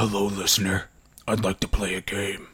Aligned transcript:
Hello, 0.00 0.26
listener. 0.26 0.84
I'd 1.26 1.42
like 1.42 1.58
to 1.58 1.66
play 1.66 1.94
a 1.94 2.00
game. 2.00 2.46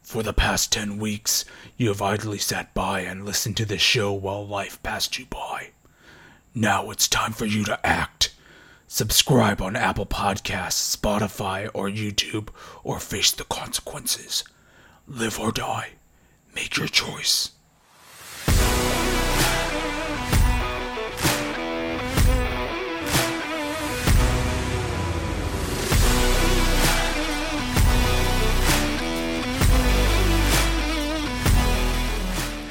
For 0.00 0.22
the 0.22 0.32
past 0.32 0.72
10 0.72 0.96
weeks, 0.96 1.44
you 1.76 1.88
have 1.88 2.00
idly 2.00 2.38
sat 2.38 2.72
by 2.72 3.00
and 3.00 3.26
listened 3.26 3.58
to 3.58 3.66
this 3.66 3.82
show 3.82 4.10
while 4.14 4.46
life 4.46 4.82
passed 4.82 5.18
you 5.18 5.26
by. 5.26 5.72
Now 6.54 6.90
it's 6.90 7.08
time 7.08 7.32
for 7.32 7.44
you 7.44 7.62
to 7.64 7.86
act. 7.86 8.34
Subscribe 8.88 9.60
on 9.60 9.76
Apple 9.76 10.06
Podcasts, 10.06 10.96
Spotify, 10.96 11.68
or 11.74 11.90
YouTube, 11.90 12.48
or 12.82 12.98
face 12.98 13.32
the 13.32 13.44
consequences. 13.44 14.42
Live 15.06 15.38
or 15.38 15.52
die. 15.52 15.90
Make 16.54 16.78
your 16.78 16.88
choice. 16.88 17.50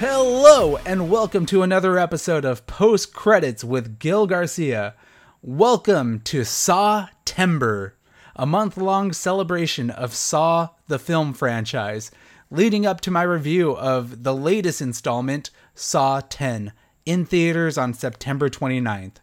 Hello, 0.03 0.77
and 0.77 1.11
welcome 1.11 1.45
to 1.45 1.61
another 1.61 1.99
episode 1.99 2.43
of 2.43 2.65
Post 2.65 3.13
Credits 3.13 3.63
with 3.63 3.99
Gil 3.99 4.25
Garcia. 4.25 4.95
Welcome 5.43 6.21
to 6.21 6.43
Saw 6.43 7.09
Timber, 7.23 7.93
a 8.35 8.47
month 8.47 8.77
long 8.77 9.13
celebration 9.13 9.91
of 9.91 10.15
Saw 10.15 10.69
the 10.87 10.97
film 10.97 11.35
franchise, 11.35 12.09
leading 12.49 12.83
up 12.83 12.99
to 13.01 13.11
my 13.11 13.21
review 13.21 13.77
of 13.77 14.23
the 14.23 14.33
latest 14.33 14.81
installment, 14.81 15.51
Saw 15.75 16.21
10, 16.27 16.73
in 17.05 17.23
theaters 17.23 17.77
on 17.77 17.93
September 17.93 18.49
29th. 18.49 19.17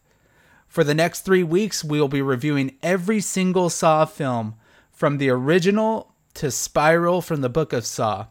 For 0.68 0.84
the 0.84 0.95
next 0.95 1.23
three 1.23 1.42
weeks, 1.42 1.82
we 1.82 2.01
will 2.01 2.06
be 2.06 2.23
reviewing 2.23 2.76
every 2.84 3.20
single 3.20 3.68
Saw 3.68 4.04
film, 4.04 4.54
from 4.92 5.18
the 5.18 5.29
original 5.29 6.15
to 6.34 6.52
Spiral 6.52 7.20
from 7.20 7.40
the 7.40 7.48
Book 7.48 7.73
of 7.73 7.84
Saw. 7.84 8.26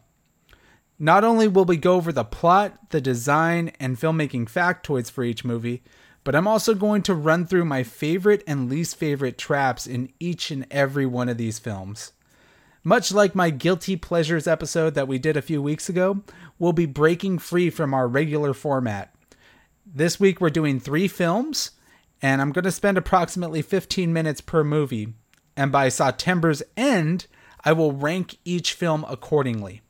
Not 1.00 1.24
only 1.24 1.48
will 1.48 1.66
we 1.66 1.78
go 1.78 1.96
over 1.96 2.12
the 2.12 2.24
plot, 2.24 2.90
the 2.90 3.02
design, 3.02 3.72
and 3.80 4.00
filmmaking 4.00 4.50
factoids 4.50 5.12
for 5.12 5.24
each 5.24 5.46
movie, 5.46 5.84
but 6.24 6.36
I'm 6.36 6.48
also 6.48 6.74
going 6.74 7.04
to 7.04 7.14
run 7.14 7.46
through 7.46 7.66
my 7.66 7.84
favorite 7.84 8.44
and 8.48 8.70
least 8.70 8.96
favorite 8.96 9.38
traps 9.38 9.86
in 9.86 10.12
each 10.20 10.50
and 10.50 10.66
every 10.72 11.06
one 11.06 11.30
of 11.30 11.38
these 11.38 11.60
films. 11.60 12.14
Much 12.84 13.12
like 13.12 13.36
my 13.36 13.50
Guilty 13.50 13.96
Pleasures 13.96 14.48
episode 14.48 14.96
that 14.96 15.08
we 15.08 15.20
did 15.20 15.38
a 15.38 15.42
few 15.42 15.62
weeks 15.62 15.88
ago, 15.88 16.24
we'll 16.58 16.74
be 16.74 16.86
breaking 16.86 17.38
free 17.38 17.70
from 17.70 17.94
our 17.94 18.08
regular 18.08 18.54
format. 18.54 19.14
This 19.86 20.20
week 20.20 20.42
we're 20.42 20.50
doing 20.50 20.80
three 20.80 21.08
films, 21.08 21.72
and 22.22 22.42
I'm 22.42 22.52
going 22.52 22.64
to 22.64 22.72
spend 22.72 22.98
approximately 22.98 23.62
15 23.62 24.12
minutes 24.12 24.42
per 24.42 24.64
movie. 24.64 25.14
And 25.56 25.72
by 25.72 25.90
September's 25.90 26.64
end, 26.76 27.28
I 27.64 27.74
will 27.74 27.94
rank 27.94 28.38
each 28.44 28.74
film 28.74 29.06
accordingly. 29.08 29.82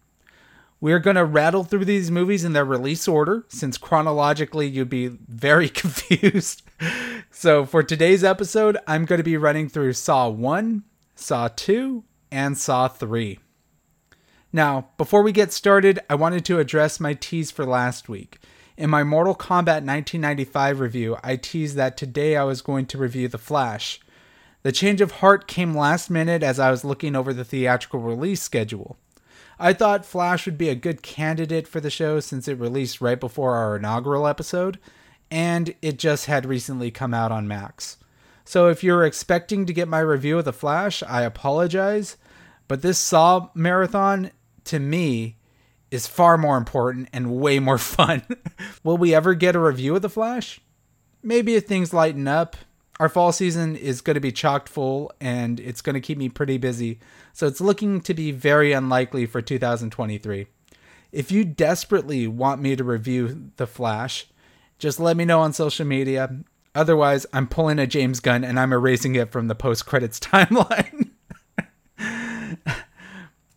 We're 0.79 0.99
going 0.99 1.15
to 1.15 1.25
rattle 1.25 1.63
through 1.63 1.85
these 1.85 2.11
movies 2.11 2.43
in 2.43 2.53
their 2.53 2.65
release 2.65 3.07
order, 3.07 3.45
since 3.47 3.79
chronologically 3.79 4.67
you'd 4.67 4.89
be 4.89 5.07
very 5.07 5.69
confused. 5.83 6.61
so, 7.31 7.65
for 7.65 7.81
today's 7.81 8.23
episode, 8.23 8.77
I'm 8.85 9.05
going 9.05 9.17
to 9.17 9.23
be 9.23 9.37
running 9.37 9.69
through 9.69 9.93
Saw 9.93 10.29
1, 10.29 10.83
Saw 11.15 11.47
2, 11.47 12.03
and 12.31 12.55
Saw 12.55 12.87
3. 12.87 13.39
Now, 14.53 14.89
before 14.97 15.23
we 15.23 15.31
get 15.31 15.51
started, 15.51 15.99
I 16.11 16.15
wanted 16.15 16.45
to 16.45 16.59
address 16.59 16.99
my 16.99 17.15
tease 17.15 17.49
for 17.49 17.65
last 17.65 18.07
week. 18.07 18.37
In 18.77 18.91
my 18.91 19.03
Mortal 19.03 19.33
Kombat 19.33 19.83
1995 19.83 20.79
review, 20.79 21.17
I 21.23 21.37
teased 21.37 21.75
that 21.77 21.97
today 21.97 22.37
I 22.37 22.43
was 22.43 22.61
going 22.61 22.85
to 22.87 22.99
review 22.99 23.27
The 23.27 23.39
Flash. 23.39 23.99
The 24.61 24.71
change 24.71 25.01
of 25.01 25.13
heart 25.13 25.47
came 25.47 25.75
last 25.75 26.11
minute 26.11 26.43
as 26.43 26.59
I 26.59 26.69
was 26.69 26.85
looking 26.85 27.15
over 27.15 27.33
the 27.33 27.43
theatrical 27.43 27.99
release 27.99 28.43
schedule. 28.43 28.95
I 29.59 29.73
thought 29.73 30.05
Flash 30.05 30.45
would 30.45 30.57
be 30.57 30.69
a 30.69 30.75
good 30.75 31.01
candidate 31.01 31.67
for 31.67 31.79
the 31.79 31.89
show 31.89 32.19
since 32.19 32.47
it 32.47 32.59
released 32.59 33.01
right 33.01 33.19
before 33.19 33.55
our 33.55 33.75
inaugural 33.75 34.27
episode, 34.27 34.79
and 35.31 35.73
it 35.81 35.97
just 35.97 36.27
had 36.27 36.45
recently 36.45 36.91
come 36.91 37.13
out 37.13 37.31
on 37.31 37.47
Max. 37.47 37.97
So 38.45 38.69
if 38.69 38.83
you're 38.83 39.03
expecting 39.03 39.65
to 39.65 39.73
get 39.73 39.87
my 39.87 39.99
review 39.99 40.37
of 40.37 40.45
The 40.45 40.53
Flash, 40.53 41.01
I 41.03 41.23
apologize, 41.23 42.17
but 42.67 42.81
this 42.81 42.99
Saw 42.99 43.49
marathon, 43.55 44.31
to 44.65 44.79
me, 44.79 45.37
is 45.89 46.07
far 46.07 46.37
more 46.37 46.57
important 46.57 47.09
and 47.11 47.35
way 47.39 47.59
more 47.59 47.77
fun. 47.79 48.23
Will 48.83 48.97
we 48.97 49.13
ever 49.15 49.33
get 49.33 49.55
a 49.55 49.59
review 49.59 49.95
of 49.95 50.01
The 50.01 50.09
Flash? 50.09 50.61
Maybe 51.23 51.55
if 51.55 51.65
things 51.65 51.93
lighten 51.93 52.27
up, 52.27 52.55
our 52.99 53.09
fall 53.09 53.31
season 53.31 53.75
is 53.75 54.01
going 54.01 54.15
to 54.15 54.21
be 54.21 54.31
chocked 54.31 54.69
full 54.69 55.11
and 55.21 55.59
it's 55.59 55.81
going 55.81 55.93
to 55.93 56.01
keep 56.01 56.17
me 56.17 56.29
pretty 56.29 56.57
busy, 56.57 56.99
so 57.33 57.45
it's 57.45 57.61
looking 57.61 58.01
to 58.01 58.13
be 58.13 58.31
very 58.31 58.73
unlikely 58.73 59.25
for 59.25 59.41
2023. 59.41 60.47
If 61.11 61.31
you 61.31 61.45
desperately 61.45 62.27
want 62.27 62.61
me 62.61 62.75
to 62.75 62.83
review 62.83 63.51
The 63.57 63.67
Flash, 63.67 64.27
just 64.79 64.99
let 64.99 65.15
me 65.15 65.25
know 65.25 65.39
on 65.39 65.53
social 65.53 65.85
media. 65.85 66.37
Otherwise, 66.75 67.25
I'm 67.33 67.47
pulling 67.47 67.79
a 67.79 67.87
James 67.87 68.19
Gunn 68.19 68.43
and 68.43 68.59
I'm 68.59 68.73
erasing 68.73 69.15
it 69.15 69.31
from 69.31 69.47
the 69.47 69.55
post 69.55 69.85
credits 69.85 70.19
timeline. 70.19 71.11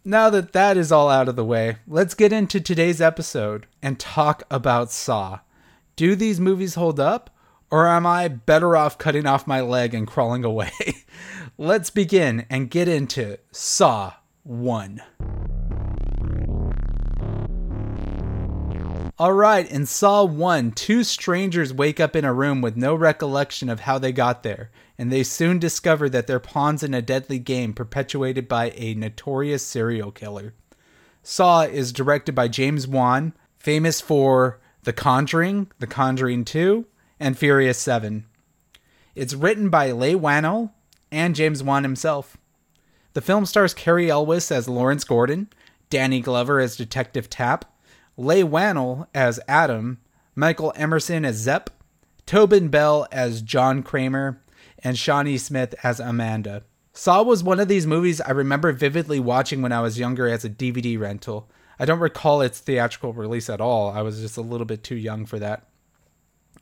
now 0.05 0.31
that 0.31 0.53
that 0.53 0.77
is 0.77 0.93
all 0.93 1.09
out 1.09 1.29
of 1.29 1.37
the 1.37 1.45
way, 1.45 1.77
let's 1.87 2.15
get 2.15 2.33
into 2.33 2.61
today's 2.61 3.01
episode 3.01 3.67
and 3.83 3.99
talk 3.99 4.43
about 4.51 4.93
Saw. 4.93 5.41
Do 5.97 6.15
these 6.15 6.41
movies 6.41 6.77
hold 6.77 7.01
up? 7.01 7.31
Or 7.71 7.87
am 7.87 8.05
I 8.05 8.27
better 8.27 8.77
off 8.77 8.99
cutting 8.99 9.27
off 9.27 9.47
my 9.47 9.61
leg 9.61 9.95
and 9.95 10.07
crawling 10.07 10.45
away? 10.45 10.73
Let's 11.59 11.89
begin 11.89 12.45
and 12.51 12.69
get 12.69 12.89
into 12.89 13.39
Saw 13.53 14.15
1. 14.43 15.01
Alright, 19.21 19.71
in 19.71 19.87
Saw 19.87 20.25
1, 20.25 20.73
two 20.73 21.05
strangers 21.05 21.73
wake 21.73 22.01
up 22.01 22.17
in 22.17 22.25
a 22.25 22.33
room 22.33 22.61
with 22.61 22.77
no 22.77 22.95
recollection 22.95 23.69
of 23.69 23.81
how 23.81 23.99
they 23.99 24.11
got 24.11 24.43
there, 24.43 24.71
and 24.99 25.13
they 25.13 25.23
soon 25.23 25.61
discover 25.61 26.09
that 26.09 26.27
they're 26.27 26.41
pawns 26.41 26.83
in 26.83 26.95
a 26.95 27.03
deadly 27.03 27.39
game 27.39 27.73
perpetuated 27.73 28.49
by 28.49 28.73
a 28.75 28.95
notorious 28.95 29.65
serial 29.65 30.11
killer. 30.11 30.55
Saw 31.23 31.63
is 31.63 31.93
directed 31.93 32.35
by 32.35 32.49
James 32.49 32.89
Wan, 32.89 33.35
famous 33.59 34.01
for 34.01 34.59
The 34.83 34.95
Conjuring, 34.95 35.71
The 35.79 35.87
Conjuring 35.87 36.47
2, 36.47 36.87
and 37.21 37.39
Furious 37.39 37.79
7. 37.79 38.25
It's 39.15 39.35
written 39.35 39.69
by 39.69 39.93
Leigh 39.93 40.15
Whannell 40.15 40.73
and 41.13 41.37
James 41.37 41.63
Wan 41.63 41.83
himself. 41.83 42.39
The 43.13 43.21
film 43.21 43.45
stars 43.45 43.75
Cary 43.75 44.11
Elwes 44.11 44.51
as 44.51 44.69
Lawrence 44.69 45.05
Gordon, 45.05 45.49
Danny 45.91 46.21
Glover 46.21 46.59
as 46.59 46.77
Detective 46.77 47.29
Tapp, 47.29 47.67
Leigh 48.17 48.45
Whannell 48.45 49.07
as 49.15 49.39
Adam, 49.47 49.99
Michael 50.35 50.73
Emerson 50.77 51.25
as 51.25 51.37
Zep, 51.37 51.71
Tobin 52.25 52.69
Bell 52.69 53.07
as 53.13 53.43
John 53.43 53.83
Kramer, 53.83 54.41
and 54.79 54.97
Shawnee 54.97 55.39
Smith 55.39 55.75
as 55.83 56.01
Amanda. 56.01 56.63
Saw 56.93 57.23
was 57.23 57.45
one 57.45 57.61
of 57.61 57.69
these 57.69 57.87
movies 57.87 58.21
I 58.21 58.31
remember 58.31 58.73
vividly 58.73 59.21
watching 59.21 59.63
when 59.63 59.73
I 59.73 59.81
was 59.81 59.99
younger 59.99 60.29
as 60.29 60.45
a 60.45 60.51
DVD 60.51 60.99
rental. 60.99 61.49
I 61.79 61.85
don't 61.85 61.99
recall 61.99 62.41
its 62.41 62.61
theatrical 62.61 63.13
release 63.13 63.51
at 63.51 63.61
all. 63.61 63.91
I 63.91 64.03
was 64.03 64.21
just 64.21 64.37
a 64.37 64.43
little 64.43 64.67
bit 64.67 64.85
too 64.85 64.97
young 64.97 65.27
for 65.27 65.39
that 65.39 65.70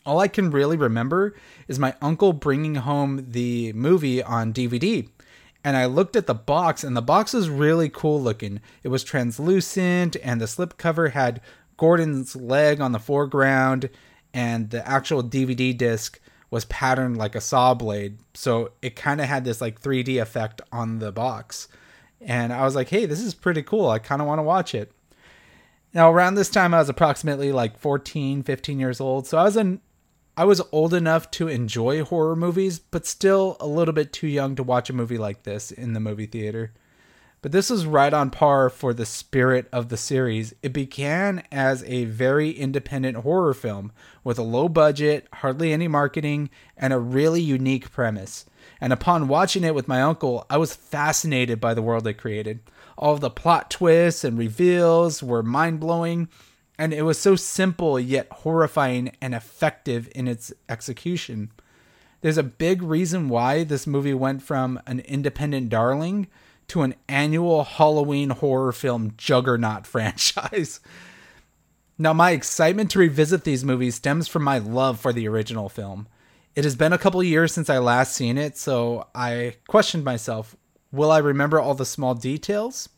all 0.08 0.20
I 0.20 0.28
can 0.28 0.50
really 0.50 0.78
remember 0.78 1.34
is 1.68 1.78
my 1.78 1.94
uncle 2.00 2.32
bringing 2.32 2.76
home 2.76 3.26
the 3.28 3.74
movie 3.74 4.22
on 4.22 4.54
DVD. 4.54 5.06
And 5.62 5.76
I 5.76 5.84
looked 5.84 6.16
at 6.16 6.26
the 6.26 6.34
box, 6.34 6.82
and 6.82 6.96
the 6.96 7.02
box 7.02 7.34
was 7.34 7.50
really 7.50 7.90
cool 7.90 8.20
looking. 8.20 8.60
It 8.82 8.88
was 8.88 9.04
translucent, 9.04 10.16
and 10.22 10.40
the 10.40 10.46
slipcover 10.46 11.12
had 11.12 11.42
Gordon's 11.76 12.34
leg 12.34 12.80
on 12.80 12.92
the 12.92 12.98
foreground, 12.98 13.90
and 14.32 14.70
the 14.70 14.86
actual 14.88 15.22
DVD 15.22 15.76
disc 15.76 16.18
was 16.50 16.64
patterned 16.64 17.18
like 17.18 17.34
a 17.34 17.40
saw 17.40 17.74
blade. 17.74 18.18
So 18.32 18.72
it 18.80 18.96
kind 18.96 19.20
of 19.20 19.26
had 19.26 19.44
this 19.44 19.60
like 19.60 19.82
3D 19.82 20.22
effect 20.22 20.62
on 20.72 21.00
the 21.00 21.12
box. 21.12 21.68
And 22.20 22.50
I 22.50 22.64
was 22.64 22.74
like, 22.74 22.88
hey, 22.88 23.04
this 23.04 23.20
is 23.20 23.34
pretty 23.34 23.62
cool. 23.62 23.90
I 23.90 23.98
kind 23.98 24.22
of 24.22 24.28
want 24.28 24.38
to 24.38 24.44
watch 24.44 24.74
it. 24.74 24.90
Now, 25.92 26.10
around 26.10 26.34
this 26.34 26.50
time, 26.50 26.72
I 26.72 26.78
was 26.78 26.88
approximately 26.88 27.52
like 27.52 27.78
14, 27.78 28.42
15 28.42 28.78
years 28.80 29.00
old. 29.00 29.26
So 29.26 29.38
I 29.38 29.44
was 29.44 29.56
an 29.56 29.80
I 30.38 30.44
was 30.44 30.62
old 30.70 30.94
enough 30.94 31.32
to 31.32 31.48
enjoy 31.48 32.04
horror 32.04 32.36
movies, 32.36 32.78
but 32.78 33.06
still 33.06 33.56
a 33.58 33.66
little 33.66 33.92
bit 33.92 34.12
too 34.12 34.28
young 34.28 34.54
to 34.54 34.62
watch 34.62 34.88
a 34.88 34.92
movie 34.92 35.18
like 35.18 35.42
this 35.42 35.72
in 35.72 35.94
the 35.94 36.00
movie 36.00 36.26
theater. 36.26 36.72
But 37.42 37.50
this 37.50 37.70
was 37.70 37.86
right 37.86 38.14
on 38.14 38.30
par 38.30 38.70
for 38.70 38.94
the 38.94 39.04
spirit 39.04 39.68
of 39.72 39.88
the 39.88 39.96
series. 39.96 40.54
It 40.62 40.72
began 40.72 41.42
as 41.50 41.82
a 41.82 42.04
very 42.04 42.50
independent 42.50 43.16
horror 43.16 43.52
film 43.52 43.90
with 44.22 44.38
a 44.38 44.44
low 44.44 44.68
budget, 44.68 45.26
hardly 45.32 45.72
any 45.72 45.88
marketing, 45.88 46.50
and 46.76 46.92
a 46.92 47.00
really 47.00 47.42
unique 47.42 47.90
premise. 47.90 48.46
And 48.80 48.92
upon 48.92 49.26
watching 49.26 49.64
it 49.64 49.74
with 49.74 49.88
my 49.88 50.02
uncle, 50.02 50.46
I 50.48 50.56
was 50.56 50.72
fascinated 50.72 51.60
by 51.60 51.74
the 51.74 51.82
world 51.82 52.06
it 52.06 52.14
created. 52.14 52.60
All 52.96 53.16
the 53.16 53.28
plot 53.28 53.72
twists 53.72 54.22
and 54.22 54.38
reveals 54.38 55.20
were 55.20 55.42
mind 55.42 55.80
blowing, 55.80 56.28
and 56.78 56.94
it 56.94 57.02
was 57.02 57.18
so 57.18 57.34
simple 57.36 57.98
yet 57.98 58.28
horrifying 58.30 59.12
and 59.20 59.34
effective 59.34 60.08
in 60.14 60.28
its 60.28 60.52
execution. 60.68 61.50
there's 62.20 62.38
a 62.38 62.42
big 62.42 62.82
reason 62.82 63.28
why 63.28 63.64
this 63.64 63.86
movie 63.86 64.14
went 64.14 64.42
from 64.42 64.80
an 64.86 65.00
independent 65.00 65.68
darling 65.68 66.26
to 66.68 66.82
an 66.82 66.94
annual 67.08 67.64
Halloween 67.64 68.30
horror 68.30 68.72
film 68.72 69.14
juggernaut 69.16 69.86
franchise. 69.94 70.80
Now, 71.96 72.12
my 72.12 72.30
excitement 72.30 72.92
to 72.92 73.00
revisit 73.00 73.42
these 73.42 73.64
movies 73.64 73.96
stems 73.96 74.28
from 74.28 74.44
my 74.44 74.58
love 74.58 75.00
for 75.00 75.12
the 75.12 75.26
original 75.26 75.68
film. 75.68 76.06
It 76.54 76.64
has 76.64 76.76
been 76.76 76.92
a 76.92 76.98
couple 76.98 77.22
years 77.22 77.52
since 77.52 77.68
I 77.68 77.78
last 77.78 78.14
seen 78.14 78.38
it, 78.38 78.56
so 78.56 79.08
I 79.14 79.56
questioned 79.66 80.04
myself 80.04 80.56
will 80.90 81.10
I 81.10 81.18
remember 81.18 81.60
all 81.60 81.74
the 81.74 81.84
small 81.84 82.14
details? 82.14 82.88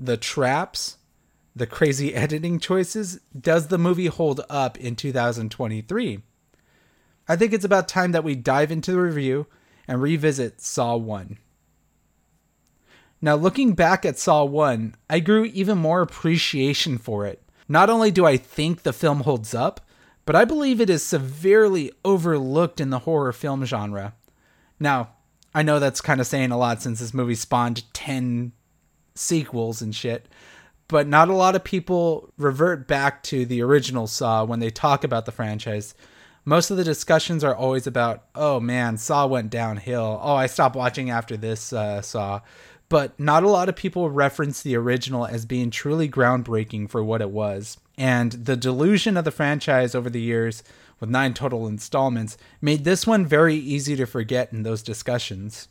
The 0.00 0.16
traps? 0.16 0.96
The 1.56 1.66
crazy 1.66 2.14
editing 2.14 2.58
choices? 2.58 3.20
Does 3.38 3.68
the 3.68 3.78
movie 3.78 4.06
hold 4.06 4.40
up 4.50 4.76
in 4.76 4.96
2023? 4.96 6.20
I 7.28 7.36
think 7.36 7.52
it's 7.52 7.64
about 7.64 7.86
time 7.86 8.12
that 8.12 8.24
we 8.24 8.34
dive 8.34 8.72
into 8.72 8.92
the 8.92 9.00
review 9.00 9.46
and 9.86 10.02
revisit 10.02 10.60
Saw 10.60 10.96
1. 10.96 11.38
Now, 13.22 13.36
looking 13.36 13.74
back 13.74 14.04
at 14.04 14.18
Saw 14.18 14.44
1, 14.44 14.96
I 15.08 15.20
grew 15.20 15.44
even 15.44 15.78
more 15.78 16.02
appreciation 16.02 16.98
for 16.98 17.24
it. 17.24 17.40
Not 17.68 17.88
only 17.88 18.10
do 18.10 18.26
I 18.26 18.36
think 18.36 18.82
the 18.82 18.92
film 18.92 19.20
holds 19.20 19.54
up, 19.54 19.80
but 20.26 20.34
I 20.36 20.44
believe 20.44 20.80
it 20.80 20.90
is 20.90 21.02
severely 21.02 21.92
overlooked 22.04 22.80
in 22.80 22.90
the 22.90 23.00
horror 23.00 23.32
film 23.32 23.64
genre. 23.64 24.14
Now, 24.80 25.10
I 25.54 25.62
know 25.62 25.78
that's 25.78 26.00
kind 26.00 26.20
of 26.20 26.26
saying 26.26 26.50
a 26.50 26.58
lot 26.58 26.82
since 26.82 26.98
this 26.98 27.14
movie 27.14 27.36
spawned 27.36 27.84
10 27.94 28.52
sequels 29.14 29.80
and 29.80 29.94
shit, 29.94 30.28
but 30.88 31.06
not 31.06 31.28
a 31.28 31.34
lot 31.34 31.56
of 31.56 31.64
people 31.64 32.32
revert 32.36 32.86
back 32.86 33.22
to 33.24 33.46
the 33.46 33.62
original 33.62 34.06
Saw 34.06 34.44
when 34.44 34.60
they 34.60 34.70
talk 34.70 35.04
about 35.04 35.26
the 35.26 35.32
franchise. 35.32 35.94
Most 36.44 36.70
of 36.70 36.76
the 36.76 36.84
discussions 36.84 37.42
are 37.42 37.54
always 37.54 37.86
about, 37.86 38.24
oh 38.34 38.60
man, 38.60 38.98
Saw 38.98 39.26
went 39.26 39.50
downhill. 39.50 40.20
Oh, 40.22 40.34
I 40.34 40.46
stopped 40.46 40.76
watching 40.76 41.10
after 41.10 41.36
this 41.36 41.72
uh, 41.72 42.02
Saw 42.02 42.40
but 42.88 43.18
not 43.18 43.42
a 43.42 43.48
lot 43.48 43.68
of 43.68 43.76
people 43.76 44.10
reference 44.10 44.62
the 44.62 44.76
original 44.76 45.26
as 45.26 45.46
being 45.46 45.70
truly 45.70 46.08
groundbreaking 46.08 46.88
for 46.88 47.02
what 47.02 47.20
it 47.20 47.30
was. 47.30 47.78
And 47.96 48.32
the 48.32 48.56
delusion 48.56 49.16
of 49.16 49.24
the 49.24 49.30
franchise 49.30 49.94
over 49.94 50.10
the 50.10 50.20
years, 50.20 50.62
with 51.00 51.10
nine 51.10 51.34
total 51.34 51.66
installments, 51.66 52.36
made 52.60 52.84
this 52.84 53.06
one 53.06 53.26
very 53.26 53.56
easy 53.56 53.96
to 53.96 54.06
forget 54.06 54.52
in 54.52 54.62
those 54.62 54.82
discussions. 54.82 55.68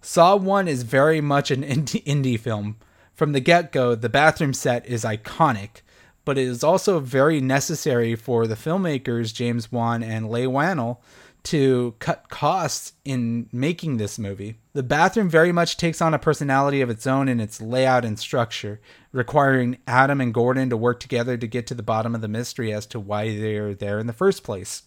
Saw 0.00 0.36
1 0.36 0.68
is 0.68 0.82
very 0.82 1.20
much 1.20 1.50
an 1.50 1.62
indie, 1.64 2.02
indie 2.04 2.40
film. 2.40 2.76
From 3.16 3.32
the 3.32 3.40
get 3.40 3.72
go, 3.72 3.94
the 3.94 4.10
bathroom 4.10 4.52
set 4.52 4.86
is 4.86 5.02
iconic, 5.02 5.80
but 6.26 6.36
it 6.36 6.46
is 6.46 6.62
also 6.62 7.00
very 7.00 7.40
necessary 7.40 8.14
for 8.14 8.46
the 8.46 8.54
filmmakers 8.54 9.32
James 9.32 9.72
Wan 9.72 10.02
and 10.02 10.30
Leigh 10.30 10.46
Whannell 10.46 10.98
to 11.44 11.94
cut 11.98 12.28
costs 12.28 12.92
in 13.06 13.48
making 13.52 13.96
this 13.96 14.18
movie. 14.18 14.58
The 14.74 14.82
bathroom 14.82 15.30
very 15.30 15.50
much 15.50 15.78
takes 15.78 16.02
on 16.02 16.12
a 16.12 16.18
personality 16.18 16.82
of 16.82 16.90
its 16.90 17.06
own 17.06 17.26
in 17.28 17.40
its 17.40 17.60
layout 17.60 18.04
and 18.04 18.18
structure, 18.18 18.80
requiring 19.12 19.78
Adam 19.86 20.20
and 20.20 20.34
Gordon 20.34 20.68
to 20.68 20.76
work 20.76 21.00
together 21.00 21.38
to 21.38 21.46
get 21.46 21.66
to 21.68 21.74
the 21.74 21.82
bottom 21.82 22.14
of 22.14 22.20
the 22.20 22.28
mystery 22.28 22.70
as 22.70 22.84
to 22.86 23.00
why 23.00 23.38
they're 23.38 23.74
there 23.74 23.98
in 23.98 24.06
the 24.06 24.12
first 24.12 24.42
place. 24.42 24.82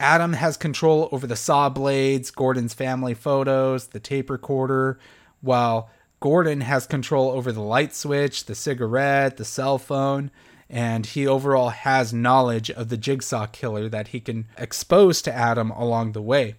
Adam 0.00 0.32
has 0.32 0.56
control 0.56 1.08
over 1.12 1.26
the 1.26 1.36
saw 1.36 1.68
blades, 1.68 2.32
Gordon's 2.32 2.74
family 2.74 3.14
photos, 3.14 3.88
the 3.88 4.00
tape 4.00 4.28
recorder, 4.30 4.98
while 5.40 5.90
Gordon 6.20 6.62
has 6.62 6.86
control 6.86 7.30
over 7.30 7.52
the 7.52 7.60
light 7.62 7.94
switch, 7.94 8.46
the 8.46 8.54
cigarette, 8.54 9.36
the 9.36 9.44
cell 9.44 9.78
phone, 9.78 10.30
and 10.68 11.06
he 11.06 11.26
overall 11.26 11.70
has 11.70 12.12
knowledge 12.12 12.70
of 12.70 12.88
the 12.88 12.96
jigsaw 12.96 13.46
killer 13.46 13.88
that 13.88 14.08
he 14.08 14.20
can 14.20 14.46
expose 14.56 15.22
to 15.22 15.32
Adam 15.32 15.70
along 15.70 16.12
the 16.12 16.22
way. 16.22 16.56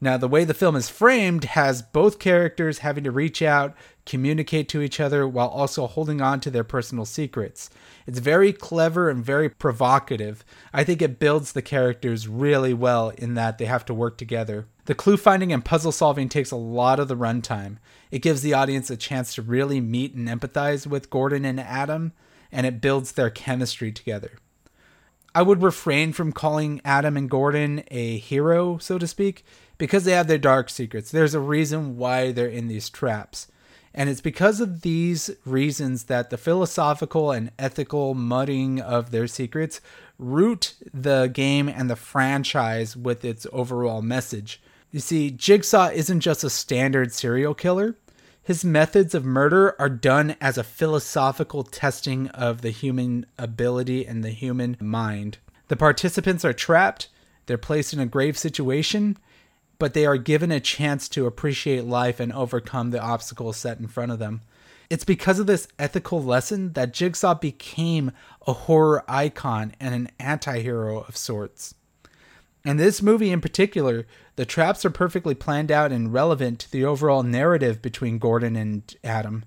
Now, 0.00 0.16
the 0.16 0.28
way 0.28 0.44
the 0.44 0.54
film 0.54 0.76
is 0.76 0.88
framed 0.88 1.44
has 1.44 1.82
both 1.82 2.18
characters 2.18 2.78
having 2.78 3.04
to 3.04 3.10
reach 3.10 3.42
out, 3.42 3.76
communicate 4.06 4.66
to 4.70 4.80
each 4.80 4.98
other, 4.98 5.28
while 5.28 5.48
also 5.48 5.86
holding 5.86 6.22
on 6.22 6.40
to 6.40 6.50
their 6.50 6.64
personal 6.64 7.04
secrets. 7.04 7.68
It's 8.06 8.18
very 8.18 8.54
clever 8.54 9.10
and 9.10 9.22
very 9.22 9.50
provocative. 9.50 10.42
I 10.72 10.84
think 10.84 11.02
it 11.02 11.18
builds 11.18 11.52
the 11.52 11.60
characters 11.60 12.26
really 12.26 12.72
well 12.72 13.10
in 13.10 13.34
that 13.34 13.58
they 13.58 13.66
have 13.66 13.84
to 13.84 13.94
work 13.94 14.16
together. 14.16 14.66
The 14.90 14.96
clue 14.96 15.16
finding 15.16 15.52
and 15.52 15.64
puzzle 15.64 15.92
solving 15.92 16.28
takes 16.28 16.50
a 16.50 16.56
lot 16.56 16.98
of 16.98 17.06
the 17.06 17.16
runtime. 17.16 17.76
It 18.10 18.22
gives 18.22 18.42
the 18.42 18.54
audience 18.54 18.90
a 18.90 18.96
chance 18.96 19.36
to 19.36 19.40
really 19.40 19.80
meet 19.80 20.14
and 20.14 20.26
empathize 20.26 20.84
with 20.84 21.10
Gordon 21.10 21.44
and 21.44 21.60
Adam, 21.60 22.12
and 22.50 22.66
it 22.66 22.80
builds 22.80 23.12
their 23.12 23.30
chemistry 23.30 23.92
together. 23.92 24.32
I 25.32 25.42
would 25.42 25.62
refrain 25.62 26.12
from 26.12 26.32
calling 26.32 26.80
Adam 26.84 27.16
and 27.16 27.30
Gordon 27.30 27.84
a 27.92 28.18
hero, 28.18 28.78
so 28.78 28.98
to 28.98 29.06
speak, 29.06 29.44
because 29.78 30.02
they 30.02 30.10
have 30.10 30.26
their 30.26 30.38
dark 30.38 30.68
secrets. 30.68 31.12
There's 31.12 31.34
a 31.34 31.40
reason 31.40 31.96
why 31.96 32.32
they're 32.32 32.48
in 32.48 32.66
these 32.66 32.90
traps. 32.90 33.46
And 33.94 34.10
it's 34.10 34.20
because 34.20 34.60
of 34.60 34.82
these 34.82 35.30
reasons 35.44 36.06
that 36.06 36.30
the 36.30 36.36
philosophical 36.36 37.30
and 37.30 37.52
ethical 37.60 38.14
mudding 38.14 38.80
of 38.80 39.12
their 39.12 39.28
secrets 39.28 39.80
root 40.18 40.74
the 40.92 41.30
game 41.32 41.68
and 41.68 41.88
the 41.88 41.94
franchise 41.94 42.96
with 42.96 43.24
its 43.24 43.46
overall 43.52 44.02
message. 44.02 44.60
You 44.90 45.00
see, 45.00 45.30
Jigsaw 45.30 45.90
isn't 45.90 46.20
just 46.20 46.42
a 46.42 46.50
standard 46.50 47.12
serial 47.12 47.54
killer, 47.54 47.96
his 48.42 48.64
methods 48.64 49.14
of 49.14 49.24
murder 49.24 49.76
are 49.78 49.88
done 49.88 50.34
as 50.40 50.58
a 50.58 50.64
philosophical 50.64 51.62
testing 51.62 52.26
of 52.28 52.62
the 52.62 52.70
human 52.70 53.26
ability 53.38 54.04
and 54.04 54.24
the 54.24 54.30
human 54.30 54.76
mind. 54.80 55.38
The 55.68 55.76
participants 55.76 56.44
are 56.44 56.52
trapped, 56.52 57.08
they're 57.46 57.58
placed 57.58 57.92
in 57.92 58.00
a 58.00 58.06
grave 58.06 58.36
situation, 58.36 59.18
but 59.78 59.94
they 59.94 60.04
are 60.04 60.16
given 60.16 60.50
a 60.50 60.58
chance 60.58 61.08
to 61.10 61.26
appreciate 61.26 61.84
life 61.84 62.18
and 62.18 62.32
overcome 62.32 62.90
the 62.90 63.00
obstacles 63.00 63.56
set 63.56 63.78
in 63.78 63.86
front 63.86 64.10
of 64.10 64.18
them. 64.18 64.40
It's 64.88 65.04
because 65.04 65.38
of 65.38 65.46
this 65.46 65.68
ethical 65.78 66.20
lesson 66.20 66.72
that 66.72 66.92
Jigsaw 66.92 67.34
became 67.34 68.10
a 68.46 68.52
horror 68.52 69.04
icon 69.06 69.74
and 69.78 69.94
an 69.94 70.10
anti 70.18 70.60
hero 70.60 71.02
of 71.02 71.16
sorts. 71.16 71.76
In 72.64 72.76
this 72.76 73.00
movie 73.00 73.30
in 73.30 73.40
particular, 73.40 74.06
the 74.36 74.44
traps 74.44 74.84
are 74.84 74.90
perfectly 74.90 75.34
planned 75.34 75.72
out 75.72 75.92
and 75.92 76.12
relevant 76.12 76.58
to 76.60 76.70
the 76.70 76.84
overall 76.84 77.22
narrative 77.22 77.80
between 77.80 78.18
Gordon 78.18 78.54
and 78.54 78.94
Adam. 79.02 79.44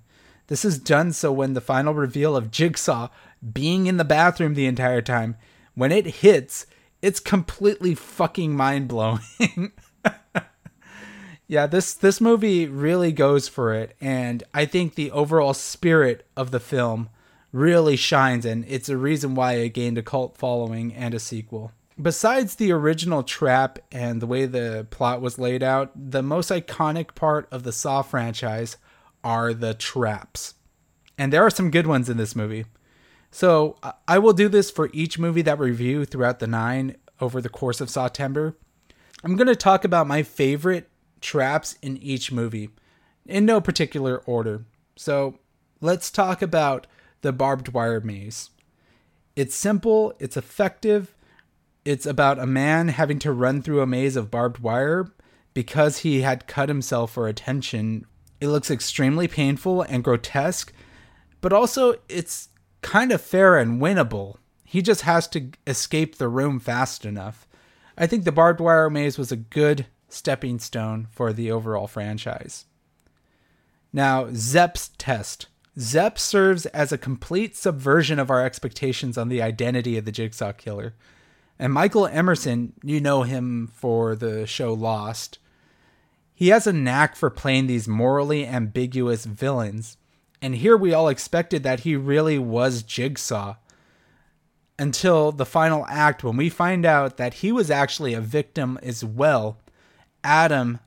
This 0.47 0.65
is 0.65 0.79
done 0.79 1.13
so 1.13 1.31
when 1.31 1.53
the 1.53 1.61
final 1.61 1.93
reveal 1.93 2.35
of 2.35 2.51
Jigsaw 2.51 3.09
being 3.53 3.87
in 3.87 3.97
the 3.97 4.03
bathroom 4.03 4.55
the 4.55 4.65
entire 4.65 5.01
time, 5.01 5.37
when 5.75 5.91
it 5.91 6.05
hits, 6.05 6.65
it's 7.01 7.19
completely 7.19 7.95
fucking 7.95 8.55
mind 8.55 8.87
blowing. 8.87 9.71
yeah, 11.47 11.67
this 11.67 11.93
this 11.93 12.19
movie 12.19 12.67
really 12.67 13.11
goes 13.11 13.47
for 13.47 13.73
it, 13.73 13.95
and 14.01 14.43
I 14.53 14.65
think 14.65 14.95
the 14.95 15.11
overall 15.11 15.53
spirit 15.53 16.25
of 16.35 16.51
the 16.51 16.59
film 16.59 17.09
really 17.51 17.95
shines, 17.95 18.45
and 18.45 18.65
it's 18.67 18.89
a 18.89 18.97
reason 18.97 19.35
why 19.35 19.53
it 19.53 19.69
gained 19.69 19.97
a 19.97 20.03
cult 20.03 20.37
following 20.37 20.93
and 20.93 21.13
a 21.13 21.19
sequel. 21.19 21.71
Besides 22.01 22.55
the 22.55 22.71
original 22.71 23.23
trap 23.23 23.79
and 23.91 24.21
the 24.21 24.27
way 24.27 24.45
the 24.45 24.87
plot 24.89 25.21
was 25.21 25.37
laid 25.37 25.61
out, 25.61 25.91
the 25.95 26.23
most 26.23 26.49
iconic 26.49 27.13
part 27.13 27.47
of 27.51 27.63
the 27.63 27.71
Saw 27.71 28.01
franchise 28.01 28.77
are 29.23 29.53
the 29.53 29.73
traps. 29.73 30.55
And 31.17 31.31
there 31.31 31.43
are 31.43 31.51
some 31.51 31.71
good 31.71 31.85
ones 31.85 32.09
in 32.09 32.17
this 32.17 32.35
movie. 32.35 32.65
So 33.29 33.77
I 34.07 34.19
will 34.19 34.33
do 34.33 34.49
this 34.49 34.71
for 34.71 34.89
each 34.93 35.19
movie 35.19 35.41
that 35.43 35.57
we 35.57 35.67
review 35.69 36.05
throughout 36.05 36.39
the 36.39 36.47
nine 36.47 36.97
over 37.19 37.41
the 37.41 37.49
course 37.49 37.81
of 37.81 37.89
Sawtember. 37.89 38.55
I'm 39.23 39.35
going 39.35 39.47
to 39.47 39.55
talk 39.55 39.85
about 39.85 40.07
my 40.07 40.23
favorite 40.23 40.89
traps 41.21 41.77
in 41.81 41.97
each 41.97 42.31
movie 42.31 42.69
in 43.25 43.45
no 43.45 43.61
particular 43.61 44.17
order. 44.25 44.65
So 44.95 45.39
let's 45.79 46.11
talk 46.11 46.41
about 46.41 46.87
the 47.21 47.31
barbed 47.31 47.69
wire 47.69 48.01
maze. 48.01 48.49
It's 49.35 49.55
simple, 49.55 50.13
it's 50.19 50.37
effective, 50.37 51.15
it's 51.85 52.05
about 52.05 52.39
a 52.39 52.45
man 52.45 52.89
having 52.89 53.19
to 53.19 53.31
run 53.31 53.61
through 53.61 53.81
a 53.81 53.87
maze 53.87 54.15
of 54.15 54.31
barbed 54.31 54.59
wire 54.59 55.11
because 55.53 55.99
he 55.99 56.21
had 56.21 56.47
cut 56.47 56.69
himself 56.69 57.11
for 57.11 57.27
attention. 57.27 58.05
It 58.39 58.47
looks 58.47 58.71
extremely 58.71 59.27
painful 59.27 59.81
and 59.83 60.03
grotesque, 60.03 60.73
but 61.41 61.53
also 61.53 61.95
it's 62.09 62.49
kind 62.81 63.11
of 63.11 63.21
fair 63.21 63.57
and 63.57 63.81
winnable. 63.81 64.37
He 64.63 64.81
just 64.81 65.01
has 65.01 65.27
to 65.29 65.51
escape 65.67 66.15
the 66.15 66.27
room 66.27 66.59
fast 66.59 67.05
enough. 67.05 67.47
I 67.97 68.07
think 68.07 68.23
the 68.23 68.31
barbed 68.31 68.59
wire 68.59 68.89
maze 68.89 69.17
was 69.17 69.31
a 69.31 69.37
good 69.37 69.85
stepping 70.09 70.59
stone 70.59 71.07
for 71.11 71.33
the 71.33 71.51
overall 71.51 71.87
franchise. 71.87 72.65
Now, 73.91 74.29
Zep's 74.33 74.89
test. 74.97 75.47
Zep 75.79 76.17
serves 76.17 76.65
as 76.67 76.91
a 76.91 76.97
complete 76.97 77.55
subversion 77.55 78.19
of 78.19 78.29
our 78.29 78.43
expectations 78.43 79.17
on 79.17 79.29
the 79.29 79.41
identity 79.41 79.97
of 79.97 80.05
the 80.05 80.11
Jigsaw 80.11 80.53
Killer. 80.53 80.95
And 81.59 81.71
Michael 81.71 82.07
Emerson, 82.07 82.73
you 82.83 82.99
know 82.99 83.23
him 83.23 83.71
for 83.73 84.15
the 84.15 84.45
show 84.47 84.73
Lost. 84.73 85.39
He 86.33 86.49
has 86.49 86.65
a 86.67 86.73
knack 86.73 87.15
for 87.15 87.29
playing 87.29 87.67
these 87.67 87.87
morally 87.87 88.45
ambiguous 88.45 89.25
villains. 89.25 89.97
And 90.41 90.55
here 90.55 90.75
we 90.75 90.93
all 90.93 91.07
expected 91.07 91.63
that 91.63 91.81
he 91.81 91.95
really 91.95 92.37
was 92.37 92.83
Jigsaw. 92.83 93.55
until 94.79 95.31
the 95.31 95.45
final 95.45 95.85
act 95.87 96.23
when 96.23 96.37
we 96.37 96.49
find 96.49 96.85
out 96.85 97.17
that 97.17 97.35
he 97.35 97.51
was 97.51 97.69
actually 97.69 98.13
a 98.13 98.21
victim 98.21 98.79
as 98.81 99.03
well. 99.03 99.57
Adam, 100.23 100.79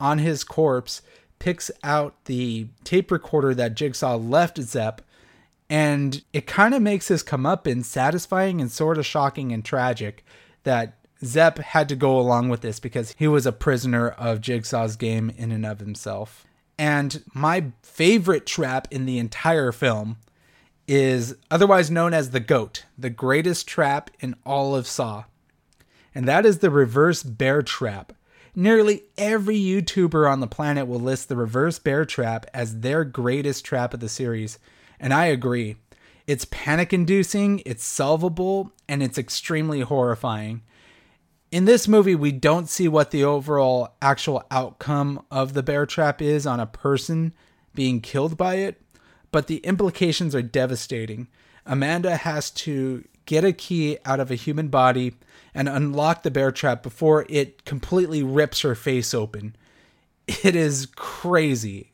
on 0.00 0.18
his 0.18 0.44
corpse, 0.44 1.02
picks 1.38 1.70
out 1.82 2.24
the 2.24 2.66
tape 2.84 3.10
recorder 3.10 3.54
that 3.54 3.74
Jigsaw 3.74 4.16
left 4.16 4.60
Zep, 4.60 5.02
and 5.68 6.22
it 6.32 6.46
kind 6.46 6.74
of 6.74 6.82
makes 6.82 7.08
his 7.08 7.22
comeuppance 7.22 7.86
satisfying 7.86 8.60
and 8.60 8.70
sort 8.70 8.98
of 8.98 9.06
shocking 9.06 9.52
and 9.52 9.64
tragic 9.64 10.24
that 10.64 10.98
Zep 11.24 11.58
had 11.58 11.88
to 11.88 11.96
go 11.96 12.18
along 12.18 12.48
with 12.48 12.60
this 12.60 12.80
because 12.80 13.14
he 13.18 13.28
was 13.28 13.46
a 13.46 13.52
prisoner 13.52 14.08
of 14.08 14.40
Jigsaw's 14.40 14.96
game 14.96 15.32
in 15.36 15.52
and 15.52 15.64
of 15.64 15.80
himself. 15.80 16.46
And 16.78 17.22
my 17.32 17.72
favorite 17.82 18.46
trap 18.46 18.88
in 18.90 19.06
the 19.06 19.18
entire 19.18 19.72
film 19.72 20.18
is 20.86 21.36
otherwise 21.50 21.90
known 21.90 22.12
as 22.12 22.30
the 22.30 22.40
GOAT, 22.40 22.84
the 22.98 23.10
greatest 23.10 23.66
trap 23.66 24.10
in 24.20 24.34
all 24.44 24.74
of 24.74 24.86
Saw. 24.86 25.24
And 26.14 26.28
that 26.28 26.44
is 26.44 26.58
the 26.58 26.70
reverse 26.70 27.22
bear 27.22 27.62
trap. 27.62 28.12
Nearly 28.54 29.04
every 29.16 29.58
YouTuber 29.58 30.30
on 30.30 30.40
the 30.40 30.46
planet 30.46 30.86
will 30.86 31.00
list 31.00 31.28
the 31.28 31.36
reverse 31.36 31.78
bear 31.78 32.04
trap 32.04 32.46
as 32.52 32.80
their 32.80 33.04
greatest 33.04 33.64
trap 33.64 33.94
of 33.94 34.00
the 34.00 34.08
series. 34.08 34.58
And 35.04 35.12
I 35.12 35.26
agree. 35.26 35.76
It's 36.26 36.46
panic 36.46 36.94
inducing, 36.94 37.60
it's 37.66 37.84
solvable, 37.84 38.72
and 38.88 39.02
it's 39.02 39.18
extremely 39.18 39.82
horrifying. 39.82 40.62
In 41.52 41.66
this 41.66 41.86
movie, 41.86 42.14
we 42.14 42.32
don't 42.32 42.70
see 42.70 42.88
what 42.88 43.10
the 43.10 43.22
overall 43.22 43.96
actual 44.00 44.42
outcome 44.50 45.22
of 45.30 45.52
the 45.52 45.62
bear 45.62 45.84
trap 45.84 46.22
is 46.22 46.46
on 46.46 46.58
a 46.58 46.64
person 46.64 47.34
being 47.74 48.00
killed 48.00 48.38
by 48.38 48.54
it, 48.54 48.80
but 49.30 49.46
the 49.46 49.58
implications 49.58 50.34
are 50.34 50.40
devastating. 50.40 51.28
Amanda 51.66 52.16
has 52.16 52.50
to 52.52 53.04
get 53.26 53.44
a 53.44 53.52
key 53.52 53.98
out 54.06 54.20
of 54.20 54.30
a 54.30 54.36
human 54.36 54.68
body 54.68 55.16
and 55.52 55.68
unlock 55.68 56.22
the 56.22 56.30
bear 56.30 56.50
trap 56.50 56.82
before 56.82 57.26
it 57.28 57.66
completely 57.66 58.22
rips 58.22 58.62
her 58.62 58.74
face 58.74 59.12
open. 59.12 59.54
It 60.26 60.56
is 60.56 60.86
crazy. 60.96 61.90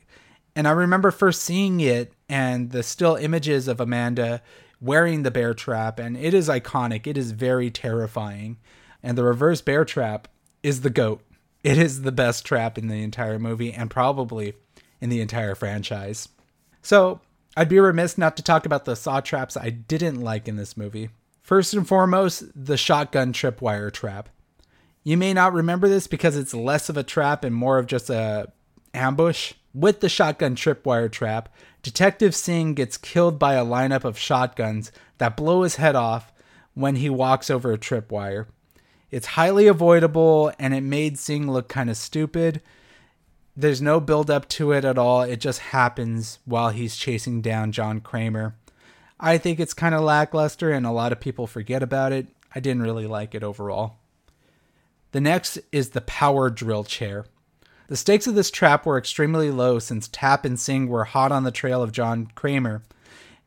And 0.55 0.65
I 0.65 0.71
remember 0.71 1.11
first 1.11 1.41
seeing 1.41 1.81
it 1.81 2.13
and 2.31 2.71
the 2.71 2.81
still 2.81 3.17
images 3.17 3.67
of 3.67 3.81
Amanda 3.81 4.41
wearing 4.79 5.23
the 5.23 5.29
bear 5.29 5.53
trap, 5.53 5.99
and 5.99 6.15
it 6.15 6.33
is 6.33 6.47
iconic. 6.47 7.05
It 7.05 7.17
is 7.17 7.31
very 7.31 7.69
terrifying. 7.69 8.57
And 9.03 9.17
the 9.17 9.25
reverse 9.25 9.59
bear 9.61 9.83
trap 9.83 10.29
is 10.63 10.79
the 10.79 10.89
goat. 10.89 11.21
It 11.61 11.77
is 11.77 12.03
the 12.03 12.11
best 12.11 12.45
trap 12.45 12.77
in 12.77 12.87
the 12.87 13.03
entire 13.03 13.37
movie 13.37 13.73
and 13.73 13.91
probably 13.91 14.53
in 15.01 15.09
the 15.09 15.19
entire 15.19 15.55
franchise. 15.55 16.29
So, 16.81 17.19
I'd 17.57 17.67
be 17.67 17.79
remiss 17.79 18.17
not 18.17 18.37
to 18.37 18.43
talk 18.43 18.65
about 18.65 18.85
the 18.85 18.95
saw 18.95 19.19
traps 19.19 19.57
I 19.57 19.69
didn't 19.69 20.21
like 20.21 20.47
in 20.47 20.55
this 20.55 20.77
movie. 20.77 21.09
First 21.43 21.73
and 21.73 21.85
foremost, 21.85 22.45
the 22.55 22.77
shotgun 22.77 23.33
tripwire 23.33 23.91
trap. 23.91 24.29
You 25.03 25.17
may 25.17 25.33
not 25.33 25.51
remember 25.51 25.89
this 25.89 26.07
because 26.07 26.37
it's 26.37 26.53
less 26.53 26.87
of 26.87 26.95
a 26.95 27.03
trap 27.03 27.43
and 27.43 27.53
more 27.53 27.77
of 27.77 27.87
just 27.87 28.09
a 28.09 28.53
ambush. 28.93 29.53
With 29.73 29.99
the 29.99 30.09
shotgun 30.09 30.55
tripwire 30.55 31.11
trap, 31.11 31.49
Detective 31.83 32.35
Singh 32.35 32.75
gets 32.75 32.97
killed 32.97 33.39
by 33.39 33.55
a 33.55 33.65
lineup 33.65 34.03
of 34.03 34.17
shotguns 34.17 34.91
that 35.17 35.35
blow 35.35 35.63
his 35.63 35.77
head 35.77 35.95
off 35.95 36.31
when 36.73 36.97
he 36.97 37.09
walks 37.09 37.49
over 37.49 37.73
a 37.73 37.77
tripwire. 37.77 38.45
It's 39.09 39.27
highly 39.27 39.67
avoidable 39.67 40.53
and 40.59 40.73
it 40.73 40.81
made 40.81 41.17
Singh 41.17 41.51
look 41.51 41.67
kind 41.67 41.89
of 41.89 41.97
stupid. 41.97 42.61
There's 43.57 43.81
no 43.81 43.99
build 43.99 44.29
up 44.29 44.47
to 44.49 44.71
it 44.71 44.85
at 44.85 44.97
all. 44.97 45.23
It 45.23 45.41
just 45.41 45.59
happens 45.59 46.39
while 46.45 46.69
he's 46.69 46.95
chasing 46.95 47.41
down 47.41 47.71
John 47.71 47.99
Kramer. 47.99 48.55
I 49.19 49.37
think 49.37 49.59
it's 49.59 49.73
kind 49.73 49.93
of 49.93 50.01
lackluster 50.01 50.71
and 50.71 50.85
a 50.85 50.91
lot 50.91 51.11
of 51.11 51.19
people 51.19 51.47
forget 51.47 51.83
about 51.83 52.11
it. 52.11 52.27
I 52.53 52.59
didn't 52.59 52.83
really 52.83 53.07
like 53.07 53.35
it 53.35 53.43
overall. 53.43 53.97
The 55.11 55.21
next 55.21 55.59
is 55.71 55.89
the 55.89 56.01
power 56.01 56.49
drill 56.49 56.83
chair. 56.83 57.25
The 57.91 57.97
stakes 57.97 58.25
of 58.25 58.35
this 58.35 58.49
trap 58.49 58.85
were 58.85 58.97
extremely 58.97 59.51
low 59.51 59.77
since 59.77 60.07
Tapp 60.07 60.45
and 60.45 60.57
Singh 60.57 60.87
were 60.87 61.03
hot 61.03 61.33
on 61.33 61.43
the 61.43 61.51
trail 61.51 61.83
of 61.83 61.91
John 61.91 62.31
Kramer. 62.35 62.83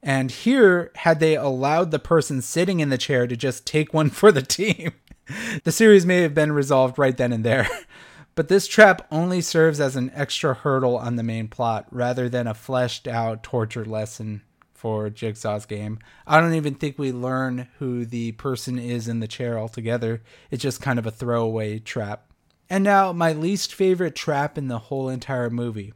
And 0.02 0.30
here, 0.30 0.92
had 0.96 1.18
they 1.18 1.34
allowed 1.34 1.90
the 1.90 1.98
person 1.98 2.42
sitting 2.42 2.80
in 2.80 2.90
the 2.90 2.98
chair 2.98 3.26
to 3.26 3.38
just 3.38 3.66
take 3.66 3.94
one 3.94 4.10
for 4.10 4.30
the 4.30 4.42
team, 4.42 4.92
the 5.64 5.72
series 5.72 6.04
may 6.04 6.20
have 6.20 6.34
been 6.34 6.52
resolved 6.52 6.98
right 6.98 7.16
then 7.16 7.32
and 7.32 7.42
there. 7.42 7.66
But 8.34 8.48
this 8.48 8.66
trap 8.66 9.06
only 9.10 9.40
serves 9.40 9.80
as 9.80 9.96
an 9.96 10.10
extra 10.12 10.52
hurdle 10.52 10.98
on 10.98 11.16
the 11.16 11.22
main 11.22 11.48
plot 11.48 11.86
rather 11.90 12.28
than 12.28 12.46
a 12.46 12.52
fleshed 12.52 13.08
out 13.08 13.44
torture 13.44 13.84
lesson 13.84 14.42
for 14.74 15.08
Jigsaw's 15.08 15.64
game. 15.64 16.00
I 16.26 16.40
don't 16.40 16.54
even 16.54 16.74
think 16.74 16.98
we 16.98 17.12
learn 17.12 17.68
who 17.78 18.04
the 18.04 18.32
person 18.32 18.78
is 18.78 19.08
in 19.08 19.20
the 19.20 19.28
chair 19.28 19.56
altogether. 19.56 20.20
It's 20.50 20.64
just 20.64 20.82
kind 20.82 20.98
of 20.98 21.06
a 21.06 21.12
throwaway 21.12 21.78
trap. 21.78 22.26
And 22.68 22.82
now, 22.82 23.12
my 23.12 23.32
least 23.32 23.74
favorite 23.74 24.14
trap 24.14 24.56
in 24.56 24.68
the 24.68 24.78
whole 24.78 25.08
entire 25.08 25.50
movie. 25.50 25.92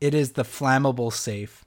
It 0.00 0.14
is 0.14 0.32
the 0.32 0.42
flammable 0.42 1.12
safe. 1.12 1.64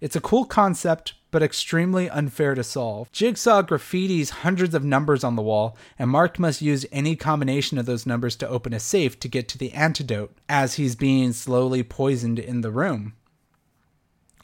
It's 0.00 0.16
a 0.16 0.20
cool 0.20 0.44
concept, 0.44 1.14
but 1.30 1.44
extremely 1.44 2.10
unfair 2.10 2.54
to 2.56 2.64
solve. 2.64 3.10
Jigsaw 3.12 3.62
graffitis 3.62 4.30
hundreds 4.30 4.74
of 4.74 4.84
numbers 4.84 5.22
on 5.22 5.36
the 5.36 5.42
wall, 5.42 5.76
and 5.98 6.10
Mark 6.10 6.38
must 6.38 6.60
use 6.60 6.84
any 6.90 7.14
combination 7.14 7.78
of 7.78 7.86
those 7.86 8.04
numbers 8.04 8.34
to 8.36 8.48
open 8.48 8.72
a 8.72 8.80
safe 8.80 9.18
to 9.20 9.28
get 9.28 9.48
to 9.48 9.58
the 9.58 9.72
antidote, 9.72 10.36
as 10.48 10.74
he's 10.74 10.96
being 10.96 11.32
slowly 11.32 11.82
poisoned 11.82 12.38
in 12.38 12.62
the 12.62 12.70
room. 12.72 13.14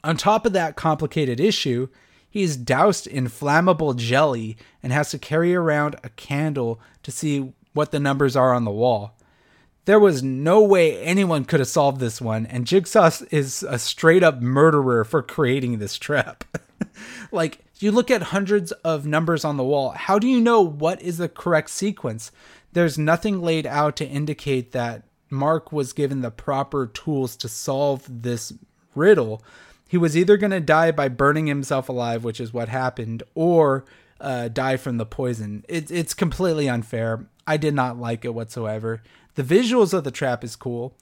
On 0.03 0.15
top 0.15 0.45
of 0.45 0.53
that 0.53 0.77
complicated 0.77 1.41
issue, 1.41 1.89
he's 2.29 2.55
doused 2.55 3.05
in 3.05 3.27
flammable 3.27 3.95
jelly 3.95 4.55
and 4.81 4.93
has 4.93 5.11
to 5.11 5.19
carry 5.19 5.53
around 5.53 5.97
a 6.03 6.09
candle 6.09 6.79
to 7.03 7.11
see 7.11 7.51
what 7.79 7.91
the 7.91 7.99
numbers 7.99 8.35
are 8.35 8.53
on 8.53 8.65
the 8.65 8.71
wall. 8.71 9.17
There 9.85 9.99
was 9.99 10.21
no 10.21 10.61
way 10.61 11.01
anyone 11.01 11.45
could 11.45 11.59
have 11.59 11.69
solved 11.69 11.99
this 11.99 12.21
one, 12.21 12.45
and 12.45 12.67
Jigsaw 12.67 13.09
is 13.31 13.63
a 13.63 13.79
straight 13.79 14.21
up 14.21 14.41
murderer 14.41 15.03
for 15.03 15.23
creating 15.23 15.79
this 15.79 15.97
trap. 15.97 16.43
like, 17.31 17.59
you 17.79 17.91
look 17.91 18.11
at 18.11 18.21
hundreds 18.21 18.71
of 18.83 19.05
numbers 19.05 19.43
on 19.43 19.57
the 19.57 19.63
wall, 19.63 19.91
how 19.91 20.19
do 20.19 20.27
you 20.27 20.39
know 20.39 20.61
what 20.61 21.01
is 21.01 21.17
the 21.17 21.29
correct 21.29 21.69
sequence? 21.69 22.31
There's 22.73 22.97
nothing 22.97 23.41
laid 23.41 23.65
out 23.65 23.95
to 23.95 24.05
indicate 24.05 24.73
that 24.73 25.03
Mark 25.29 25.71
was 25.71 25.93
given 25.93 26.21
the 26.21 26.29
proper 26.29 26.85
tools 26.85 27.35
to 27.37 27.47
solve 27.47 28.03
this 28.07 28.53
riddle 28.93 29.41
he 29.89 29.97
was 29.97 30.15
either 30.15 30.37
going 30.37 30.51
to 30.51 30.59
die 30.59 30.91
by 30.91 31.09
burning 31.09 31.47
himself 31.47 31.89
alive, 31.89 32.23
which 32.23 32.39
is 32.39 32.53
what 32.53 32.69
happened, 32.69 33.23
or 33.33 33.85
uh, 34.19 34.47
die 34.47 34.77
from 34.77 34.97
the 34.97 35.05
poison. 35.05 35.65
It, 35.67 35.91
it's 35.91 36.13
completely 36.13 36.69
unfair. 36.69 37.27
I 37.47 37.57
did 37.57 37.73
not 37.73 37.99
like 37.99 38.25
it 38.25 38.33
whatsoever. 38.33 39.01
The 39.35 39.43
visuals 39.43 39.93
of 39.93 40.03
the 40.03 40.11
trap 40.11 40.43
is 40.43 40.55
cool, 40.55 40.95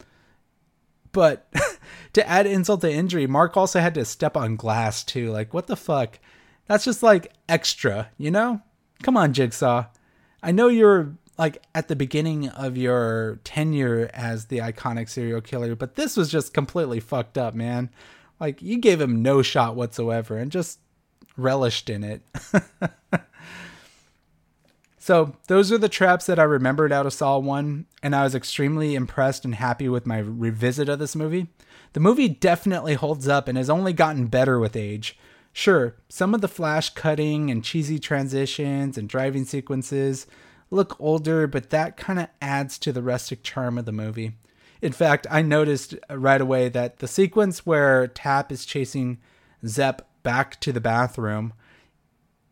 but 1.11 1.51
to 2.13 2.27
add 2.27 2.45
insult 2.45 2.81
to 2.81 2.91
injury, 2.91 3.27
Mark 3.27 3.57
also 3.57 3.79
had 3.79 3.95
to 3.95 4.05
step 4.05 4.37
on 4.37 4.55
glass 4.55 5.03
too. 5.03 5.31
Like, 5.31 5.53
what 5.53 5.67
the 5.67 5.75
fuck? 5.75 6.19
That's 6.67 6.85
just 6.85 7.01
like 7.01 7.33
extra, 7.49 8.09
you 8.17 8.31
know? 8.31 8.61
Come 9.03 9.17
on, 9.17 9.33
Jigsaw. 9.33 9.85
I 10.43 10.51
know 10.51 10.67
you're 10.67 11.15
like 11.37 11.63
at 11.75 11.87
the 11.87 11.95
beginning 11.95 12.49
of 12.49 12.77
your 12.77 13.39
tenure 13.43 14.09
as 14.13 14.45
the 14.45 14.59
iconic 14.59 15.09
serial 15.09 15.41
killer, 15.41 15.75
but 15.75 15.95
this 15.95 16.17
was 16.17 16.31
just 16.31 16.53
completely 16.53 16.99
fucked 16.99 17.37
up, 17.37 17.53
man. 17.53 17.89
Like 18.39 18.61
you 18.61 18.77
gave 18.77 19.01
him 19.01 19.21
no 19.21 19.41
shot 19.41 19.75
whatsoever 19.75 20.37
and 20.37 20.51
just 20.51 20.79
relished 21.37 21.89
in 21.89 22.03
it. 22.03 22.21
so 24.99 25.35
those 25.47 25.71
are 25.71 25.77
the 25.77 25.87
traps 25.87 26.25
that 26.25 26.39
I 26.39 26.43
remembered 26.43 26.91
out 26.91 27.05
of 27.05 27.13
Saw 27.13 27.37
1, 27.37 27.85
and 28.03 28.15
I 28.15 28.23
was 28.23 28.35
extremely 28.35 28.95
impressed 28.95 29.45
and 29.45 29.55
happy 29.55 29.87
with 29.87 30.05
my 30.05 30.17
revisit 30.17 30.89
of 30.89 30.99
this 30.99 31.15
movie. 31.15 31.47
The 31.93 31.99
movie 31.99 32.27
definitely 32.27 32.95
holds 32.95 33.27
up 33.27 33.47
and 33.47 33.57
has 33.57 33.69
only 33.69 33.93
gotten 33.93 34.27
better 34.27 34.59
with 34.59 34.75
age. 34.75 35.17
Sure, 35.53 35.95
some 36.09 36.35
of 36.35 36.41
the 36.41 36.47
flash 36.47 36.89
cutting 36.91 37.49
and 37.49 37.63
cheesy 37.63 37.97
transitions 37.97 38.97
and 38.97 39.09
driving 39.09 39.45
sequences 39.45 40.27
look 40.69 40.95
older, 40.99 41.47
but 41.47 41.69
that 41.69 41.97
kind 41.97 42.19
of 42.19 42.27
adds 42.41 42.77
to 42.77 42.91
the 42.91 43.01
rustic 43.01 43.41
charm 43.41 43.77
of 43.77 43.85
the 43.85 43.91
movie. 43.91 44.33
In 44.81 44.91
fact, 44.91 45.25
I 45.31 45.41
noticed 45.41 45.95
right 46.09 46.39
away 46.39 46.69
that 46.69 46.99
the 46.99 47.07
sequence 47.07 47.65
where 47.65 48.07
Tapp 48.07 48.51
is 48.51 48.65
chasing 48.65 49.17
Zep 49.65 50.06
back 50.27 50.59
to 50.59 50.73
the 50.73 50.81
bathroom, 50.81 51.53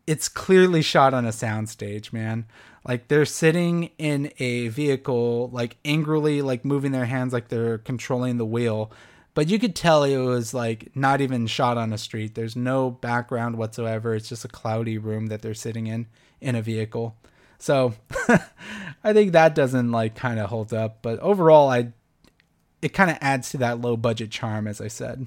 it's 0.06 0.30
clearly 0.30 0.80
shot 0.80 1.12
on 1.12 1.26
a 1.26 1.30
soundstage, 1.30 2.10
man. 2.10 2.46
Like 2.88 3.08
they're 3.08 3.26
sitting 3.26 3.90
in 3.98 4.32
a 4.38 4.68
vehicle, 4.68 5.50
like 5.52 5.76
angrily, 5.84 6.40
like 6.40 6.64
moving 6.64 6.92
their 6.92 7.04
hands 7.04 7.34
like 7.34 7.48
they're 7.48 7.76
controlling 7.76 8.38
the 8.38 8.46
wheel. 8.46 8.90
But 9.34 9.48
you 9.48 9.58
could 9.58 9.76
tell 9.76 10.04
it 10.04 10.16
was 10.16 10.54
like 10.54 10.96
not 10.96 11.20
even 11.20 11.46
shot 11.46 11.76
on 11.76 11.92
a 11.92 11.98
street. 11.98 12.34
There's 12.34 12.56
no 12.56 12.90
background 12.90 13.58
whatsoever. 13.58 14.14
It's 14.14 14.30
just 14.30 14.46
a 14.46 14.48
cloudy 14.48 14.96
room 14.96 15.26
that 15.26 15.42
they're 15.42 15.52
sitting 15.52 15.86
in 15.86 16.06
in 16.40 16.54
a 16.54 16.62
vehicle. 16.62 17.14
So 17.58 17.92
I 19.04 19.12
think 19.12 19.32
that 19.32 19.54
doesn't 19.54 19.92
like 19.92 20.14
kind 20.14 20.40
of 20.40 20.48
hold 20.48 20.72
up. 20.72 21.02
But 21.02 21.18
overall, 21.18 21.68
I 21.68 21.92
it 22.80 22.94
kind 22.94 23.10
of 23.10 23.18
adds 23.20 23.50
to 23.50 23.58
that 23.58 23.82
low 23.82 23.98
budget 23.98 24.30
charm, 24.30 24.66
as 24.66 24.80
I 24.80 24.88
said. 24.88 25.26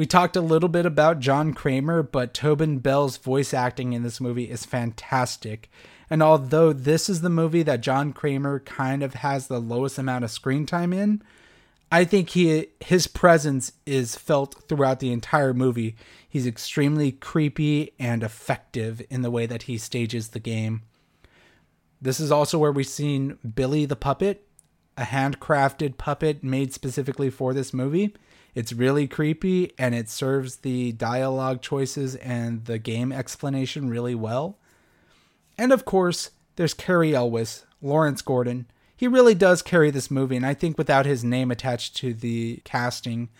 We 0.00 0.06
talked 0.06 0.34
a 0.34 0.40
little 0.40 0.70
bit 0.70 0.86
about 0.86 1.20
John 1.20 1.52
Kramer, 1.52 2.02
but 2.02 2.32
Tobin 2.32 2.78
Bell's 2.78 3.18
voice 3.18 3.52
acting 3.52 3.92
in 3.92 4.02
this 4.02 4.18
movie 4.18 4.50
is 4.50 4.64
fantastic. 4.64 5.70
And 6.08 6.22
although 6.22 6.72
this 6.72 7.10
is 7.10 7.20
the 7.20 7.28
movie 7.28 7.62
that 7.64 7.82
John 7.82 8.14
Kramer 8.14 8.60
kind 8.60 9.02
of 9.02 9.12
has 9.12 9.46
the 9.48 9.60
lowest 9.60 9.98
amount 9.98 10.24
of 10.24 10.30
screen 10.30 10.64
time 10.64 10.94
in, 10.94 11.20
I 11.92 12.06
think 12.06 12.30
he 12.30 12.68
his 12.80 13.06
presence 13.08 13.72
is 13.84 14.16
felt 14.16 14.66
throughout 14.66 15.00
the 15.00 15.12
entire 15.12 15.52
movie. 15.52 15.96
He's 16.26 16.46
extremely 16.46 17.12
creepy 17.12 17.92
and 17.98 18.22
effective 18.22 19.02
in 19.10 19.20
the 19.20 19.30
way 19.30 19.44
that 19.44 19.64
he 19.64 19.76
stages 19.76 20.28
the 20.28 20.40
game. 20.40 20.80
This 22.00 22.20
is 22.20 22.32
also 22.32 22.58
where 22.58 22.72
we've 22.72 22.86
seen 22.86 23.36
Billy 23.54 23.84
the 23.84 23.96
puppet, 23.96 24.48
a 24.96 25.02
handcrafted 25.02 25.98
puppet 25.98 26.42
made 26.42 26.72
specifically 26.72 27.28
for 27.28 27.52
this 27.52 27.74
movie. 27.74 28.14
It's 28.54 28.72
really 28.72 29.06
creepy 29.06 29.72
and 29.78 29.94
it 29.94 30.08
serves 30.08 30.56
the 30.56 30.92
dialogue 30.92 31.62
choices 31.62 32.16
and 32.16 32.64
the 32.64 32.78
game 32.78 33.12
explanation 33.12 33.88
really 33.88 34.14
well. 34.14 34.58
And 35.56 35.72
of 35.72 35.84
course, 35.84 36.30
there's 36.56 36.74
Cary 36.74 37.14
Elwes, 37.14 37.64
Lawrence 37.80 38.22
Gordon. 38.22 38.66
He 38.96 39.08
really 39.08 39.34
does 39.34 39.62
carry 39.62 39.90
this 39.90 40.10
movie, 40.10 40.36
and 40.36 40.44
I 40.44 40.52
think 40.52 40.76
without 40.76 41.06
his 41.06 41.24
name 41.24 41.50
attached 41.50 41.96
to 41.96 42.12
the 42.12 42.60
casting, 42.64 43.30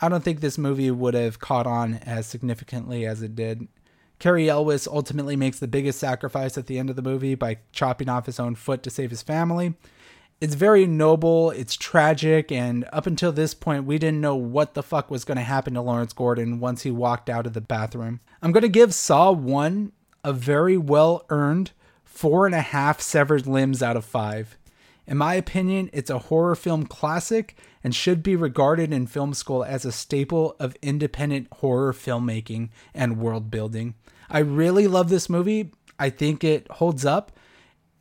I 0.00 0.08
don't 0.08 0.24
think 0.24 0.40
this 0.40 0.58
movie 0.58 0.90
would 0.90 1.14
have 1.14 1.38
caught 1.38 1.66
on 1.66 1.94
as 1.94 2.26
significantly 2.26 3.04
as 3.06 3.22
it 3.22 3.36
did. 3.36 3.68
Cary 4.18 4.48
Elwes 4.48 4.86
ultimately 4.86 5.36
makes 5.36 5.58
the 5.58 5.68
biggest 5.68 5.98
sacrifice 5.98 6.56
at 6.56 6.66
the 6.66 6.78
end 6.78 6.88
of 6.88 6.96
the 6.96 7.02
movie 7.02 7.34
by 7.34 7.58
chopping 7.72 8.08
off 8.08 8.26
his 8.26 8.40
own 8.40 8.54
foot 8.54 8.82
to 8.82 8.90
save 8.90 9.10
his 9.10 9.22
family. 9.22 9.74
It's 10.40 10.54
very 10.54 10.86
noble, 10.86 11.50
it's 11.50 11.76
tragic, 11.76 12.52
and 12.52 12.84
up 12.92 13.06
until 13.06 13.32
this 13.32 13.54
point, 13.54 13.84
we 13.84 13.98
didn't 13.98 14.20
know 14.20 14.36
what 14.36 14.74
the 14.74 14.82
fuck 14.82 15.10
was 15.10 15.24
going 15.24 15.38
to 15.38 15.44
happen 15.44 15.74
to 15.74 15.80
Lawrence 15.80 16.12
Gordon 16.12 16.60
once 16.60 16.82
he 16.82 16.90
walked 16.90 17.30
out 17.30 17.46
of 17.46 17.52
the 17.52 17.60
bathroom. 17.60 18.20
I'm 18.42 18.52
going 18.52 18.62
to 18.62 18.68
give 18.68 18.92
Saw 18.92 19.32
1 19.32 19.92
a 20.24 20.32
very 20.32 20.76
well 20.76 21.24
earned 21.28 21.72
four 22.02 22.46
and 22.46 22.54
a 22.54 22.60
half 22.60 23.00
severed 23.00 23.46
limbs 23.46 23.82
out 23.82 23.96
of 23.96 24.04
five. 24.04 24.56
In 25.06 25.18
my 25.18 25.34
opinion, 25.34 25.90
it's 25.92 26.10
a 26.10 26.18
horror 26.18 26.54
film 26.54 26.86
classic 26.86 27.56
and 27.82 27.94
should 27.94 28.22
be 28.22 28.34
regarded 28.34 28.92
in 28.92 29.06
film 29.06 29.34
school 29.34 29.62
as 29.62 29.84
a 29.84 29.92
staple 29.92 30.56
of 30.58 30.76
independent 30.80 31.48
horror 31.52 31.92
filmmaking 31.92 32.70
and 32.94 33.18
world 33.18 33.50
building. 33.50 33.94
I 34.30 34.38
really 34.38 34.88
love 34.88 35.10
this 35.10 35.28
movie. 35.28 35.72
I 35.98 36.08
think 36.08 36.42
it 36.42 36.70
holds 36.70 37.04
up, 37.04 37.32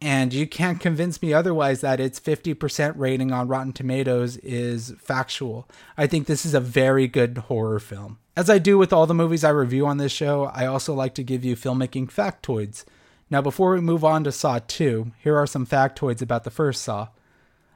and 0.04 0.34
you 0.34 0.46
can't 0.46 0.82
convince 0.82 1.22
me 1.22 1.34
otherwise 1.34 1.80
that 1.80 2.02
its 2.02 2.20
50% 2.20 2.94
rating 2.98 3.32
on 3.32 3.48
Rotten 3.48 3.72
Tomatoes 3.72 4.36
is 4.38 4.94
factual. 5.00 5.66
I 5.98 6.08
think 6.08 6.28
this 6.28 6.46
is 6.46 6.54
a 6.54 6.60
very 6.60 7.08
good 7.08 7.38
horror 7.38 7.80
film. 7.80 8.20
As 8.36 8.50
I 8.50 8.58
do 8.60 8.78
with 8.78 8.92
all 8.92 9.08
the 9.08 9.14
movies 9.14 9.46
I 9.46 9.52
review 9.52 9.88
on 9.88 9.98
this 9.98 10.12
show, 10.12 10.52
I 10.54 10.66
also 10.66 10.94
like 10.94 11.16
to 11.16 11.24
give 11.24 11.46
you 11.46 11.56
filmmaking 11.56 12.12
factoids. 12.12 12.84
Now, 13.30 13.42
before 13.42 13.72
we 13.72 13.80
move 13.80 14.04
on 14.04 14.26
to 14.26 14.32
Saw 14.34 14.60
2, 14.68 15.14
here 15.24 15.38
are 15.38 15.48
some 15.48 15.66
factoids 15.66 16.22
about 16.22 16.44
the 16.44 16.52
first 16.52 16.82
Saw. 16.82 17.08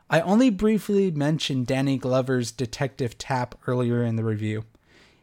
I 0.10 0.20
only 0.20 0.50
briefly 0.50 1.10
mentioned 1.12 1.68
Danny 1.68 1.98
Glover's 1.98 2.52
detective 2.52 3.18
Tapp 3.18 3.56
earlier 3.68 4.04
in 4.04 4.18
the 4.18 4.26
review. 4.26 4.66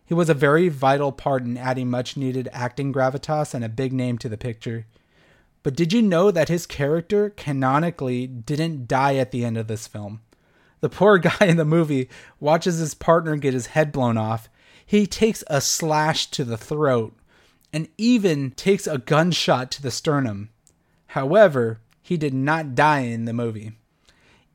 He 0.07 0.15
was 0.15 0.31
a 0.31 0.35
very 0.35 0.71
vital 0.71 1.13
part 1.13 1.43
in 1.43 1.59
adding 1.59 1.91
much 1.91 2.17
needed 2.17 2.49
acting 2.51 2.95
gravitas 2.95 3.53
and 3.53 3.63
a 3.63 3.69
big 3.69 3.93
name 3.93 4.17
to 4.19 4.29
the 4.31 4.39
picture. 4.39 4.87
But 5.65 5.75
did 5.75 5.95
you 5.95 6.03
know 6.03 6.31
that 6.31 6.51
his 6.51 6.67
character 6.67 7.31
canonically 7.31 8.27
didn't 8.27 8.87
die 8.87 9.17
at 9.17 9.33
the 9.33 9.45
end 9.45 9.57
of 9.57 9.67
this 9.67 9.89
film? 9.89 10.21
The 10.81 10.91
poor 10.91 11.19
guy 11.19 11.39
in 11.41 11.57
the 11.57 11.65
movie 11.65 12.09
watches 12.39 12.79
his 12.79 12.95
partner 12.95 13.35
get 13.37 13.55
his 13.55 13.69
head 13.69 13.91
blown 13.91 14.19
off. 14.19 14.49
He 14.85 15.07
takes 15.07 15.43
a 15.49 15.63
slash 15.63 16.27
to 16.33 16.45
the 16.45 16.59
throat 16.59 17.17
and 17.73 17.89
even 17.97 18.51
takes 18.51 18.87
a 18.87 18.99
gunshot 18.99 19.71
to 19.73 19.83
the 19.83 19.91
sternum. 19.91 20.51
However, 21.09 21.81
he 22.03 22.19
did 22.19 22.35
not 22.35 22.75
die 22.75 23.01
in 23.01 23.25
the 23.25 23.33
movie. 23.33 23.73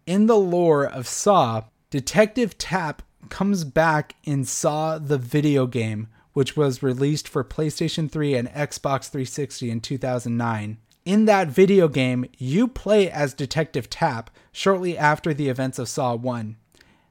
In 0.05 0.27
the 0.27 0.37
lore 0.37 0.85
of 0.85 1.07
Saw, 1.07 1.63
Detective 1.89 2.55
Tapp 2.59 3.01
comes 3.29 3.63
back 3.63 4.15
in 4.23 4.45
Saw 4.45 4.99
the 4.99 5.17
video 5.17 5.65
game, 5.65 6.07
which 6.33 6.55
was 6.55 6.83
released 6.83 7.27
for 7.27 7.43
PlayStation 7.43 8.11
3 8.11 8.35
and 8.35 8.47
Xbox 8.49 9.09
360 9.09 9.71
in 9.71 9.81
2009. 9.81 10.77
In 11.05 11.25
that 11.25 11.47
video 11.47 11.87
game, 11.87 12.25
you 12.37 12.67
play 12.67 13.09
as 13.09 13.33
Detective 13.33 13.89
Tapp 13.89 14.29
shortly 14.51 14.97
after 14.97 15.33
the 15.33 15.49
events 15.49 15.79
of 15.79 15.87
Saw 15.87 16.15
1. 16.15 16.57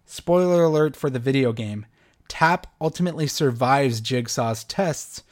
Spoiler 0.05 0.65
alert 0.65 0.95
for 0.95 1.11
the 1.11 1.19
video 1.19 1.53
game 1.53 1.87
Tapp 2.29 2.67
ultimately 2.81 3.27
survives 3.27 4.03
Jigsaw's 4.03 4.63
tests, 4.65 5.23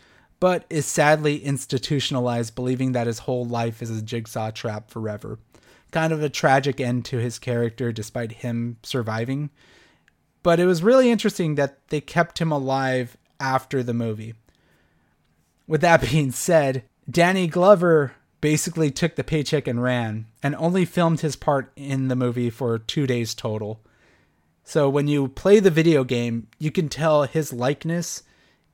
but 0.41 0.65
is 0.71 0.87
sadly 0.87 1.45
institutionalized, 1.45 2.55
believing 2.55 2.93
that 2.93 3.07
his 3.07 3.21
whole 3.21 3.45
life 3.45 3.83
is 3.83 3.91
a 3.91 4.03
jigsaw 4.03 4.51
trap 4.51 4.91
forever. 4.91 5.39
Kind 5.91 6.13
of 6.13 6.23
a 6.23 6.31
tragic 6.31 6.81
end 6.81 7.05
to 7.07 7.19
his 7.19 7.39
character, 7.39 7.93
despite 7.93 8.33
him 8.33 8.79
surviving. 8.83 9.51
But 10.43 10.59
it 10.59 10.67
was 10.67 10.83
really 10.83 11.11
interesting 11.11 11.55
that 11.55 11.87
they 11.89 12.01
kept 12.01 12.41
him 12.41 12.51
alive 12.51 13.17
after 13.39 13.83
the 13.83 13.95
movie. 13.95 14.35
With 15.67 15.83
that 15.83 16.01
being 16.11 16.33
said, 16.33 16.85
Danny 17.09 17.47
Glover 17.47 18.16
basically 18.41 18.91
took 18.91 19.17
the 19.17 19.25
paycheck 19.25 19.67
and 19.67 19.83
ran, 19.83 20.27
and 20.43 20.55
only 20.57 20.85
filmed 20.85 21.21
his 21.21 21.37
part 21.37 21.73
in 21.77 22.09
the 22.09 22.17
movie 22.17 22.51
for 22.51 22.79
two 22.79 23.07
days 23.07 23.35
total. 23.35 23.81
So 24.65 24.89
when 24.89 25.09
you 25.09 25.29
play 25.29 25.61
the 25.61 25.71
video 25.71 26.05
game, 26.05 26.49
you 26.59 26.71
can 26.71 26.89
tell 26.89 27.23
his 27.23 27.53
likeness 27.53 28.23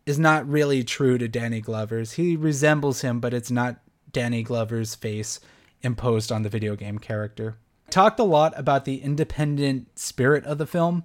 is 0.06 0.18
not 0.18 0.48
really 0.48 0.82
true 0.82 1.18
to 1.18 1.28
Danny 1.28 1.60
Glover's. 1.60 2.12
He 2.12 2.36
resembles 2.36 3.02
him, 3.02 3.20
but 3.20 3.34
it's 3.34 3.50
not 3.50 3.80
Danny 4.10 4.42
Glover's 4.42 4.94
face 4.94 5.38
imposed 5.82 6.32
on 6.32 6.42
the 6.42 6.48
video 6.48 6.76
game 6.76 6.98
character. 6.98 7.56
Talked 7.90 8.18
a 8.18 8.24
lot 8.24 8.52
about 8.56 8.84
the 8.84 9.02
independent 9.02 9.98
spirit 9.98 10.44
of 10.44 10.58
the 10.58 10.66
film. 10.66 11.04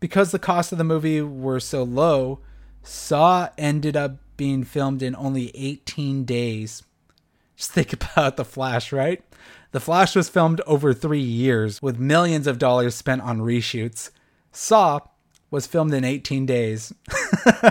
Because 0.00 0.30
the 0.30 0.38
cost 0.38 0.72
of 0.72 0.78
the 0.78 0.84
movie 0.84 1.20
were 1.20 1.60
so 1.60 1.82
low, 1.82 2.40
Saw 2.82 3.48
ended 3.58 3.96
up 3.96 4.16
being 4.36 4.64
filmed 4.64 5.02
in 5.02 5.14
only 5.14 5.50
18 5.54 6.24
days. 6.24 6.82
Just 7.60 7.72
think 7.72 7.92
about 8.16 8.38
The 8.38 8.44
Flash, 8.44 8.90
right? 8.90 9.22
The 9.72 9.80
Flash 9.80 10.16
was 10.16 10.30
filmed 10.30 10.62
over 10.66 10.94
three 10.94 11.20
years 11.20 11.82
with 11.82 11.98
millions 11.98 12.46
of 12.46 12.58
dollars 12.58 12.94
spent 12.94 13.20
on 13.20 13.40
reshoots. 13.40 14.10
Saw 14.50 15.00
was 15.50 15.66
filmed 15.66 15.92
in 15.92 16.02
18 16.02 16.46
days. 16.46 16.94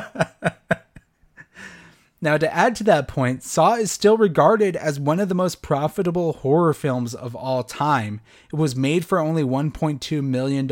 now, 2.21 2.38
to 2.38 2.54
add 2.54 2.75
to 2.75 2.84
that 2.84 3.08
point, 3.08 3.41
Saw 3.41 3.78
is 3.78 3.91
still 3.91 4.15
regarded 4.15 4.75
as 4.75 4.99
one 4.99 5.19
of 5.19 5.28
the 5.28 5.34
most 5.34 5.63
profitable 5.63 6.34
horror 6.34 6.75
films 6.75 7.15
of 7.15 7.36
all 7.36 7.63
time. 7.63 8.21
It 8.54 8.58
was 8.58 8.75
made 8.75 9.06
for 9.06 9.17
only 9.17 9.43
$1.2 9.43 10.23
million 10.23 10.71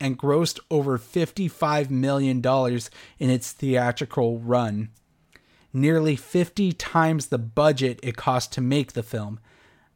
and 0.00 0.18
grossed 0.18 0.60
over 0.70 0.98
$55 0.98 1.90
million 1.90 2.42
in 3.18 3.30
its 3.30 3.52
theatrical 3.52 4.38
run. 4.38 4.88
Nearly 5.76 6.16
50 6.16 6.72
times 6.72 7.26
the 7.26 7.36
budget 7.36 8.00
it 8.02 8.16
cost 8.16 8.50
to 8.54 8.62
make 8.62 8.94
the 8.94 9.02
film. 9.02 9.38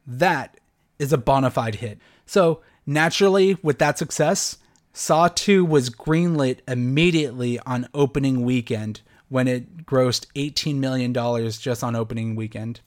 That 0.07 0.61
is 0.99 1.11
a 1.11 1.17
bona 1.17 1.51
fide 1.51 1.77
hit. 1.77 1.99
So, 2.27 2.61
naturally, 2.85 3.57
with 3.63 3.79
that 3.79 3.97
success, 3.97 4.59
Saw 4.93 5.29
2 5.29 5.65
was 5.65 5.89
greenlit 5.89 6.59
immediately 6.69 7.59
on 7.61 7.89
opening 7.95 8.43
weekend 8.45 9.01
when 9.31 9.49
it 9.49 9.87
grossed 9.87 10.27
$18 10.35 10.75
million 10.77 11.15
just 11.51 11.83
on 11.83 11.97
opening 11.97 12.37
weekend. 12.37 12.81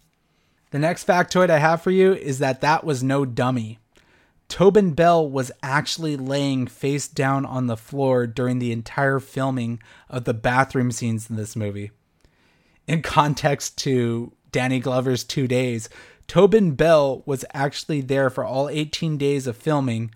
The 0.70 0.78
next 0.78 1.08
factoid 1.08 1.50
I 1.50 1.58
have 1.58 1.82
for 1.82 1.90
you 1.90 2.14
is 2.14 2.38
that 2.38 2.62
that 2.62 2.84
was 2.84 3.02
no 3.02 3.26
dummy. 3.26 3.80
Tobin 4.50 4.94
Bell 4.94 5.28
was 5.28 5.52
actually 5.64 6.16
laying 6.16 6.68
face 6.68 7.08
down 7.08 7.44
on 7.44 7.66
the 7.66 7.76
floor 7.76 8.28
during 8.28 8.60
the 8.60 8.72
entire 8.72 9.20
filming 9.20 9.82
of 10.12 10.26
the 10.26 10.36
bathroom 10.36 10.92
scenes 10.92 11.28
in 11.28 11.38
this 11.38 11.56
movie. 11.56 11.90
In 12.88 13.02
context 13.02 13.78
to 13.80 14.34
Danny 14.52 14.80
Glover's 14.80 15.24
two 15.24 15.48
days, 15.48 15.90
Tobin 16.28 16.72
Bell 16.72 17.24
was 17.26 17.46
actually 17.54 18.02
there 18.02 18.30
for 18.30 18.44
all 18.44 18.70
18 18.70 19.18
days 19.18 19.48
of 19.48 19.58
filming, 19.58 20.12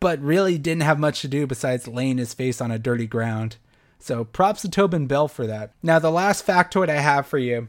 but 0.00 0.20
really 0.20 0.58
didn't 0.58 0.82
have 0.82 0.98
much 0.98 1.20
to 1.22 1.28
do 1.28 1.46
besides 1.46 1.88
laying 1.88 2.18
his 2.18 2.34
face 2.34 2.60
on 2.60 2.70
a 2.70 2.78
dirty 2.78 3.06
ground. 3.06 3.56
So 3.98 4.24
props 4.24 4.62
to 4.62 4.68
Tobin 4.68 5.06
Bell 5.06 5.26
for 5.26 5.46
that. 5.46 5.72
Now, 5.82 5.98
the 5.98 6.10
last 6.10 6.46
factoid 6.46 6.88
I 6.88 7.00
have 7.00 7.26
for 7.26 7.38
you 7.38 7.68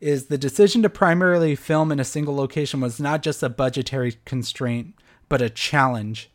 is 0.00 0.26
the 0.26 0.38
decision 0.38 0.82
to 0.82 0.88
primarily 0.88 1.54
film 1.54 1.92
in 1.92 2.00
a 2.00 2.04
single 2.04 2.34
location 2.34 2.80
was 2.80 2.98
not 2.98 3.22
just 3.22 3.42
a 3.42 3.48
budgetary 3.48 4.16
constraint, 4.24 4.94
but 5.28 5.40
a 5.40 5.48
challenge. 5.48 6.28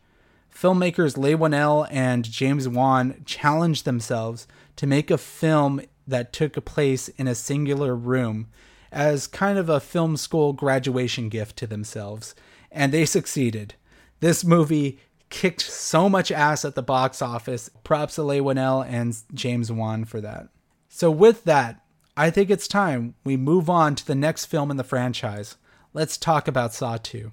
Filmmakers 0.54 1.18
Leigh 1.18 1.36
Whannell 1.36 1.86
and 1.90 2.24
James 2.24 2.66
Wan 2.66 3.22
challenged 3.26 3.84
themselves 3.84 4.48
to 4.76 4.86
make 4.86 5.10
a 5.10 5.18
film 5.18 5.82
that 6.08 6.32
took 6.32 6.64
place 6.64 7.08
in 7.08 7.28
a 7.28 7.34
singular 7.34 7.94
room 7.94 8.48
as 8.90 9.26
kind 9.26 9.58
of 9.58 9.68
a 9.68 9.80
film 9.80 10.16
school 10.16 10.52
graduation 10.52 11.28
gift 11.28 11.56
to 11.58 11.66
themselves, 11.66 12.34
and 12.72 12.92
they 12.92 13.04
succeeded. 13.04 13.74
This 14.20 14.44
movie 14.44 14.98
kicked 15.30 15.60
so 15.60 16.08
much 16.08 16.32
ass 16.32 16.64
at 16.64 16.74
the 16.74 16.82
box 16.82 17.20
office. 17.20 17.70
Props 17.84 18.14
to 18.16 18.22
Leigh 18.22 18.40
Whannell 18.40 18.86
and 18.88 19.16
James 19.34 19.70
Wan 19.70 20.04
for 20.04 20.20
that. 20.20 20.48
So, 20.88 21.10
with 21.10 21.44
that, 21.44 21.84
I 22.16 22.30
think 22.30 22.50
it's 22.50 22.66
time 22.66 23.14
we 23.24 23.36
move 23.36 23.70
on 23.70 23.94
to 23.94 24.06
the 24.06 24.14
next 24.14 24.46
film 24.46 24.70
in 24.70 24.76
the 24.76 24.84
franchise. 24.84 25.56
Let's 25.92 26.16
talk 26.16 26.48
about 26.48 26.74
Saw 26.74 26.96
2. 26.96 27.32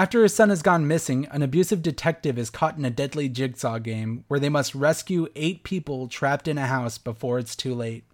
After 0.00 0.22
his 0.22 0.32
son 0.32 0.48
has 0.48 0.62
gone 0.62 0.88
missing, 0.88 1.26
an 1.26 1.42
abusive 1.42 1.82
detective 1.82 2.38
is 2.38 2.48
caught 2.48 2.78
in 2.78 2.86
a 2.86 2.90
deadly 2.90 3.28
jigsaw 3.28 3.78
game 3.78 4.24
where 4.28 4.40
they 4.40 4.48
must 4.48 4.74
rescue 4.74 5.28
eight 5.36 5.62
people 5.62 6.08
trapped 6.08 6.48
in 6.48 6.56
a 6.56 6.68
house 6.68 6.96
before 6.96 7.38
it's 7.38 7.54
too 7.54 7.74
late. 7.74 8.04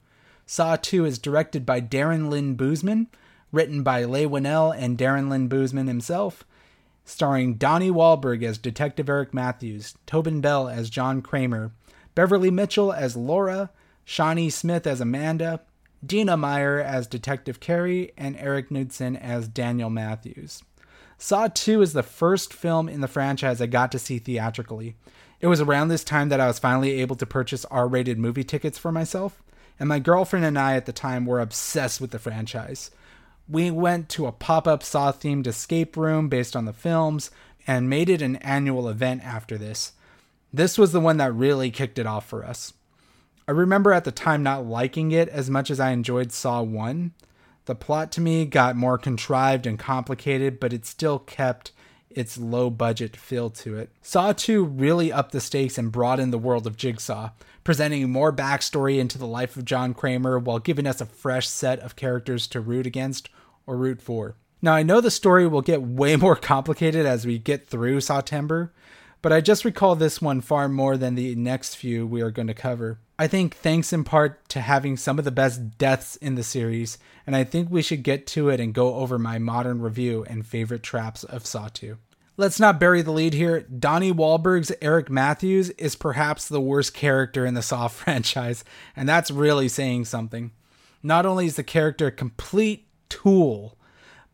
Saw 0.47 0.75
2 0.75 1.05
is 1.05 1.21
directed 1.21 1.65
by 1.65 1.81
Darren 1.81 2.29
Lynn 2.29 2.57
Bousman, 2.57 3.07
written 3.53 3.85
by 3.85 4.03
Leigh 4.03 4.27
Whannell 4.27 4.73
and 4.77 4.99
Darren 4.99 5.29
Lynn 5.31 5.49
Bousman 5.49 5.87
himself, 5.87 6.43
starring 7.05 7.55
Donnie 7.55 7.93
Wahlberg 7.93 8.43
as 8.43 8.59
Detective 8.59 9.09
Eric 9.09 9.33
Matthews, 9.33 9.95
Tobin 10.07 10.41
Bell 10.41 10.69
as 10.69 10.91
John 10.91 11.23
Kramer, 11.23 11.71
Beverly 12.17 12.51
Mitchell 12.51 12.93
as 12.93 13.15
Laura, 13.17 13.71
Shawnee 14.05 14.51
Smith 14.51 14.89
as 14.89 15.01
Amanda, 15.01 15.61
Dina 16.05 16.37
Meyer 16.37 16.81
as 16.81 17.07
Detective 17.07 17.61
Kerry, 17.61 18.11
and 18.19 18.37
Erik 18.39 18.73
Knudsen 18.73 19.17
as 19.17 19.47
Daniel 19.47 19.89
Matthews. 19.89 20.65
Saw 21.19 21.49
2 21.49 21.81
is 21.81 21.93
the 21.93 22.03
first 22.03 22.53
film 22.53 22.89
in 22.89 23.01
the 23.01 23.09
franchise 23.09 23.61
I 23.61 23.67
got 23.67 23.91
to 23.93 23.99
see 23.99 24.19
theatrically. 24.19 24.97
It 25.41 25.47
was 25.47 25.61
around 25.61 25.89
this 25.89 26.05
time 26.05 26.29
that 26.29 26.41
I 26.41 26.47
was 26.47 26.59
finally 26.59 27.01
able 27.01 27.17
to 27.17 27.27
purchase 27.27 27.65
R 27.67 27.89
rated 27.89 28.19
movie 28.19 28.45
tickets 28.45 28.79
for 28.79 28.93
myself, 28.93 29.43
and 29.79 29.89
my 29.89 29.99
girlfriend 29.99 30.45
and 30.45 30.59
I 30.59 30.77
at 30.77 30.87
the 30.87 30.93
time 30.93 31.27
were 31.27 31.41
obsessed 31.41 32.01
with 32.01 32.11
the 32.11 32.19
franchise. 32.19 32.91
We 33.49 33.71
went 33.71 34.09
to 34.11 34.27
a 34.27 34.33
pop 34.33 34.67
up 34.67 34.83
Saw 34.83 35.13
themed 35.13 35.47
escape 35.47 35.97
room 35.97 36.29
based 36.29 36.57
on 36.57 36.65
the 36.65 36.73
films 36.73 37.31
and 37.67 37.91
made 37.91 38.09
it 38.09 38.23
an 38.23 38.37
annual 38.37 38.89
event 38.89 39.25
after 39.25 39.57
this. 39.57 39.93
This 40.53 40.79
was 40.79 40.93
the 40.93 41.01
one 41.01 41.17
that 41.19 41.35
really 41.35 41.71
kicked 41.71 41.99
it 41.99 42.07
off 42.07 42.27
for 42.27 42.45
us. 42.45 42.73
I 43.49 43.53
remember 43.53 43.93
at 43.93 44.05
the 44.05 44.13
time 44.13 44.43
not 44.43 44.67
liking 44.67 45.13
it 45.13 45.29
as 45.29 45.49
much 45.49 45.71
as 45.71 45.79
I 45.79 45.91
enjoyed 45.91 46.33
Saw 46.33 46.63
1. 46.63 47.13
The 47.67 47.75
plot 47.75 48.11
to 48.13 48.21
me 48.21 48.47
got 48.47 48.77
more 48.77 48.97
contrived 48.97 49.67
and 49.67 49.79
complicated, 49.79 50.59
but 50.59 50.73
it 50.73 50.87
still 50.87 51.19
kept 51.19 51.73
its 52.09 52.39
low 52.39 52.71
budget 52.71 53.17
feel 53.17 53.51
to 53.51 53.77
it. 53.77 53.91
Saw 54.01 54.33
2 54.33 54.65
really 54.65 55.13
upped 55.13 55.33
the 55.33 55.41
stakes 55.41 55.77
and 55.77 55.93
broadened 55.93 56.33
the 56.33 56.39
world 56.39 56.67
of 56.67 56.77
Jigsaw, 56.77 57.31
presenting 57.63 58.11
more 58.11 58.33
backstory 58.33 58.99
into 58.99 59.19
the 59.19 59.27
life 59.27 59.57
of 59.57 59.65
John 59.65 59.93
Kramer 59.93 60.39
while 60.39 60.59
giving 60.59 60.87
us 60.87 61.01
a 61.01 61.07
fresh 61.07 61.49
set 61.49 61.81
of 61.81 61.97
characters 61.97 62.47
to 62.49 62.61
root 62.61 62.87
against 62.87 63.29
or 63.67 63.77
root 63.77 64.01
for. 64.01 64.37
Now, 64.63 64.75
I 64.75 64.83
know 64.83 65.01
the 65.01 65.11
story 65.11 65.47
will 65.47 65.61
get 65.61 65.83
way 65.83 66.17
more 66.17 66.37
complicated 66.37 67.05
as 67.05 67.27
we 67.27 67.39
get 67.39 67.67
through 67.67 68.01
Saw 68.01 68.23
Sawtember, 68.23 68.71
but 69.27 69.33
I 69.33 69.41
just 69.41 69.65
recall 69.65 69.97
this 69.97 70.23
one 70.23 70.41
far 70.41 70.69
more 70.69 70.97
than 70.97 71.17
the 71.17 71.35
next 71.35 71.75
few 71.75 72.07
we 72.07 72.23
are 72.23 72.31
going 72.31 72.47
to 72.47 72.55
cover. 72.55 73.01
I 73.19 73.27
think 73.27 73.57
thanks 73.57 73.93
in 73.93 74.05
part 74.05 74.49
to 74.51 74.61
having 74.61 74.97
some 74.97 75.19
of 75.19 75.25
the 75.25 75.33
best 75.33 75.79
deaths 75.79 76.15
in 76.15 76.37
the 76.37 76.45
series, 76.45 76.97
and 77.27 77.35
I 77.35 77.43
think 77.43 77.69
we 77.69 77.83
should 77.83 78.05
get 78.05 78.29
to 78.29 78.51
it 78.51 78.61
and 78.61 78.73
go 78.73 78.95
over 78.95 79.19
my 79.19 79.41
modern 79.41 79.83
review 79.83 80.25
and 80.31 80.47
favorite 80.47 80.85
traps 80.85 81.25
of 81.25 81.45
Saw 81.45 81.67
2. 81.67 81.99
Let's 82.37 82.61
not 82.61 82.79
bury 82.79 83.03
the 83.03 83.11
lead 83.11 83.35
here. 83.35 83.63
Donnie 83.63 84.13
Wahlberg's 84.13 84.71
Eric 84.81 85.11
Matthews 85.11 85.71
is 85.71 85.97
perhaps 85.97 86.47
the 86.47 86.61
worst 86.61 86.95
character 86.95 87.45
in 87.45 87.55
the 87.55 87.63
Saw 87.63 87.89
franchise, 87.89 88.63
and 88.95 89.09
that's 89.09 89.33
really 89.33 89.67
saying 89.67 90.05
something. 90.05 90.53
Not 91.03 91.27
only 91.27 91.47
is 91.47 91.57
the 91.57 91.65
character 91.65 92.07
a 92.07 92.13
complete 92.13 92.87
tool, 93.09 93.77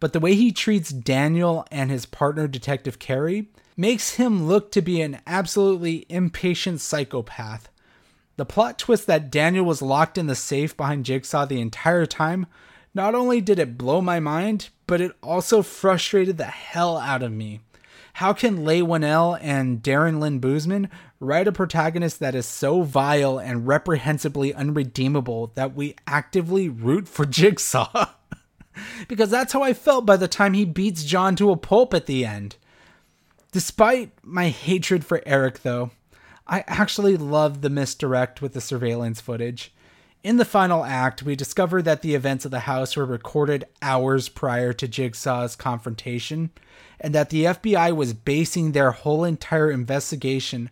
but 0.01 0.13
the 0.13 0.21
way 0.21 0.35
he 0.35 0.53
treats 0.53 0.91
Daniel 0.91 1.67
and 1.71 1.91
his 1.91 2.05
partner, 2.05 2.47
Detective 2.47 2.99
Kerry, 2.99 3.49
makes 3.77 4.15
him 4.15 4.47
look 4.47 4.71
to 4.73 4.83
be 4.83 5.01
an 5.01 5.21
absolutely 5.27 6.07
impatient 6.09 6.81
psychopath. 6.81 7.69
The 8.37 8.47
plot 8.47 8.79
twist 8.79 9.07
that 9.07 9.31
Daniel 9.31 9.65
was 9.65 9.83
locked 9.83 10.19
in 10.19 10.27
the 10.27 10.35
safe 10.35 10.77
behind 10.77 11.05
Jigsaw 11.05 11.47
the 11.47 11.61
entire 11.61 12.07
time, 12.07 12.47
not 12.95 13.15
only 13.15 13.41
did 13.41 13.59
it 13.59 13.79
blow 13.79 14.01
my 14.01 14.21
mind, 14.21 14.71
but 14.87 15.01
it 15.01 15.13
also 15.23 15.63
frustrated 15.63 16.39
the 16.39 16.45
hell 16.45 16.99
out 16.99 17.23
of 17.23 17.33
me. 17.33 17.61
How 18.15 18.33
can 18.33 18.65
Leigh 18.65 18.83
Whannell 18.83 19.39
and 19.41 19.83
Darren 19.83 20.21
Lynn 20.21 20.41
Bousman 20.41 20.91
write 21.19 21.49
a 21.49 21.53
protagonist 21.53 22.21
that 22.21 22.35
is 22.35 22.47
so 22.47 22.83
vile 22.83 23.39
and 23.39 23.67
reprehensibly 23.67 24.53
unredeemable 24.53 25.53
that 25.55 25.75
we 25.75 25.97
actively 26.07 26.69
root 26.69 27.09
for 27.09 27.25
Jigsaw? 27.27 28.11
because 29.09 29.31
that's 29.31 29.53
how 29.53 29.63
I 29.63 29.73
felt 29.73 30.07
by 30.07 30.17
the 30.17 30.29
time 30.29 30.55
he 30.55 30.65
beats 30.65 31.05
John 31.05 31.37
to 31.37 31.51
a 31.51 31.57
pulp 31.57 31.95
at 31.95 32.07
the 32.07 32.25
end. 32.25 32.57
Despite 33.53 34.13
my 34.23 34.49
hatred 34.49 35.05
for 35.05 35.23
Eric, 35.27 35.63
though, 35.63 35.91
I 36.47 36.65
actually 36.67 37.19
loved 37.19 37.61
the 37.61 37.69
misdirect 37.69 38.41
with 38.41 38.55
the 38.55 38.63
surveillance 38.63 39.21
footage. 39.21 39.75
In 40.25 40.39
the 40.39 40.47
final 40.47 40.85
act, 40.87 41.23
we 41.23 41.37
discover 41.37 41.83
that 41.83 42.01
the 42.01 42.15
events 42.15 42.47
of 42.47 42.51
the 42.51 42.61
house 42.61 42.97
were 42.97 43.05
recorded 43.05 43.67
hours 43.83 44.31
prior 44.31 44.73
to 44.73 44.89
Jigsaw's 44.89 45.55
confrontation, 45.55 46.49
and 46.99 47.15
that 47.15 47.29
the 47.29 47.45
FBI 47.45 47.95
was 47.95 48.15
basing 48.15 48.73
their 48.73 48.93
whole 48.93 49.23
entire 49.23 49.71
investigation 49.71 50.71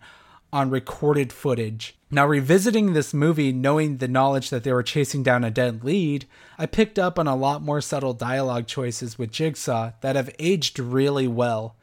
on 0.51 0.71
recorded 0.71 1.35
footage. 1.35 1.99
Now, 2.11 2.27
revisiting 2.27 2.95
this 2.95 3.13
movie, 3.13 3.53
knowing 3.53 3.99
the 3.99 4.09
knowledge 4.09 4.49
that 4.49 4.65
they 4.65 4.73
were 4.73 4.83
chasing 4.83 5.23
down 5.23 5.45
a 5.45 5.51
dead 5.51 5.85
lead, 5.85 6.27
I 6.57 6.65
picked 6.65 6.99
up 6.99 7.19
on 7.19 7.27
a 7.27 7.37
lot 7.37 7.61
more 7.61 7.83
subtle 7.83 8.15
dialogue 8.15 8.67
choices 8.67 9.19
with 9.19 9.31
Jigsaw 9.33 9.93
that 10.01 10.17
have 10.17 10.35
aged 10.39 10.79
really 10.79 11.29
well, 11.29 11.77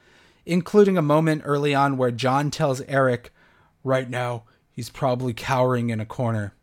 including 0.47 0.97
a 0.97 1.01
moment 1.01 1.41
early 1.45 1.75
on 1.75 1.97
where 1.97 2.09
John 2.09 2.49
tells 2.49 2.81
Eric, 2.81 3.33
right 3.83 4.09
now, 4.09 4.43
he's 4.71 4.89
probably 4.89 5.33
cowering 5.33 5.89
in 5.89 5.99
a 5.99 6.05
corner. 6.05 6.53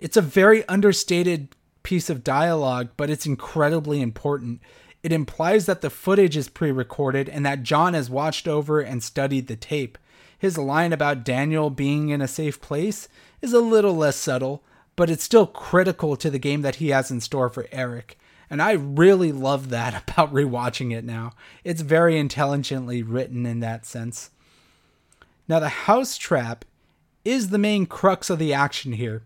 It's 0.00 0.16
a 0.16 0.22
very 0.22 0.66
understated 0.68 1.54
piece 1.82 2.08
of 2.08 2.24
dialogue, 2.24 2.88
but 2.96 3.10
it's 3.10 3.26
incredibly 3.26 4.00
important. 4.00 4.60
It 5.02 5.12
implies 5.12 5.66
that 5.66 5.80
the 5.80 5.90
footage 5.90 6.36
is 6.36 6.48
pre 6.48 6.72
recorded 6.72 7.28
and 7.28 7.44
that 7.44 7.62
John 7.62 7.94
has 7.94 8.10
watched 8.10 8.48
over 8.48 8.80
and 8.80 9.02
studied 9.02 9.46
the 9.46 9.56
tape. 9.56 9.98
His 10.38 10.56
line 10.56 10.92
about 10.92 11.24
Daniel 11.24 11.68
being 11.68 12.08
in 12.08 12.22
a 12.22 12.28
safe 12.28 12.60
place 12.60 13.08
is 13.42 13.52
a 13.52 13.60
little 13.60 13.94
less 13.94 14.16
subtle, 14.16 14.62
but 14.96 15.10
it's 15.10 15.24
still 15.24 15.46
critical 15.46 16.16
to 16.16 16.30
the 16.30 16.38
game 16.38 16.62
that 16.62 16.76
he 16.76 16.88
has 16.88 17.10
in 17.10 17.20
store 17.20 17.48
for 17.48 17.66
Eric. 17.70 18.18
And 18.50 18.62
I 18.62 18.72
really 18.72 19.32
love 19.32 19.70
that 19.70 20.02
about 20.08 20.32
rewatching 20.32 20.96
it 20.96 21.04
now. 21.04 21.32
It's 21.64 21.82
very 21.82 22.18
intelligently 22.18 23.02
written 23.02 23.46
in 23.46 23.60
that 23.60 23.86
sense. 23.86 24.30
Now, 25.48 25.60
the 25.60 25.68
house 25.68 26.18
trap 26.18 26.64
is 27.24 27.48
the 27.48 27.58
main 27.58 27.86
crux 27.86 28.30
of 28.30 28.38
the 28.38 28.52
action 28.52 28.92
here. 28.92 29.22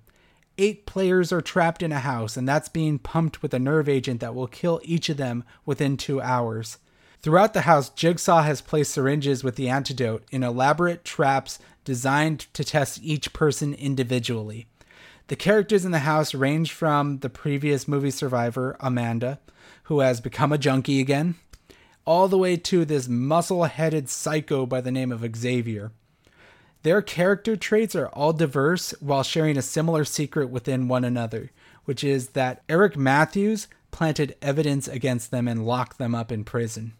Eight 0.59 0.87
players 0.87 1.33
are 1.33 1.41
trapped 1.41 1.83
in 1.83 1.93
a 1.93 2.01
house, 2.01 2.37
and 2.37 2.49
that's 2.49 2.69
being 2.69 2.99
pumped 2.99 3.43
with 3.43 3.55
a 3.55 3.59
nerve 3.59 3.89
agent 3.89 4.21
that 4.21 4.35
will 4.35 4.47
kill 4.47 4.81
each 4.85 5.09
of 5.09 5.17
them 5.17 5.45
within 5.65 5.97
two 5.97 6.21
hours. 6.21 6.79
Throughout 7.23 7.55
the 7.55 7.63
house, 7.63 7.89
Jigsaw 7.89 8.43
has 8.43 8.61
placed 8.61 8.93
syringes 8.93 9.45
with 9.45 9.57
the 9.57 9.69
antidote 9.69 10.25
in 10.31 10.43
elaborate 10.43 11.05
traps 11.05 11.59
designed 11.85 12.41
to 12.53 12.65
test 12.65 13.01
each 13.03 13.33
person 13.33 13.75
individually. 13.75 14.67
The 15.29 15.37
characters 15.37 15.85
in 15.85 15.93
the 15.93 16.01
house 16.01 16.35
range 16.35 16.73
from 16.73 17.19
the 17.19 17.31
previous 17.31 17.87
movie 17.87 18.11
survivor, 18.11 18.77
Amanda, 18.81 19.39
who 19.85 20.01
has 20.01 20.21
become 20.21 20.53
a 20.53 20.59
junkie 20.59 21.01
again, 21.01 21.37
all 22.05 22.29
the 22.29 22.39
way 22.39 22.57
to 22.57 22.85
this 22.85 23.09
muscle 23.09 23.65
headed 23.65 24.09
psycho 24.09 24.67
by 24.67 24.81
the 24.81 24.91
name 24.91 25.13
of 25.13 25.25
Xavier. 25.37 25.93
Their 26.83 27.01
character 27.01 27.57
traits 27.57 27.95
are 27.95 28.09
all 28.09 28.33
diverse 28.33 28.93
while 29.01 29.23
sharing 29.23 29.57
a 29.57 29.63
similar 29.63 30.05
secret 30.05 30.51
within 30.51 30.89
one 30.89 31.05
another, 31.05 31.53
which 31.85 32.03
is 32.03 32.31
that 32.31 32.63
Eric 32.69 32.97
Matthews 32.97 33.69
planted 33.93 34.35
evidence 34.43 34.89
against 34.89 35.31
them 35.31 35.47
and 35.47 35.65
locked 35.65 35.99
them 35.99 36.15
up 36.15 36.33
in 36.33 36.43
prison. 36.43 36.95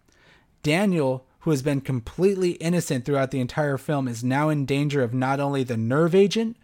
Daniel, 0.63 1.27
who 1.41 1.51
has 1.51 1.63
been 1.63 1.81
completely 1.81 2.53
innocent 2.53 3.05
throughout 3.05 3.33
the 3.33 3.41
entire 3.41 3.77
film, 3.77 4.07
is 4.07 4.23
now 4.23 4.49
in 4.49 4.65
danger 4.65 5.03
of 5.03 5.13
not 5.13 5.41
only 5.41 5.65
the 5.65 5.77
nerve 5.77 6.15
agent, 6.15 6.57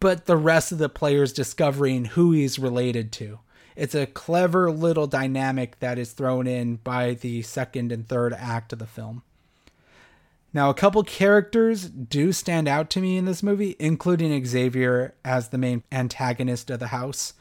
but 0.00 0.26
the 0.26 0.36
rest 0.36 0.72
of 0.72 0.78
the 0.78 0.88
players 0.88 1.32
discovering 1.32 2.06
who 2.06 2.32
he's 2.32 2.58
related 2.58 3.12
to. 3.12 3.40
It's 3.76 3.94
a 3.94 4.06
clever 4.06 4.70
little 4.70 5.06
dynamic 5.06 5.78
that 5.80 5.98
is 5.98 6.12
thrown 6.12 6.46
in 6.46 6.76
by 6.76 7.14
the 7.14 7.42
second 7.42 7.92
and 7.92 8.08
third 8.08 8.32
act 8.32 8.72
of 8.72 8.80
the 8.80 8.86
film. 8.86 9.22
Now, 10.52 10.70
a 10.70 10.74
couple 10.74 11.02
characters 11.04 11.88
do 11.88 12.32
stand 12.32 12.66
out 12.66 12.90
to 12.90 13.00
me 13.00 13.16
in 13.16 13.26
this 13.26 13.42
movie, 13.42 13.76
including 13.78 14.44
Xavier 14.44 15.14
as 15.24 15.48
the 15.48 15.58
main 15.58 15.82
antagonist 15.92 16.70
of 16.70 16.80
the 16.80 16.88
house, 16.88 17.34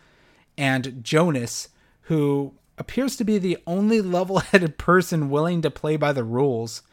and 0.58 1.04
Jonas, 1.04 1.70
who 2.02 2.54
appears 2.78 3.15
to 3.17 3.24
be 3.24 3.38
the 3.38 3.58
only 3.65 4.02
level 4.17 4.39
headed 4.39 4.78
person 4.78 5.30
willing 5.30 5.62
to 5.62 5.72
play 5.72 5.96
by 5.96 6.12
the 6.12 6.24
rules. 6.24 6.84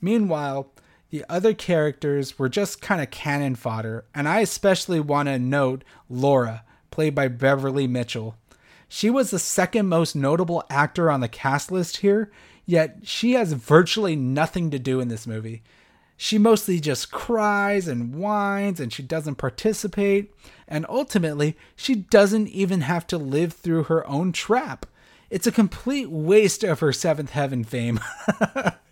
Meanwhile, 0.00 0.70
the 1.10 1.24
other 1.28 1.54
characters 1.54 2.38
were 2.38 2.48
just 2.48 2.82
kind 2.82 3.00
of 3.00 3.10
cannon 3.10 3.54
fodder, 3.54 4.04
and 4.14 4.28
I 4.28 4.40
especially 4.40 5.00
want 5.00 5.28
to 5.28 5.38
note 5.38 5.84
Laura, 6.10 6.64
played 6.90 7.14
by 7.14 7.28
Beverly 7.28 7.86
Mitchell. 7.86 8.36
She 8.88 9.08
was 9.10 9.30
the 9.30 9.38
second 9.38 9.88
most 9.88 10.14
notable 10.14 10.64
actor 10.68 11.10
on 11.10 11.20
the 11.20 11.28
cast 11.28 11.72
list 11.72 11.98
here, 11.98 12.30
yet 12.66 13.00
she 13.04 13.32
has 13.32 13.52
virtually 13.52 14.16
nothing 14.16 14.70
to 14.70 14.78
do 14.78 15.00
in 15.00 15.08
this 15.08 15.26
movie. 15.26 15.62
She 16.16 16.36
mostly 16.36 16.80
just 16.80 17.10
cries 17.12 17.86
and 17.86 18.14
whines 18.14 18.80
and 18.80 18.92
she 18.92 19.02
doesn't 19.02 19.36
participate, 19.36 20.34
and 20.66 20.84
ultimately, 20.88 21.56
she 21.76 21.94
doesn't 21.94 22.48
even 22.48 22.82
have 22.82 23.06
to 23.06 23.18
live 23.18 23.52
through 23.52 23.84
her 23.84 24.06
own 24.06 24.32
trap. 24.32 24.84
It's 25.30 25.46
a 25.46 25.52
complete 25.52 26.10
waste 26.10 26.64
of 26.64 26.80
her 26.80 26.92
Seventh 26.92 27.30
Heaven 27.30 27.62
fame. 27.64 28.00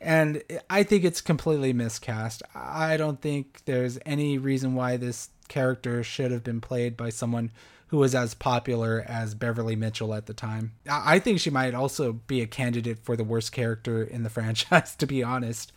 and 0.00 0.42
I 0.68 0.82
think 0.82 1.04
it's 1.04 1.20
completely 1.20 1.72
miscast. 1.72 2.42
I 2.54 2.96
don't 2.96 3.20
think 3.20 3.62
there's 3.64 3.98
any 4.06 4.38
reason 4.38 4.74
why 4.74 4.96
this 4.96 5.30
character 5.48 6.02
should 6.02 6.30
have 6.30 6.44
been 6.44 6.60
played 6.60 6.96
by 6.96 7.10
someone 7.10 7.50
who 7.88 7.96
was 7.96 8.14
as 8.14 8.34
popular 8.34 9.04
as 9.06 9.34
Beverly 9.34 9.74
Mitchell 9.74 10.14
at 10.14 10.26
the 10.26 10.34
time. 10.34 10.72
I 10.88 11.18
think 11.18 11.40
she 11.40 11.50
might 11.50 11.74
also 11.74 12.12
be 12.12 12.40
a 12.42 12.46
candidate 12.46 12.98
for 12.98 13.16
the 13.16 13.24
worst 13.24 13.50
character 13.50 14.02
in 14.02 14.22
the 14.22 14.30
franchise, 14.30 14.94
to 14.96 15.06
be 15.06 15.22
honest. 15.22 15.72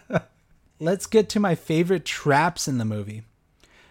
Let's 0.80 1.06
get 1.06 1.28
to 1.30 1.40
my 1.40 1.54
favorite 1.54 2.04
traps 2.04 2.68
in 2.68 2.78
the 2.78 2.84
movie. 2.84 3.22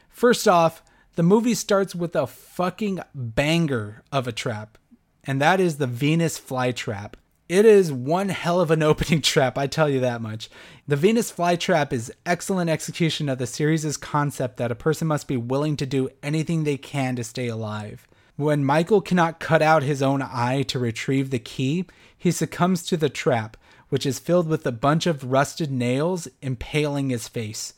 First 0.09 0.47
off, 0.47 0.83
the 1.15 1.23
movie 1.23 1.55
starts 1.55 1.95
with 1.95 2.15
a 2.15 2.27
fucking 2.27 3.01
banger 3.13 4.03
of 4.11 4.27
a 4.27 4.31
trap, 4.31 4.77
and 5.23 5.41
that 5.41 5.59
is 5.59 5.77
the 5.77 5.87
Venus 5.87 6.39
flytrap. 6.39 7.13
It 7.51 7.65
is 7.65 7.91
one 7.91 8.29
hell 8.29 8.61
of 8.61 8.71
an 8.71 8.81
opening 8.91 9.21
trap, 9.21 9.57
I 9.57 9.67
tell 9.67 9.89
you 9.89 9.99
that 9.99 10.21
much. 10.21 10.49
The 10.87 10.95
Venus 10.95 11.29
flytrap 11.29 11.91
is 11.91 12.09
excellent 12.25 12.69
execution 12.69 13.27
of 13.27 13.39
the 13.39 13.45
series' 13.45 13.97
concept 13.97 14.55
that 14.55 14.71
a 14.71 14.75
person 14.75 15.09
must 15.09 15.27
be 15.27 15.35
willing 15.35 15.75
to 15.75 15.85
do 15.85 16.07
anything 16.23 16.63
they 16.63 16.77
can 16.77 17.17
to 17.17 17.25
stay 17.25 17.49
alive. 17.49 18.07
When 18.37 18.63
Michael 18.63 19.01
cannot 19.01 19.41
cut 19.41 19.61
out 19.61 19.83
his 19.83 20.01
own 20.01 20.21
eye 20.21 20.63
to 20.69 20.79
retrieve 20.79 21.29
the 21.29 21.39
key, 21.39 21.87
he 22.17 22.31
succumbs 22.31 22.83
to 22.83 22.95
the 22.95 23.09
trap, 23.09 23.57
which 23.89 24.05
is 24.05 24.17
filled 24.17 24.47
with 24.47 24.65
a 24.65 24.71
bunch 24.71 25.05
of 25.05 25.29
rusted 25.29 25.69
nails 25.69 26.29
impaling 26.41 27.09
his 27.09 27.27
face. 27.27 27.73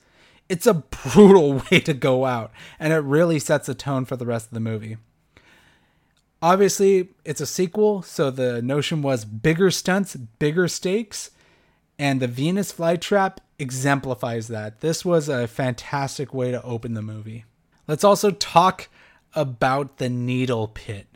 It's 0.50 0.68
a 0.68 0.74
brutal 1.14 1.64
way 1.72 1.80
to 1.80 1.96
go 1.96 2.26
out, 2.26 2.52
and 2.80 2.94
it 2.94 2.98
really 2.98 3.40
sets 3.40 3.68
a 3.68 3.74
tone 3.74 4.06
for 4.06 4.18
the 4.18 4.28
rest 4.28 4.50
of 4.50 4.54
the 4.54 4.60
movie. 4.60 4.98
Obviously, 6.44 7.08
it's 7.24 7.40
a 7.40 7.46
sequel, 7.46 8.02
so 8.02 8.30
the 8.30 8.62
notion 8.62 9.02
was 9.02 9.24
bigger 9.24 9.72
stunts, 9.72 10.18
bigger 10.18 10.68
stakes, 10.68 11.32
and 11.98 12.22
the 12.22 12.28
Venus 12.28 12.74
flytrap 12.74 13.38
exemplifies 13.58 14.50
that. 14.50 14.82
This 14.82 15.06
was 15.06 15.30
a 15.30 15.48
fantastic 15.48 16.34
way 16.34 16.52
to 16.52 16.62
open 16.62 16.96
the 16.96 17.02
movie. 17.02 17.46
Let's 17.88 18.04
also 18.04 18.30
talk 18.30 18.90
about 19.34 20.00
the 20.00 20.10
needle 20.10 20.68
pit. 20.68 21.08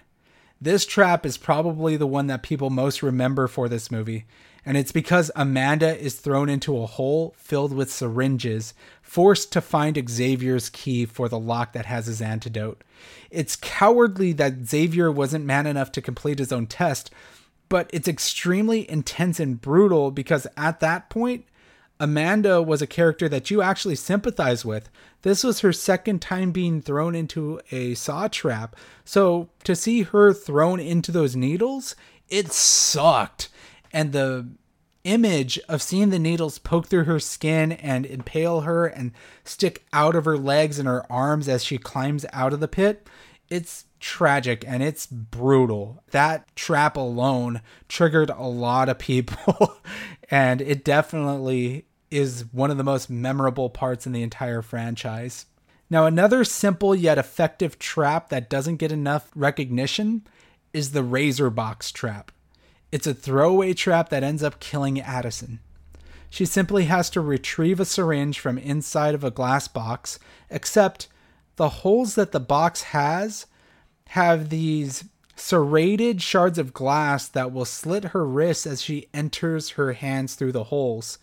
This 0.61 0.85
trap 0.85 1.25
is 1.25 1.37
probably 1.37 1.97
the 1.97 2.07
one 2.07 2.27
that 2.27 2.41
people 2.41 2.69
most 2.69 3.03
remember 3.03 3.49
for 3.49 3.67
this 3.67 3.91
movie, 3.91 4.27
and 4.67 4.75
it's 4.75 4.91
because 4.91 5.31
Amanda 5.33 5.97
is 5.97 6.15
thrown 6.15 6.49
into 6.49 6.77
a 6.77 6.85
hole 6.85 7.33
filled 7.37 7.71
with 7.71 7.89
syringes, 7.89 8.73
forced 9.01 9.53
to 9.53 9.61
find 9.61 10.09
Xavier's 10.09 10.69
key 10.69 11.05
for 11.05 11.29
the 11.29 11.39
lock 11.39 11.71
that 11.71 11.85
has 11.85 12.07
his 12.07 12.21
antidote. 12.21 12.83
It's 13.31 13.55
cowardly 13.55 14.33
that 14.33 14.67
Xavier 14.67 15.09
wasn't 15.09 15.45
man 15.45 15.67
enough 15.67 15.93
to 15.93 16.01
complete 16.01 16.39
his 16.39 16.51
own 16.51 16.67
test, 16.67 17.11
but 17.69 17.89
it's 17.93 18.09
extremely 18.09 18.91
intense 18.91 19.39
and 19.39 19.61
brutal 19.61 20.11
because 20.11 20.45
at 20.57 20.81
that 20.81 21.09
point, 21.09 21.45
Amanda 21.97 22.61
was 22.61 22.81
a 22.81 22.87
character 22.87 23.29
that 23.29 23.49
you 23.49 23.61
actually 23.61 23.95
sympathize 23.95 24.65
with. 24.65 24.89
This 25.21 25.45
was 25.45 25.61
her 25.61 25.71
second 25.71 26.21
time 26.21 26.51
being 26.51 26.81
thrown 26.81 27.15
into 27.15 27.61
a 27.71 27.93
saw 27.93 28.27
trap. 28.27 28.75
So 29.05 29.47
to 29.63 29.77
see 29.77 30.01
her 30.03 30.33
thrown 30.33 30.81
into 30.81 31.13
those 31.13 31.37
needles, 31.37 31.95
it 32.27 32.51
sucked. 32.51 33.47
And 33.91 34.11
the 34.11 34.47
image 35.03 35.57
of 35.69 35.81
seeing 35.81 36.09
the 36.09 36.19
needles 36.19 36.59
poke 36.59 36.87
through 36.87 37.05
her 37.05 37.19
skin 37.19 37.71
and 37.71 38.05
impale 38.05 38.61
her 38.61 38.85
and 38.85 39.11
stick 39.43 39.85
out 39.93 40.15
of 40.15 40.25
her 40.25 40.37
legs 40.37 40.79
and 40.79 40.87
her 40.87 41.09
arms 41.11 41.47
as 41.47 41.63
she 41.63 41.77
climbs 41.77 42.25
out 42.33 42.53
of 42.53 42.59
the 42.59 42.67
pit, 42.67 43.07
it's 43.49 43.85
tragic 43.99 44.63
and 44.67 44.83
it's 44.83 45.05
brutal. 45.05 46.03
That 46.11 46.53
trap 46.55 46.97
alone 46.97 47.61
triggered 47.87 48.29
a 48.29 48.47
lot 48.47 48.89
of 48.89 48.99
people, 48.99 49.77
and 50.29 50.61
it 50.61 50.83
definitely 50.83 51.85
is 52.11 52.45
one 52.51 52.71
of 52.71 52.77
the 52.77 52.83
most 52.83 53.09
memorable 53.09 53.69
parts 53.69 54.05
in 54.05 54.13
the 54.13 54.23
entire 54.23 54.61
franchise. 54.61 55.45
Now, 55.89 56.05
another 56.05 56.43
simple 56.43 56.93
yet 56.93 57.17
effective 57.17 57.79
trap 57.79 58.29
that 58.29 58.49
doesn't 58.49 58.77
get 58.77 58.91
enough 58.91 59.29
recognition 59.35 60.27
is 60.73 60.91
the 60.91 61.03
razor 61.03 61.49
box 61.49 61.91
trap. 61.91 62.31
It's 62.91 63.07
a 63.07 63.13
throwaway 63.13 63.73
trap 63.73 64.09
that 64.09 64.23
ends 64.23 64.43
up 64.43 64.59
killing 64.59 64.99
Addison. 64.99 65.59
She 66.29 66.45
simply 66.45 66.85
has 66.85 67.09
to 67.11 67.21
retrieve 67.21 67.79
a 67.79 67.85
syringe 67.85 68.39
from 68.39 68.57
inside 68.57 69.15
of 69.15 69.23
a 69.23 69.31
glass 69.31 69.67
box, 69.67 70.19
except 70.49 71.07
the 71.55 71.69
holes 71.69 72.15
that 72.15 72.31
the 72.31 72.39
box 72.39 72.83
has 72.83 73.45
have 74.09 74.49
these 74.49 75.05
serrated 75.35 76.21
shards 76.21 76.57
of 76.57 76.73
glass 76.73 77.27
that 77.27 77.51
will 77.51 77.65
slit 77.65 78.05
her 78.05 78.25
wrists 78.25 78.65
as 78.65 78.81
she 78.81 79.07
enters 79.13 79.71
her 79.71 79.93
hands 79.93 80.35
through 80.35 80.51
the 80.51 80.65
holes. 80.65 81.19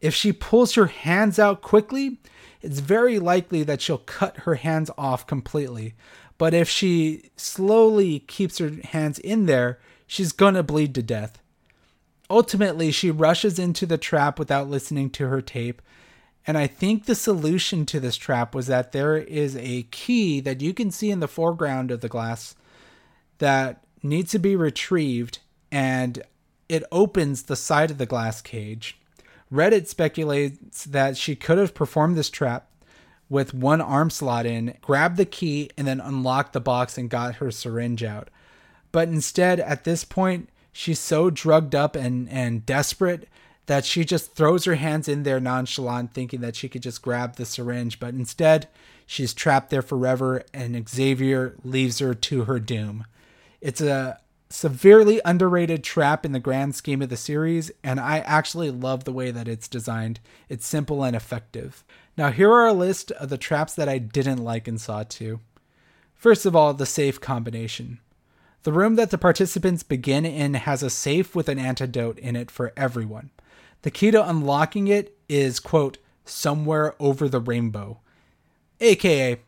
If 0.00 0.14
she 0.14 0.32
pulls 0.32 0.74
her 0.74 0.86
hands 0.86 1.38
out 1.38 1.62
quickly, 1.62 2.18
it's 2.62 2.80
very 2.80 3.18
likely 3.18 3.62
that 3.62 3.80
she'll 3.80 3.98
cut 3.98 4.38
her 4.38 4.56
hands 4.56 4.90
off 4.96 5.26
completely. 5.26 5.94
But 6.38 6.54
if 6.54 6.68
she 6.68 7.30
slowly 7.36 8.20
keeps 8.20 8.58
her 8.58 8.70
hands 8.84 9.18
in 9.18 9.46
there, 9.46 9.78
she's 10.06 10.32
gonna 10.32 10.62
bleed 10.62 10.94
to 10.94 11.02
death. 11.02 11.38
Ultimately, 12.28 12.90
she 12.90 13.10
rushes 13.10 13.58
into 13.58 13.86
the 13.86 13.98
trap 13.98 14.38
without 14.38 14.68
listening 14.68 15.10
to 15.10 15.28
her 15.28 15.40
tape. 15.40 15.80
And 16.46 16.56
I 16.56 16.66
think 16.66 17.04
the 17.04 17.14
solution 17.14 17.86
to 17.86 18.00
this 18.00 18.16
trap 18.16 18.54
was 18.54 18.66
that 18.68 18.92
there 18.92 19.16
is 19.16 19.56
a 19.56 19.84
key 19.84 20.40
that 20.40 20.60
you 20.60 20.72
can 20.72 20.90
see 20.90 21.10
in 21.10 21.20
the 21.20 21.28
foreground 21.28 21.90
of 21.90 22.00
the 22.00 22.08
glass 22.08 22.54
that 23.38 23.84
needs 24.02 24.30
to 24.32 24.38
be 24.38 24.56
retrieved 24.56 25.38
and 25.70 26.22
it 26.68 26.84
opens 26.90 27.44
the 27.44 27.56
side 27.56 27.90
of 27.90 27.98
the 27.98 28.06
glass 28.06 28.40
cage. 28.40 28.98
Reddit 29.52 29.86
speculates 29.86 30.84
that 30.84 31.16
she 31.16 31.36
could 31.36 31.58
have 31.58 31.74
performed 31.74 32.16
this 32.16 32.30
trap 32.30 32.68
with 33.28 33.54
one 33.54 33.80
arm 33.80 34.10
slot 34.10 34.46
in, 34.46 34.76
grabbed 34.80 35.16
the 35.16 35.24
key, 35.24 35.70
and 35.76 35.86
then 35.86 36.00
unlocked 36.00 36.52
the 36.52 36.60
box 36.60 36.96
and 36.96 37.10
got 37.10 37.36
her 37.36 37.50
syringe 37.50 38.02
out. 38.02 38.28
But 38.96 39.08
instead, 39.08 39.60
at 39.60 39.84
this 39.84 40.04
point, 40.04 40.48
she's 40.72 40.98
so 40.98 41.28
drugged 41.28 41.74
up 41.74 41.96
and, 41.96 42.30
and 42.30 42.64
desperate 42.64 43.28
that 43.66 43.84
she 43.84 44.06
just 44.06 44.34
throws 44.34 44.64
her 44.64 44.76
hands 44.76 45.06
in 45.06 45.22
there 45.22 45.38
nonchalant, 45.38 46.14
thinking 46.14 46.40
that 46.40 46.56
she 46.56 46.70
could 46.70 46.82
just 46.82 47.02
grab 47.02 47.36
the 47.36 47.44
syringe. 47.44 48.00
But 48.00 48.14
instead, 48.14 48.68
she's 49.04 49.34
trapped 49.34 49.68
there 49.68 49.82
forever, 49.82 50.44
and 50.54 50.88
Xavier 50.88 51.56
leaves 51.62 51.98
her 51.98 52.14
to 52.14 52.44
her 52.44 52.58
doom. 52.58 53.04
It's 53.60 53.82
a 53.82 54.18
severely 54.48 55.20
underrated 55.26 55.84
trap 55.84 56.24
in 56.24 56.32
the 56.32 56.40
grand 56.40 56.74
scheme 56.74 57.02
of 57.02 57.10
the 57.10 57.18
series, 57.18 57.70
and 57.84 58.00
I 58.00 58.20
actually 58.20 58.70
love 58.70 59.04
the 59.04 59.12
way 59.12 59.30
that 59.30 59.46
it's 59.46 59.68
designed. 59.68 60.20
It's 60.48 60.66
simple 60.66 61.04
and 61.04 61.14
effective. 61.14 61.84
Now, 62.16 62.30
here 62.30 62.50
are 62.50 62.66
a 62.66 62.72
list 62.72 63.10
of 63.10 63.28
the 63.28 63.36
traps 63.36 63.74
that 63.74 63.90
I 63.90 63.98
didn't 63.98 64.42
like 64.42 64.66
in 64.66 64.78
Saw 64.78 65.02
2. 65.02 65.38
First 66.14 66.46
of 66.46 66.56
all, 66.56 66.72
the 66.72 66.86
safe 66.86 67.20
combination. 67.20 68.00
The 68.66 68.72
room 68.72 68.96
that 68.96 69.10
the 69.10 69.16
participants 69.16 69.84
begin 69.84 70.26
in 70.26 70.54
has 70.54 70.82
a 70.82 70.90
safe 70.90 71.36
with 71.36 71.48
an 71.48 71.56
antidote 71.56 72.18
in 72.18 72.34
it 72.34 72.50
for 72.50 72.72
everyone. 72.76 73.30
The 73.82 73.92
key 73.92 74.10
to 74.10 74.28
unlocking 74.28 74.88
it 74.88 75.16
is, 75.28 75.60
quote, 75.60 75.98
somewhere 76.24 76.96
over 76.98 77.28
the 77.28 77.38
rainbow, 77.38 78.00
aka 78.80 79.38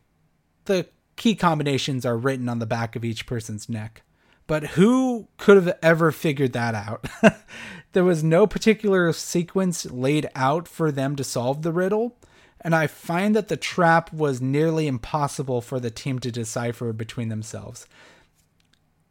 the 0.63 0.87
key 1.17 1.35
combinations 1.35 2.05
are 2.05 2.15
written 2.15 2.47
on 2.47 2.59
the 2.59 2.65
back 2.65 2.95
of 2.95 3.03
each 3.03 3.25
person's 3.25 3.67
neck. 3.67 4.03
But 4.47 4.67
who 4.67 5.27
could 5.35 5.57
have 5.57 5.77
ever 5.83 6.13
figured 6.13 6.53
that 6.53 6.73
out? 6.73 7.05
there 7.91 8.05
was 8.05 8.23
no 8.23 8.47
particular 8.47 9.11
sequence 9.11 9.85
laid 9.85 10.29
out 10.33 10.65
for 10.65 10.93
them 10.93 11.17
to 11.17 11.25
solve 11.25 11.63
the 11.63 11.73
riddle, 11.73 12.15
and 12.61 12.73
I 12.73 12.87
find 12.87 13.35
that 13.35 13.49
the 13.49 13.57
trap 13.57 14.13
was 14.13 14.39
nearly 14.39 14.87
impossible 14.87 15.59
for 15.59 15.77
the 15.81 15.91
team 15.91 16.19
to 16.19 16.31
decipher 16.31 16.93
between 16.93 17.27
themselves 17.27 17.85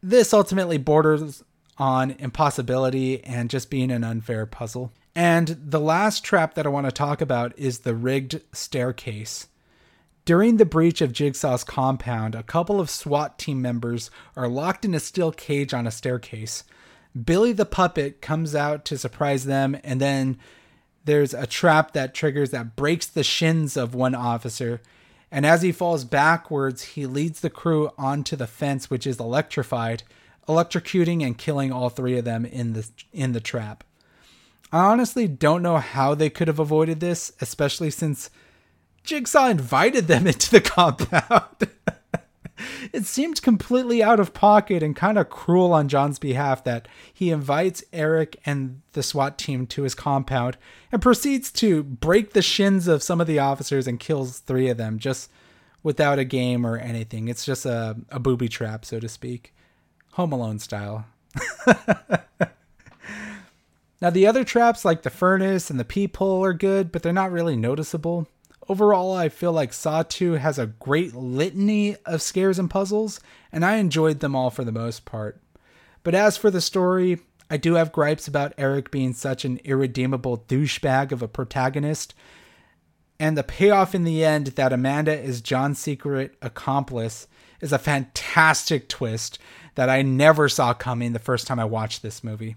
this 0.01 0.33
ultimately 0.33 0.77
borders 0.77 1.43
on 1.77 2.11
impossibility 2.19 3.23
and 3.23 3.49
just 3.49 3.69
being 3.69 3.91
an 3.91 4.03
unfair 4.03 4.45
puzzle. 4.45 4.91
And 5.15 5.47
the 5.47 5.79
last 5.79 6.23
trap 6.23 6.53
that 6.53 6.65
I 6.65 6.69
want 6.69 6.85
to 6.87 6.91
talk 6.91 7.21
about 7.21 7.57
is 7.57 7.79
the 7.79 7.95
rigged 7.95 8.41
staircase. 8.53 9.47
During 10.25 10.57
the 10.57 10.65
breach 10.65 11.01
of 11.01 11.13
Jigsaw's 11.13 11.63
compound, 11.63 12.35
a 12.35 12.43
couple 12.43 12.79
of 12.79 12.89
SWAT 12.89 13.39
team 13.39 13.61
members 13.61 14.11
are 14.35 14.47
locked 14.47 14.85
in 14.85 14.93
a 14.93 14.99
steel 14.99 15.31
cage 15.31 15.73
on 15.73 15.87
a 15.87 15.91
staircase. 15.91 16.63
Billy 17.25 17.51
the 17.51 17.65
puppet 17.65 18.21
comes 18.21 18.53
out 18.53 18.85
to 18.85 18.97
surprise 18.97 19.45
them, 19.45 19.75
and 19.83 19.99
then 19.99 20.37
there's 21.05 21.33
a 21.33 21.47
trap 21.47 21.93
that 21.93 22.13
triggers 22.13 22.51
that 22.51 22.75
breaks 22.75 23.07
the 23.07 23.23
shins 23.23 23.75
of 23.75 23.95
one 23.95 24.13
officer 24.13 24.81
And 25.31 25.45
as 25.45 25.61
he 25.61 25.71
falls 25.71 26.05
backwards, 26.05 26.83
he 26.83 27.05
leads 27.05 27.41
the 27.41 27.49
crew 27.49 27.91
onto 27.97 28.35
the 28.35 28.47
fence, 28.47 28.89
which 28.89 29.05
is 29.05 29.19
electrified, 29.19 30.03
electrocuting 30.47 31.23
and 31.23 31.37
killing 31.37 31.71
all 31.71 31.89
three 31.89 32.17
of 32.17 32.25
them 32.25 32.45
in 32.45 32.73
the 32.73 32.87
in 33.13 33.33
the 33.33 33.39
trap. 33.39 33.83
I 34.71 34.79
honestly 34.85 35.27
don't 35.27 35.63
know 35.63 35.77
how 35.77 36.15
they 36.15 36.29
could 36.29 36.47
have 36.47 36.59
avoided 36.59 36.99
this, 36.99 37.31
especially 37.41 37.91
since 37.91 38.29
Jigsaw 39.03 39.47
invited 39.47 40.07
them 40.07 40.27
into 40.27 40.49
the 40.51 40.61
compound. 40.61 41.69
it 42.93 43.05
seemed 43.05 43.41
completely 43.41 44.01
out 44.03 44.19
of 44.19 44.33
pocket 44.33 44.83
and 44.83 44.95
kind 44.95 45.17
of 45.17 45.29
cruel 45.29 45.73
on 45.73 45.87
John's 45.87 46.19
behalf 46.19 46.63
that 46.63 46.87
he 47.13 47.31
invites 47.31 47.83
Eric 47.93 48.39
and 48.45 48.81
the 48.93 49.03
SWAT 49.03 49.37
team 49.37 49.67
to 49.67 49.83
his 49.83 49.95
compound 49.95 50.57
and 50.91 51.01
proceeds 51.01 51.51
to 51.53 51.83
break 51.83 52.33
the 52.33 52.41
shins 52.41 52.87
of 52.87 53.03
some 53.03 53.21
of 53.21 53.27
the 53.27 53.39
officers 53.39 53.87
and 53.87 53.99
kills 53.99 54.39
three 54.39 54.69
of 54.69 54.77
them 54.77 54.99
just 54.99 55.29
without 55.83 56.19
a 56.19 56.25
game 56.25 56.65
or 56.65 56.77
anything. 56.77 57.27
It's 57.27 57.45
just 57.45 57.65
a, 57.65 57.95
a 58.09 58.19
booby 58.19 58.49
trap, 58.49 58.85
so 58.85 58.99
to 58.99 59.07
speak. 59.07 59.53
Home 60.13 60.33
Alone 60.33 60.59
style. 60.59 61.05
now, 64.01 64.09
the 64.09 64.27
other 64.27 64.43
traps, 64.43 64.83
like 64.83 65.03
the 65.03 65.09
furnace 65.09 65.69
and 65.69 65.79
the 65.79 65.85
peephole, 65.85 66.43
are 66.43 66.53
good, 66.53 66.91
but 66.91 67.03
they're 67.03 67.13
not 67.13 67.31
really 67.31 67.55
noticeable. 67.55 68.27
Overall, 68.69 69.15
I 69.15 69.29
feel 69.29 69.51
like 69.51 69.73
Saw 69.73 70.03
2 70.03 70.33
has 70.33 70.59
a 70.59 70.67
great 70.67 71.15
litany 71.15 71.95
of 72.05 72.21
scares 72.21 72.59
and 72.59 72.69
puzzles, 72.69 73.19
and 73.51 73.65
I 73.65 73.77
enjoyed 73.77 74.19
them 74.19 74.35
all 74.35 74.51
for 74.51 74.63
the 74.63 74.71
most 74.71 75.05
part. 75.05 75.41
But 76.03 76.13
as 76.13 76.37
for 76.37 76.51
the 76.51 76.61
story, 76.61 77.19
I 77.49 77.57
do 77.57 77.73
have 77.73 77.91
gripes 77.91 78.27
about 78.27 78.53
Eric 78.59 78.91
being 78.91 79.13
such 79.13 79.43
an 79.43 79.59
irredeemable 79.63 80.45
douchebag 80.47 81.11
of 81.11 81.23
a 81.23 81.27
protagonist, 81.27 82.13
and 83.19 83.35
the 83.35 83.43
payoff 83.43 83.95
in 83.95 84.03
the 84.03 84.23
end 84.23 84.47
that 84.47 84.71
Amanda 84.71 85.19
is 85.19 85.41
John's 85.41 85.79
secret 85.79 86.37
accomplice 86.39 87.27
is 87.61 87.73
a 87.73 87.79
fantastic 87.79 88.87
twist 88.87 89.39
that 89.73 89.89
I 89.89 90.03
never 90.03 90.47
saw 90.47 90.75
coming 90.75 91.13
the 91.13 91.19
first 91.19 91.47
time 91.47 91.59
I 91.59 91.65
watched 91.65 92.03
this 92.03 92.23
movie. 92.23 92.55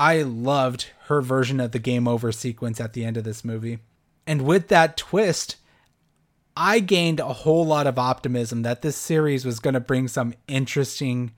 I 0.00 0.22
loved 0.22 0.90
her 1.04 1.22
version 1.22 1.60
of 1.60 1.70
the 1.70 1.78
game 1.78 2.08
over 2.08 2.32
sequence 2.32 2.80
at 2.80 2.92
the 2.92 3.04
end 3.04 3.16
of 3.16 3.22
this 3.22 3.44
movie. 3.44 3.78
And 4.26 4.42
with 4.42 4.68
that 4.68 4.96
twist, 4.96 5.56
I 6.56 6.80
gained 6.80 7.20
a 7.20 7.32
whole 7.32 7.66
lot 7.66 7.86
of 7.86 7.98
optimism 7.98 8.62
that 8.62 8.82
this 8.82 8.96
series 8.96 9.44
was 9.44 9.58
going 9.58 9.74
to 9.74 9.80
bring 9.80 10.08
some 10.08 10.34
interesting 10.46 11.32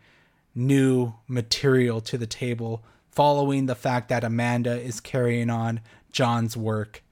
new 0.54 1.14
material 1.26 2.00
to 2.02 2.18
the 2.18 2.26
table 2.26 2.82
following 3.10 3.66
the 3.66 3.74
fact 3.74 4.08
that 4.08 4.24
Amanda 4.24 4.78
is 4.78 5.00
carrying 5.00 5.48
on 5.48 5.80
John's 6.12 6.56
work. 6.56 7.02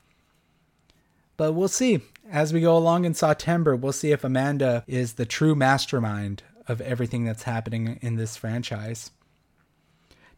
But 1.37 1.53
we'll 1.53 1.69
see. 1.69 2.01
As 2.31 2.53
we 2.53 2.61
go 2.61 2.77
along 2.77 3.05
in 3.05 3.13
Sawtember, 3.13 3.79
we'll 3.79 3.93
see 3.93 4.13
if 4.13 4.25
Amanda 4.25 4.85
is 4.87 5.15
the 5.15 5.27
true 5.27 5.55
mastermind 5.55 6.43
of 6.69 6.81
everything 6.81 7.25
that's 7.25 7.43
happening 7.43 7.99
in 8.01 8.17
this 8.17 8.37
franchise. 8.37 9.11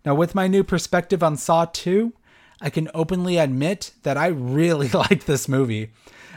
Now, 0.04 0.14
with 0.14 0.34
my 0.34 0.46
new 0.46 0.64
perspective 0.64 1.22
on 1.22 1.36
Saw 1.36 1.66
2, 1.66 2.12
I 2.60 2.70
can 2.70 2.88
openly 2.94 3.36
admit 3.38 3.92
that 4.02 4.16
I 4.16 4.28
really 4.28 4.88
like 4.94 5.24
this 5.24 5.48
movie. 5.48 5.90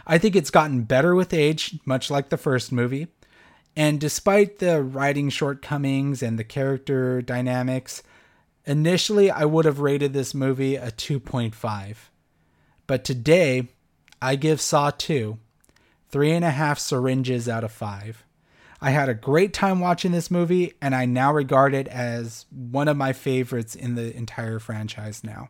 I 0.06 0.18
think 0.18 0.36
it's 0.36 0.52
gotten 0.52 0.84
better 0.84 1.16
with 1.16 1.34
age, 1.34 1.78
much 1.86 2.10
like 2.10 2.30
the 2.30 2.38
first 2.38 2.72
movie. 2.72 3.08
And 3.76 4.00
despite 4.00 4.60
the 4.60 4.82
writing 4.82 5.30
shortcomings 5.30 6.24
and 6.24 6.38
the 6.38 6.44
character 6.44 7.22
dynamics, 7.22 8.04
initially 8.66 9.30
I 9.32 9.46
would 9.46 9.66
have 9.66 9.80
rated 9.80 10.14
this 10.14 10.34
movie 10.34 10.76
a 10.76 10.92
2.5. 10.92 11.96
But 12.88 13.04
today, 13.04 13.70
I 14.22 14.36
give 14.36 14.60
Saw 14.60 14.90
2 14.92 15.38
three 16.10 16.32
and 16.32 16.44
a 16.44 16.50
half 16.50 16.80
syringes 16.80 17.48
out 17.48 17.64
of 17.64 17.72
five. 17.72 18.26
I 18.82 18.92
had 18.92 19.10
a 19.10 19.14
great 19.14 19.54
time 19.54 19.80
watching 19.80 20.12
this 20.12 20.32
movie, 20.32 20.74
and 20.82 20.96
I 20.96 21.06
now 21.06 21.34
regard 21.34 21.74
it 21.74 21.88
as 21.88 22.46
one 22.50 22.88
of 22.88 22.98
my 22.98 23.14
favorites 23.14 23.76
in 23.76 23.96
the 23.96 24.16
entire 24.16 24.60
franchise 24.60 25.24
now. 25.24 25.50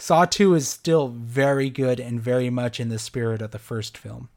Saw 0.00 0.24
2 0.24 0.54
is 0.54 0.68
still 0.68 1.08
very 1.08 1.70
good 1.70 1.98
and 1.98 2.20
very 2.20 2.50
much 2.50 2.78
in 2.78 2.88
the 2.88 3.00
spirit 3.00 3.42
of 3.42 3.50
the 3.50 3.58
first 3.58 3.98
film. 3.98 4.28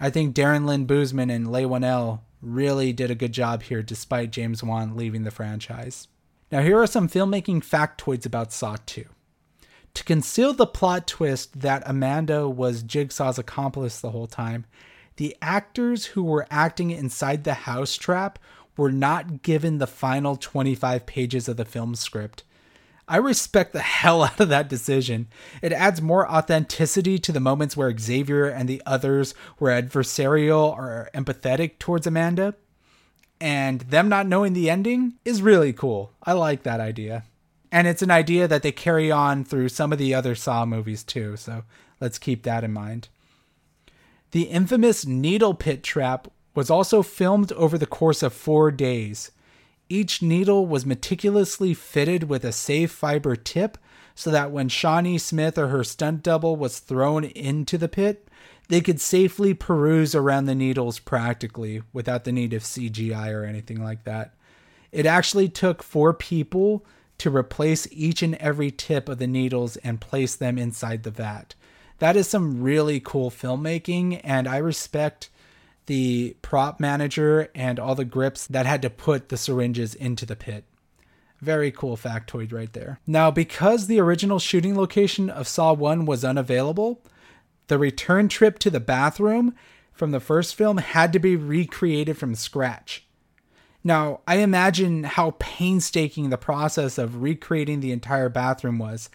I 0.00 0.08
think 0.08 0.34
Darren 0.34 0.64
Lynn 0.64 0.86
Bousman 0.86 1.30
and 1.30 1.52
Leigh 1.52 2.18
really 2.40 2.92
did 2.94 3.10
a 3.10 3.14
good 3.14 3.32
job 3.32 3.62
here 3.62 3.82
despite 3.82 4.32
James 4.32 4.64
Wan 4.64 4.96
leaving 4.96 5.24
the 5.24 5.30
franchise. 5.30 6.08
Now, 6.50 6.62
here 6.62 6.80
are 6.80 6.86
some 6.86 7.08
filmmaking 7.08 7.60
factoids 7.64 8.26
about 8.26 8.52
Saw 8.52 8.76
2. 8.86 9.04
To 9.94 10.04
conceal 10.04 10.54
the 10.54 10.66
plot 10.66 11.06
twist 11.06 11.60
that 11.60 11.82
Amanda 11.84 12.48
was 12.48 12.82
Jigsaw's 12.82 13.38
accomplice 13.38 14.00
the 14.00 14.10
whole 14.10 14.26
time, 14.26 14.64
the 15.16 15.36
actors 15.42 16.06
who 16.06 16.22
were 16.22 16.46
acting 16.50 16.90
inside 16.90 17.44
the 17.44 17.54
house 17.54 17.96
trap 17.96 18.38
were 18.78 18.90
not 18.90 19.42
given 19.42 19.76
the 19.76 19.86
final 19.86 20.36
25 20.36 21.04
pages 21.04 21.48
of 21.48 21.58
the 21.58 21.66
film 21.66 21.94
script. 21.94 22.44
I 23.08 23.16
respect 23.16 23.72
the 23.72 23.80
hell 23.80 24.22
out 24.22 24.40
of 24.40 24.48
that 24.48 24.68
decision. 24.68 25.28
It 25.60 25.72
adds 25.72 26.00
more 26.00 26.30
authenticity 26.30 27.18
to 27.18 27.32
the 27.32 27.40
moments 27.40 27.76
where 27.76 27.96
Xavier 27.96 28.46
and 28.46 28.68
the 28.68 28.82
others 28.86 29.34
were 29.58 29.70
adversarial 29.70 30.72
or 30.72 31.10
empathetic 31.14 31.78
towards 31.78 32.06
Amanda. 32.06 32.54
And 33.40 33.80
them 33.82 34.08
not 34.08 34.28
knowing 34.28 34.52
the 34.52 34.70
ending 34.70 35.14
is 35.24 35.42
really 35.42 35.72
cool. 35.72 36.12
I 36.22 36.32
like 36.32 36.62
that 36.62 36.80
idea. 36.80 37.24
And 37.72 37.88
it's 37.88 38.02
an 38.02 38.10
idea 38.10 38.46
that 38.46 38.62
they 38.62 38.70
carry 38.70 39.10
on 39.10 39.44
through 39.44 39.70
some 39.70 39.92
of 39.92 39.98
the 39.98 40.14
other 40.14 40.34
Saw 40.34 40.64
movies 40.64 41.02
too, 41.02 41.36
so 41.36 41.64
let's 42.00 42.18
keep 42.18 42.42
that 42.44 42.62
in 42.62 42.72
mind. 42.72 43.08
The 44.30 44.42
infamous 44.42 45.04
needle 45.06 45.54
pit 45.54 45.82
trap 45.82 46.28
was 46.54 46.70
also 46.70 47.02
filmed 47.02 47.50
over 47.52 47.78
the 47.78 47.86
course 47.86 48.22
of 48.22 48.32
four 48.32 48.70
days. 48.70 49.30
Each 49.92 50.22
needle 50.22 50.64
was 50.64 50.86
meticulously 50.86 51.74
fitted 51.74 52.22
with 52.22 52.46
a 52.46 52.52
safe 52.52 52.90
fiber 52.90 53.36
tip 53.36 53.76
so 54.14 54.30
that 54.30 54.50
when 54.50 54.70
Shawnee 54.70 55.18
Smith 55.18 55.58
or 55.58 55.68
her 55.68 55.84
stunt 55.84 56.22
double 56.22 56.56
was 56.56 56.78
thrown 56.78 57.24
into 57.24 57.76
the 57.76 57.90
pit, 57.90 58.26
they 58.70 58.80
could 58.80 59.02
safely 59.02 59.52
peruse 59.52 60.14
around 60.14 60.46
the 60.46 60.54
needles 60.54 60.98
practically 60.98 61.82
without 61.92 62.24
the 62.24 62.32
need 62.32 62.54
of 62.54 62.62
CGI 62.62 63.34
or 63.34 63.44
anything 63.44 63.84
like 63.84 64.04
that. 64.04 64.32
It 64.92 65.04
actually 65.04 65.50
took 65.50 65.82
four 65.82 66.14
people 66.14 66.86
to 67.18 67.28
replace 67.28 67.86
each 67.90 68.22
and 68.22 68.36
every 68.36 68.70
tip 68.70 69.10
of 69.10 69.18
the 69.18 69.26
needles 69.26 69.76
and 69.76 70.00
place 70.00 70.34
them 70.34 70.56
inside 70.56 71.02
the 71.02 71.10
vat. 71.10 71.54
That 71.98 72.16
is 72.16 72.26
some 72.26 72.62
really 72.62 72.98
cool 72.98 73.30
filmmaking, 73.30 74.22
and 74.24 74.48
I 74.48 74.56
respect 74.56 75.28
the 75.86 76.36
prop 76.42 76.80
manager 76.80 77.48
and 77.54 77.78
all 77.78 77.94
the 77.94 78.04
grips 78.04 78.46
that 78.46 78.66
had 78.66 78.82
to 78.82 78.90
put 78.90 79.28
the 79.28 79.36
syringes 79.36 79.94
into 79.94 80.24
the 80.24 80.36
pit. 80.36 80.64
Very 81.40 81.72
cool 81.72 81.96
factoid 81.96 82.52
right 82.52 82.72
there. 82.72 83.00
Now, 83.06 83.30
because 83.30 83.86
the 83.86 83.98
original 84.00 84.38
shooting 84.38 84.76
location 84.76 85.28
of 85.28 85.48
Saw 85.48 85.72
1 85.72 86.06
was 86.06 86.24
unavailable, 86.24 87.02
the 87.66 87.78
return 87.78 88.28
trip 88.28 88.58
to 88.60 88.70
the 88.70 88.80
bathroom 88.80 89.54
from 89.92 90.12
the 90.12 90.20
first 90.20 90.54
film 90.54 90.78
had 90.78 91.12
to 91.12 91.18
be 91.18 91.36
recreated 91.36 92.16
from 92.16 92.34
scratch. 92.34 93.06
Now, 93.84 94.20
I 94.28 94.36
imagine 94.36 95.04
how 95.04 95.34
painstaking 95.38 96.30
the 96.30 96.38
process 96.38 96.98
of 96.98 97.22
recreating 97.22 97.80
the 97.80 97.92
entire 97.92 98.28
bathroom 98.28 98.78
was, 98.78 99.10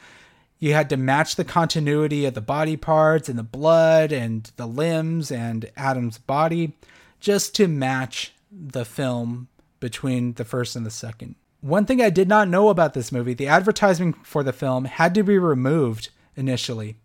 you 0.59 0.73
had 0.73 0.89
to 0.89 0.97
match 0.97 1.35
the 1.35 1.45
continuity 1.45 2.25
of 2.25 2.33
the 2.33 2.41
body 2.41 2.77
parts 2.77 3.29
and 3.29 3.37
the 3.37 3.43
blood 3.43 4.11
and 4.11 4.51
the 4.57 4.67
limbs 4.67 5.31
and 5.31 5.69
Adam's 5.75 6.17
body 6.17 6.75
just 7.19 7.55
to 7.55 7.67
match 7.67 8.33
the 8.51 8.85
film 8.85 9.47
between 9.79 10.33
the 10.33 10.45
first 10.45 10.75
and 10.75 10.85
the 10.85 10.91
second. 10.91 11.35
One 11.61 11.85
thing 11.85 12.01
I 12.01 12.09
did 12.09 12.27
not 12.27 12.47
know 12.47 12.69
about 12.69 12.93
this 12.93 13.11
movie 13.11 13.33
the 13.33 13.47
advertising 13.47 14.13
for 14.23 14.43
the 14.43 14.53
film 14.53 14.85
had 14.85 15.13
to 15.15 15.23
be 15.23 15.37
removed 15.37 16.09
initially. 16.35 16.97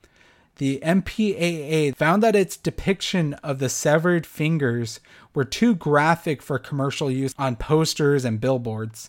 The 0.56 0.80
MPAA 0.82 1.96
found 1.96 2.22
that 2.22 2.36
its 2.36 2.58
depiction 2.58 3.34
of 3.34 3.58
the 3.58 3.70
severed 3.70 4.26
fingers 4.26 5.00
were 5.34 5.44
too 5.44 5.74
graphic 5.74 6.42
for 6.42 6.58
commercial 6.58 7.10
use 7.10 7.34
on 7.38 7.56
posters 7.56 8.24
and 8.26 8.40
billboards. 8.40 9.08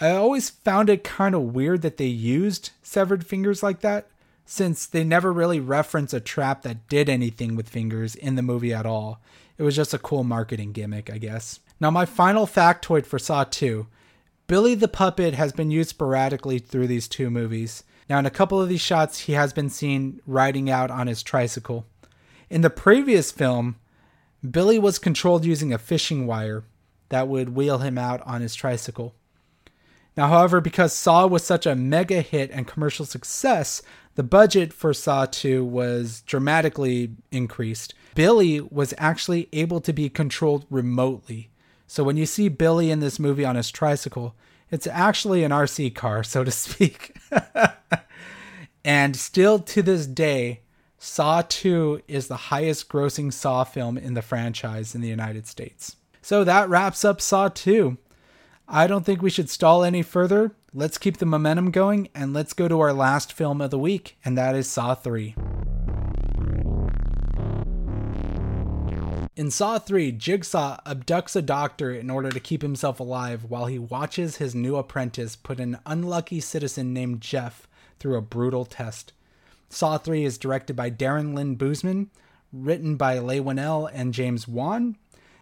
I 0.00 0.10
always 0.10 0.50
found 0.50 0.90
it 0.90 1.04
kind 1.04 1.34
of 1.34 1.54
weird 1.54 1.82
that 1.82 1.96
they 1.96 2.06
used 2.06 2.70
severed 2.82 3.26
fingers 3.26 3.62
like 3.62 3.80
that, 3.80 4.08
since 4.44 4.86
they 4.86 5.04
never 5.04 5.32
really 5.32 5.60
reference 5.60 6.12
a 6.12 6.20
trap 6.20 6.62
that 6.62 6.88
did 6.88 7.08
anything 7.08 7.54
with 7.54 7.68
fingers 7.68 8.14
in 8.14 8.34
the 8.34 8.42
movie 8.42 8.74
at 8.74 8.86
all. 8.86 9.20
It 9.58 9.62
was 9.62 9.76
just 9.76 9.94
a 9.94 9.98
cool 9.98 10.24
marketing 10.24 10.72
gimmick, 10.72 11.10
I 11.10 11.18
guess. 11.18 11.60
Now, 11.78 11.90
my 11.90 12.04
final 12.04 12.46
factoid 12.46 13.06
for 13.06 13.18
Saw 13.18 13.44
2 13.44 13.86
Billy 14.48 14.74
the 14.74 14.88
Puppet 14.88 15.34
has 15.34 15.52
been 15.52 15.70
used 15.70 15.90
sporadically 15.90 16.58
through 16.58 16.86
these 16.86 17.08
two 17.08 17.30
movies. 17.30 17.84
Now, 18.08 18.18
in 18.18 18.26
a 18.26 18.30
couple 18.30 18.60
of 18.60 18.68
these 18.68 18.80
shots, 18.80 19.20
he 19.20 19.32
has 19.32 19.52
been 19.52 19.70
seen 19.70 20.20
riding 20.26 20.68
out 20.68 20.90
on 20.90 21.06
his 21.06 21.22
tricycle. 21.22 21.86
In 22.50 22.60
the 22.60 22.68
previous 22.68 23.32
film, 23.32 23.76
Billy 24.48 24.78
was 24.78 24.98
controlled 24.98 25.44
using 25.44 25.72
a 25.72 25.78
fishing 25.78 26.26
wire 26.26 26.64
that 27.08 27.28
would 27.28 27.54
wheel 27.54 27.78
him 27.78 27.96
out 27.96 28.20
on 28.26 28.40
his 28.40 28.54
tricycle. 28.54 29.14
Now, 30.16 30.28
however, 30.28 30.60
because 30.60 30.92
Saw 30.92 31.26
was 31.26 31.42
such 31.42 31.66
a 31.66 31.74
mega 31.74 32.20
hit 32.20 32.50
and 32.50 32.66
commercial 32.66 33.06
success, 33.06 33.82
The 34.14 34.22
budget 34.22 34.74
for 34.74 34.92
Saw 34.92 35.24
2 35.24 35.64
was 35.64 36.20
dramatically 36.26 37.12
increased. 37.30 37.94
Billy 38.14 38.60
was 38.60 38.92
actually 38.98 39.48
able 39.54 39.80
to 39.80 39.92
be 39.92 40.10
controlled 40.10 40.66
remotely. 40.68 41.50
So 41.86 42.04
when 42.04 42.18
you 42.18 42.26
see 42.26 42.50
Billy 42.50 42.90
in 42.90 43.00
this 43.00 43.18
movie 43.18 43.46
on 43.46 43.56
his 43.56 43.70
tricycle, 43.70 44.34
it's 44.70 44.86
actually 44.86 45.44
an 45.44 45.50
RC 45.50 45.94
car, 45.94 46.22
so 46.22 46.44
to 46.44 46.50
speak. 46.50 47.16
and 48.84 49.16
still 49.16 49.58
to 49.60 49.82
this 49.82 50.06
day, 50.06 50.60
Saw 50.98 51.42
2 51.48 52.02
is 52.06 52.28
the 52.28 52.36
highest 52.36 52.88
grossing 52.88 53.32
Saw 53.32 53.64
film 53.64 53.96
in 53.96 54.14
the 54.14 54.22
franchise 54.22 54.94
in 54.94 55.00
the 55.00 55.08
United 55.08 55.46
States. 55.46 55.96
So 56.20 56.44
that 56.44 56.68
wraps 56.68 57.04
up 57.04 57.20
Saw 57.20 57.48
2. 57.48 57.96
I 58.74 58.86
don't 58.86 59.04
think 59.04 59.20
we 59.20 59.28
should 59.28 59.50
stall 59.50 59.84
any 59.84 60.00
further. 60.00 60.52
Let's 60.72 60.96
keep 60.96 61.18
the 61.18 61.26
momentum 61.26 61.72
going 61.72 62.08
and 62.14 62.32
let's 62.32 62.54
go 62.54 62.68
to 62.68 62.80
our 62.80 62.94
last 62.94 63.30
film 63.30 63.60
of 63.60 63.70
the 63.70 63.78
week, 63.78 64.16
and 64.24 64.38
that 64.38 64.54
is 64.54 64.66
Saw 64.66 64.94
3. 64.94 65.34
In 69.36 69.50
Saw 69.50 69.78
3, 69.78 70.12
Jigsaw 70.12 70.78
abducts 70.86 71.36
a 71.36 71.42
doctor 71.42 71.92
in 71.92 72.08
order 72.08 72.30
to 72.30 72.40
keep 72.40 72.62
himself 72.62 72.98
alive 72.98 73.44
while 73.44 73.66
he 73.66 73.78
watches 73.78 74.36
his 74.36 74.54
new 74.54 74.76
apprentice 74.76 75.36
put 75.36 75.60
an 75.60 75.78
unlucky 75.84 76.40
citizen 76.40 76.94
named 76.94 77.20
Jeff 77.20 77.68
through 77.98 78.16
a 78.16 78.22
brutal 78.22 78.64
test. 78.64 79.12
Saw 79.68 79.98
3 79.98 80.24
is 80.24 80.38
directed 80.38 80.76
by 80.76 80.90
Darren 80.90 81.34
Lynn 81.34 81.58
Bousman, 81.58 82.06
written 82.50 82.96
by 82.96 83.18
Leigh 83.18 83.40
Whannell 83.40 83.90
and 83.92 84.14
James 84.14 84.48
Wan, 84.48 84.96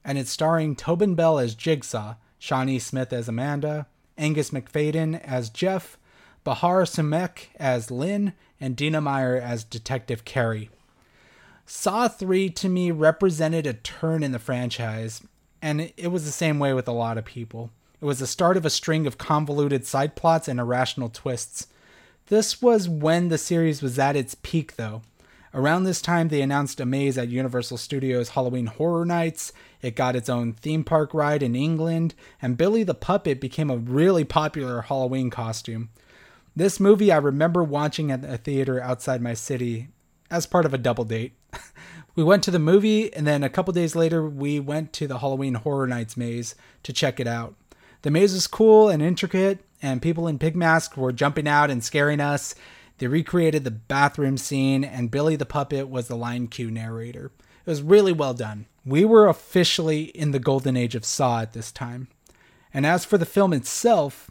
and 0.05 0.19
it's 0.19 0.33
starring 0.33 0.75
Tobin 0.75 1.15
Bell 1.15 1.39
as 1.39 1.55
Jigsaw, 1.55 2.17
Shawnee 2.41 2.79
Smith 2.79 3.13
as 3.13 3.29
Amanda, 3.29 3.87
Angus 4.19 4.51
Macfadyen 4.51 5.21
as 5.23 5.51
Jeff, 5.51 5.99
Bahar 6.43 6.83
Soomekh 6.83 7.49
as 7.57 7.91
Lynn, 7.91 8.33
and 8.59 8.75
Dina 8.75 9.01
Meyer 9.01 9.37
as 9.37 9.63
Detective 9.63 10.25
Kerry. 10.25 10.71
Saw 11.67 12.09
3 12.09 12.51
to 12.51 12.69
me 12.69 12.91
represented 12.91 13.67
a 13.67 13.75
turn 13.75 14.23
in 14.23 14.33
the 14.33 14.39
franchise, 14.39 15.23
and 15.63 15.93
it 15.97 16.09
was 16.09 16.25
the 16.25 16.33
same 16.33 16.59
way 16.59 16.73
with 16.73 16.89
a 16.89 16.93
lot 16.93 17.19
of 17.19 17.27
people. 17.27 17.71
It 18.01 18.07
was 18.07 18.19
the 18.19 18.27
start 18.27 18.57
of 18.57 18.65
a 18.65 18.71
string 18.71 19.07
of 19.07 19.19
convoluted 19.19 19.87
side 19.87 20.17
plots 20.17 20.49
and 20.49 20.59
irrational 20.59 21.11
twists. 21.11 21.67
This 22.29 22.63
was 22.63 22.89
when 22.89 23.29
the 23.29 23.39
series 23.39 23.83
was 23.83 23.99
at 23.99 24.17
its 24.17 24.35
peak, 24.35 24.77
though. 24.77 25.03
Around 25.53 25.83
this 25.83 26.01
time, 26.01 26.29
they 26.29 26.43
announced 26.43 26.79
a 26.79 26.87
maze 26.87 27.19
at 27.19 27.29
Universal 27.29 27.79
Studios 27.79 28.31
Halloween 28.31 28.67
Horror 28.67 29.05
Nights. 29.05 29.53
It 29.83 29.97
got 29.97 30.15
its 30.15 30.29
own 30.29 30.53
theme 30.53 30.85
park 30.85 31.13
ride 31.13 31.43
in 31.43 31.57
England, 31.57 32.15
and 32.41 32.57
Billy 32.57 32.85
the 32.85 32.95
Puppet 32.95 33.41
became 33.41 33.69
a 33.69 33.77
really 33.77 34.23
popular 34.23 34.83
Halloween 34.83 35.29
costume. 35.29 35.89
This 36.55 36.79
movie 36.79 37.11
I 37.11 37.17
remember 37.17 37.65
watching 37.65 38.13
at 38.13 38.25
a 38.25 38.37
theater 38.37 38.81
outside 38.81 39.21
my 39.21 39.35
city 39.35 39.89
as 40.31 40.47
part 40.47 40.67
of 40.67 40.73
a 40.73 40.79
double 40.79 41.05
date. 41.05 41.33
we 42.15 42.23
went 42.23 42.45
to 42.45 42.53
the 42.53 42.61
movie, 42.61 43.13
and 43.13 43.27
then 43.27 43.43
a 43.43 43.49
couple 43.49 43.73
days 43.73 43.97
later, 43.97 44.25
we 44.25 44.61
went 44.61 44.93
to 44.95 45.09
the 45.09 45.19
Halloween 45.19 45.55
Horror 45.55 45.89
Nights 45.89 46.17
maze 46.17 46.55
to 46.85 46.93
check 46.93 47.19
it 47.19 47.27
out. 47.27 47.57
The 48.03 48.11
maze 48.11 48.35
was 48.35 48.47
cool 48.47 48.89
and 48.89 49.03
intricate, 49.03 49.65
and 49.83 50.01
people 50.01 50.29
in 50.29 50.39
pig 50.39 50.55
masks 50.55 50.97
were 50.97 51.13
jumping 51.13 51.49
out 51.49 51.71
and 51.71 51.83
scaring 51.83 52.21
us. 52.21 52.55
They 53.01 53.07
recreated 53.07 53.65
the 53.65 53.71
bathroom 53.71 54.37
scene, 54.37 54.85
and 54.85 55.11
Billy 55.11 55.35
the 55.35 55.47
Puppet 55.47 55.89
was 55.89 56.09
the 56.09 56.17
line 56.17 56.49
cue 56.49 56.71
narrator. 56.71 57.33
It 57.65 57.71
was 57.71 57.81
really 57.81 58.13
well 58.13 58.35
done. 58.35 58.67
We 58.85 59.07
were 59.07 59.27
officially 59.27 60.05
in 60.05 60.33
the 60.33 60.39
golden 60.39 60.77
age 60.77 60.95
of 60.95 61.07
Saw 61.07 61.41
at 61.41 61.55
this 61.55 61.73
time. 61.73 62.09
And 62.75 62.85
as 62.85 63.07
for 63.07 63.17
the 63.17 63.25
film 63.25 63.55
itself, 63.55 64.31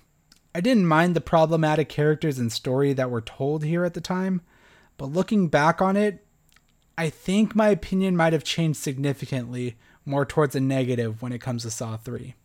I 0.53 0.61
didn't 0.61 0.85
mind 0.85 1.15
the 1.15 1.21
problematic 1.21 1.89
characters 1.89 2.37
and 2.37 2.51
story 2.51 2.93
that 2.93 3.09
were 3.09 3.21
told 3.21 3.63
here 3.63 3.85
at 3.85 3.95
the 3.95 4.01
time, 4.01 4.41
but 4.97 5.07
looking 5.07 5.47
back 5.47 5.81
on 5.81 5.97
it, 5.97 6.23
I 6.95 7.09
think 7.09 7.55
my 7.55 7.69
opinion 7.69 8.15
might 8.15 8.33
have 8.33 8.43
changed 8.43 8.79
significantly 8.79 9.77
more 10.05 10.27
towards 10.27 10.55
a 10.55 10.59
negative 10.59 11.23
when 11.23 11.31
it 11.31 11.41
comes 11.41 11.63
to 11.63 11.71
Saw 11.71 11.97
3. 11.97 12.35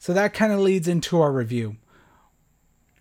So 0.00 0.12
that 0.14 0.34
kind 0.34 0.52
of 0.52 0.58
leads 0.58 0.88
into 0.88 1.20
our 1.20 1.30
review. 1.30 1.76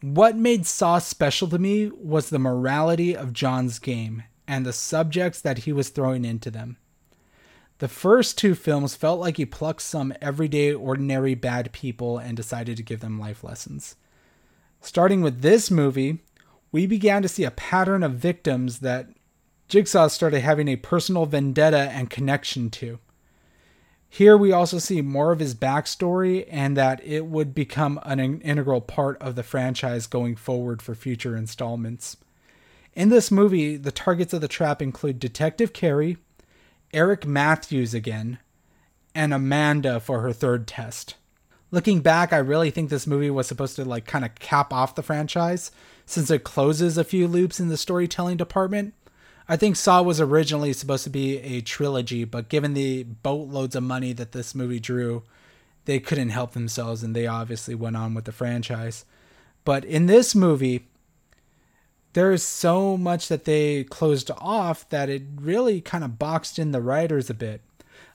What 0.01 0.35
made 0.35 0.65
Saw 0.65 0.97
special 0.97 1.47
to 1.49 1.59
me 1.59 1.91
was 1.91 2.29
the 2.29 2.39
morality 2.39 3.15
of 3.15 3.33
John's 3.33 3.77
game 3.77 4.23
and 4.47 4.65
the 4.65 4.73
subjects 4.73 5.39
that 5.41 5.59
he 5.59 5.71
was 5.71 5.89
throwing 5.89 6.25
into 6.25 6.49
them. 6.49 6.77
The 7.77 7.87
first 7.87 8.35
two 8.37 8.55
films 8.55 8.95
felt 8.95 9.19
like 9.19 9.37
he 9.37 9.45
plucked 9.45 9.83
some 9.83 10.13
everyday, 10.19 10.73
ordinary 10.73 11.35
bad 11.35 11.71
people 11.71 12.17
and 12.17 12.35
decided 12.35 12.77
to 12.77 12.83
give 12.83 12.99
them 12.99 13.19
life 13.19 13.43
lessons. 13.43 13.95
Starting 14.81 15.21
with 15.21 15.41
this 15.41 15.69
movie, 15.69 16.19
we 16.71 16.87
began 16.87 17.21
to 17.21 17.27
see 17.27 17.43
a 17.43 17.51
pattern 17.51 18.01
of 18.01 18.13
victims 18.13 18.79
that 18.79 19.07
Jigsaw 19.67 20.07
started 20.07 20.41
having 20.41 20.67
a 20.67 20.77
personal 20.77 21.27
vendetta 21.27 21.91
and 21.91 22.09
connection 22.09 22.71
to. 22.71 22.97
Here 24.13 24.35
we 24.35 24.51
also 24.51 24.77
see 24.77 25.01
more 25.01 25.31
of 25.31 25.39
his 25.39 25.55
backstory 25.55 26.45
and 26.51 26.75
that 26.75 27.01
it 27.01 27.27
would 27.27 27.55
become 27.55 27.97
an 28.03 28.19
integral 28.41 28.81
part 28.81 29.17
of 29.21 29.35
the 29.35 29.41
franchise 29.41 30.05
going 30.05 30.35
forward 30.35 30.81
for 30.81 30.93
future 30.95 31.37
installments. 31.37 32.17
In 32.93 33.07
this 33.07 33.31
movie, 33.31 33.77
the 33.77 33.89
targets 33.89 34.33
of 34.33 34.41
the 34.41 34.49
trap 34.49 34.81
include 34.81 35.17
Detective 35.17 35.71
Kerry, 35.71 36.17
Eric 36.93 37.25
Matthews 37.25 37.93
again, 37.93 38.39
and 39.15 39.33
Amanda 39.33 40.01
for 40.01 40.19
her 40.19 40.33
third 40.33 40.67
test. 40.67 41.15
Looking 41.71 42.01
back, 42.01 42.33
I 42.33 42.37
really 42.37 42.69
think 42.69 42.89
this 42.89 43.07
movie 43.07 43.29
was 43.29 43.47
supposed 43.47 43.77
to 43.77 43.85
like 43.85 44.05
kind 44.05 44.25
of 44.25 44.35
cap 44.35 44.73
off 44.73 44.93
the 44.93 45.03
franchise 45.03 45.71
since 46.05 46.29
it 46.29 46.43
closes 46.43 46.97
a 46.97 47.05
few 47.05 47.29
loops 47.29 47.61
in 47.61 47.69
the 47.69 47.77
storytelling 47.77 48.35
department. 48.35 48.93
I 49.51 49.57
think 49.57 49.75
Saw 49.75 50.01
was 50.01 50.21
originally 50.21 50.71
supposed 50.71 51.03
to 51.03 51.09
be 51.09 51.37
a 51.39 51.59
trilogy, 51.59 52.23
but 52.23 52.47
given 52.47 52.73
the 52.73 53.03
boatloads 53.03 53.75
of 53.75 53.83
money 53.83 54.13
that 54.13 54.31
this 54.31 54.55
movie 54.55 54.79
drew, 54.79 55.23
they 55.83 55.99
couldn't 55.99 56.29
help 56.29 56.53
themselves 56.53 57.03
and 57.03 57.13
they 57.13 57.27
obviously 57.27 57.75
went 57.75 57.97
on 57.97 58.13
with 58.13 58.23
the 58.23 58.31
franchise. 58.31 59.03
But 59.65 59.83
in 59.83 60.05
this 60.05 60.33
movie, 60.33 60.87
there 62.13 62.31
is 62.31 62.43
so 62.43 62.95
much 62.95 63.27
that 63.27 63.43
they 63.43 63.83
closed 63.83 64.31
off 64.37 64.87
that 64.87 65.09
it 65.09 65.23
really 65.35 65.81
kind 65.81 66.05
of 66.05 66.17
boxed 66.17 66.57
in 66.57 66.71
the 66.71 66.79
writers 66.79 67.29
a 67.29 67.33
bit. 67.33 67.59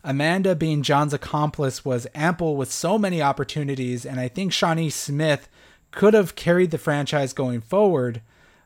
Amanda 0.02 0.54
being 0.54 0.82
John's 0.82 1.12
accomplice 1.12 1.84
was 1.84 2.06
ample 2.14 2.56
with 2.56 2.72
so 2.72 2.96
many 2.96 3.20
opportunities, 3.20 4.06
and 4.06 4.18
I 4.18 4.28
think 4.28 4.54
Shawnee 4.54 4.88
Smith 4.88 5.50
could 5.90 6.14
have 6.14 6.34
carried 6.34 6.70
the 6.70 6.78
franchise 6.78 7.34
going 7.34 7.60
forward, 7.60 8.22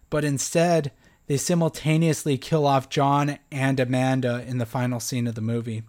but 0.09 0.25
instead, 0.25 0.93
they 1.31 1.37
simultaneously 1.37 2.37
kill 2.37 2.67
off 2.67 2.89
John 2.89 3.39
and 3.53 3.79
Amanda 3.79 4.43
in 4.49 4.59
the 4.59 4.67
final 4.67 4.99
scene 4.99 5.29
of 5.29 5.37
the 5.37 5.41
movie. 5.41 5.85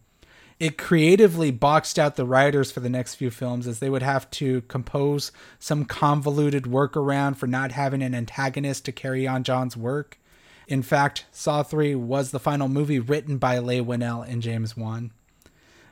It 0.60 0.78
creatively 0.78 1.50
boxed 1.50 1.98
out 1.98 2.16
the 2.16 2.28
writers 2.28 2.72
for 2.72 2.80
the 2.80 2.92
next 2.92 3.16
few 3.16 3.32
films 3.32 3.66
as 3.66 3.80
they 3.80 3.90
would 3.90 4.04
have 4.04 4.30
to 4.30 4.62
compose 4.68 5.32
some 5.58 5.86
convoluted 5.86 6.66
workaround 6.66 7.38
for 7.38 7.48
not 7.48 7.72
having 7.72 8.04
an 8.04 8.14
antagonist 8.14 8.86
to 8.86 8.92
carry 8.92 9.26
on 9.26 9.44
John's 9.44 9.76
work. 9.76 10.20
In 10.68 10.84
fact, 10.84 11.26
Saw 11.32 11.64
3 11.64 11.96
was 11.96 12.30
the 12.30 12.40
final 12.40 12.68
movie 12.68 13.00
written 13.00 13.40
by 13.40 13.58
Leigh 13.58 13.82
Whannell 13.82 14.22
and 14.22 14.44
James 14.44 14.78
Wan. 14.78 15.10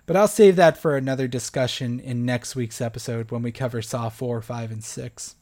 But 0.06 0.16
I'll 0.16 0.28
save 0.28 0.58
that 0.58 0.78
for 0.78 0.96
another 0.96 1.28
discussion 1.28 2.00
in 2.00 2.24
next 2.24 2.56
week's 2.56 2.82
episode 2.82 3.32
when 3.32 3.42
we 3.42 3.52
cover 3.52 3.82
Saw 3.82 4.10
4, 4.10 4.44
5, 4.44 4.72
and 4.72 4.84
6. 4.84 5.36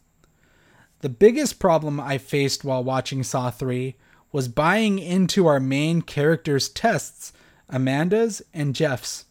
The 1.02 1.10
biggest 1.10 1.60
problem 1.60 2.00
I 2.00 2.18
faced 2.18 2.64
while 2.64 2.84
watching 2.84 3.24
Saw 3.24 3.52
3 3.52 3.96
was 4.32 4.48
buying 4.48 4.98
into 4.98 5.46
our 5.46 5.60
main 5.60 6.02
characters' 6.02 6.70
tests, 6.70 7.34
Amanda's 7.70 8.42
and 8.54 8.74
Jeff's. 8.74 9.26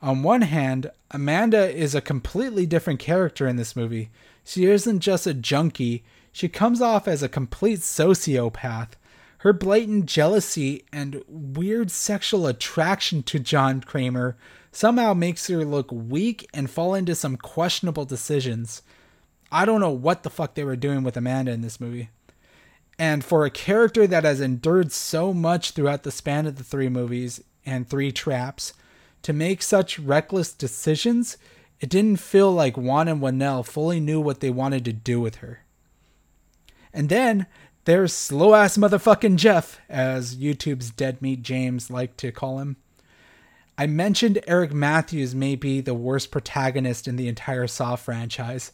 On 0.00 0.22
one 0.22 0.42
hand, 0.42 0.90
Amanda 1.10 1.68
is 1.68 1.94
a 1.94 2.00
completely 2.00 2.64
different 2.64 3.00
character 3.00 3.48
in 3.48 3.56
this 3.56 3.74
movie. 3.74 4.10
She 4.44 4.66
isn't 4.66 5.00
just 5.00 5.26
a 5.26 5.34
junkie, 5.34 6.04
she 6.32 6.48
comes 6.48 6.80
off 6.80 7.08
as 7.08 7.22
a 7.22 7.28
complete 7.28 7.80
sociopath. 7.80 8.90
Her 9.38 9.52
blatant 9.52 10.06
jealousy 10.06 10.84
and 10.92 11.24
weird 11.26 11.90
sexual 11.90 12.46
attraction 12.46 13.22
to 13.24 13.38
John 13.38 13.80
Kramer 13.80 14.36
somehow 14.70 15.14
makes 15.14 15.48
her 15.48 15.64
look 15.64 15.90
weak 15.90 16.48
and 16.54 16.70
fall 16.70 16.94
into 16.94 17.14
some 17.14 17.36
questionable 17.36 18.04
decisions. 18.04 18.82
I 19.52 19.64
don't 19.64 19.80
know 19.80 19.90
what 19.90 20.22
the 20.22 20.30
fuck 20.30 20.54
they 20.54 20.64
were 20.64 20.76
doing 20.76 21.02
with 21.02 21.16
Amanda 21.16 21.52
in 21.52 21.60
this 21.60 21.80
movie. 21.80 22.10
And 22.98 23.24
for 23.24 23.44
a 23.44 23.50
character 23.50 24.06
that 24.06 24.24
has 24.24 24.40
endured 24.40 24.92
so 24.92 25.32
much 25.32 25.70
throughout 25.70 26.02
the 26.02 26.10
span 26.10 26.46
of 26.46 26.56
the 26.56 26.64
three 26.64 26.88
movies 26.88 27.42
and 27.64 27.88
three 27.88 28.12
traps, 28.12 28.74
to 29.22 29.32
make 29.32 29.62
such 29.62 29.98
reckless 29.98 30.52
decisions, 30.52 31.36
it 31.80 31.88
didn't 31.88 32.16
feel 32.16 32.52
like 32.52 32.76
Wan 32.76 33.08
and 33.08 33.20
Whannell 33.20 33.64
fully 33.64 34.00
knew 34.00 34.20
what 34.20 34.40
they 34.40 34.50
wanted 34.50 34.84
to 34.84 34.92
do 34.92 35.20
with 35.20 35.36
her. 35.36 35.60
And 36.92 37.08
then 37.08 37.46
there's 37.84 38.12
slow 38.12 38.54
ass 38.54 38.76
motherfucking 38.76 39.36
Jeff, 39.36 39.80
as 39.88 40.36
YouTube's 40.36 40.90
Dead 40.90 41.22
Meat 41.22 41.42
James 41.42 41.90
liked 41.90 42.18
to 42.18 42.32
call 42.32 42.58
him. 42.58 42.76
I 43.78 43.86
mentioned 43.86 44.42
Eric 44.46 44.74
Matthews 44.74 45.34
may 45.34 45.56
be 45.56 45.80
the 45.80 45.94
worst 45.94 46.30
protagonist 46.30 47.08
in 47.08 47.16
the 47.16 47.28
entire 47.28 47.66
Saw 47.66 47.96
franchise 47.96 48.72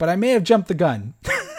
but 0.00 0.08
I 0.08 0.16
may 0.16 0.30
have 0.30 0.44
jumped 0.44 0.68
the 0.68 0.74
gun. 0.74 1.12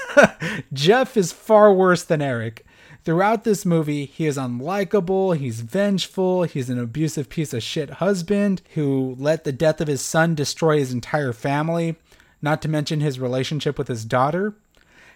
Jeff 0.74 1.16
is 1.16 1.32
far 1.32 1.72
worse 1.72 2.04
than 2.04 2.24
Eric. 2.24 2.66
Throughout 3.04 3.44
this 3.44 3.68
movie, 3.68 4.06
he 4.06 4.26
is 4.26 4.36
unlikable, 4.36 5.38
he's 5.38 5.62
vengeful, 5.62 6.44
he's 6.44 6.68
an 6.68 6.80
abusive 6.80 7.30
piece 7.30 7.54
of 7.54 7.62
shit 7.62 7.92
husband 7.92 8.64
who 8.74 9.16
let 9.20 9.44
the 9.44 9.52
death 9.52 9.80
of 9.80 9.88
his 9.88 10.02
son 10.02 10.34
destroy 10.34 10.80
his 10.80 10.92
entire 10.92 11.34
family, 11.34 11.98
not 12.42 12.64
to 12.64 12.68
mention 12.68 13.00
his 13.00 13.20
relationship 13.20 13.78
with 13.78 13.88
his 13.88 14.06
daughter. 14.06 14.56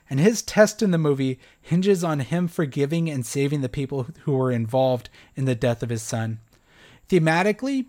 And 0.07 0.19
his 0.19 0.43
test 0.43 0.83
in 0.83 0.91
the 0.91 0.99
movie 0.99 1.39
hinges 1.59 2.03
on 2.03 2.19
him 2.19 2.47
forgiving 2.47 3.09
and 3.09 3.25
saving 3.25 3.61
the 3.61 3.69
people 3.69 4.05
who 4.25 4.33
were 4.33 4.51
involved 4.51 5.09
in 5.35 5.45
the 5.45 5.55
death 5.55 5.81
of 5.81 5.89
his 5.89 6.03
son. 6.03 6.41
Thematically, 7.09 7.87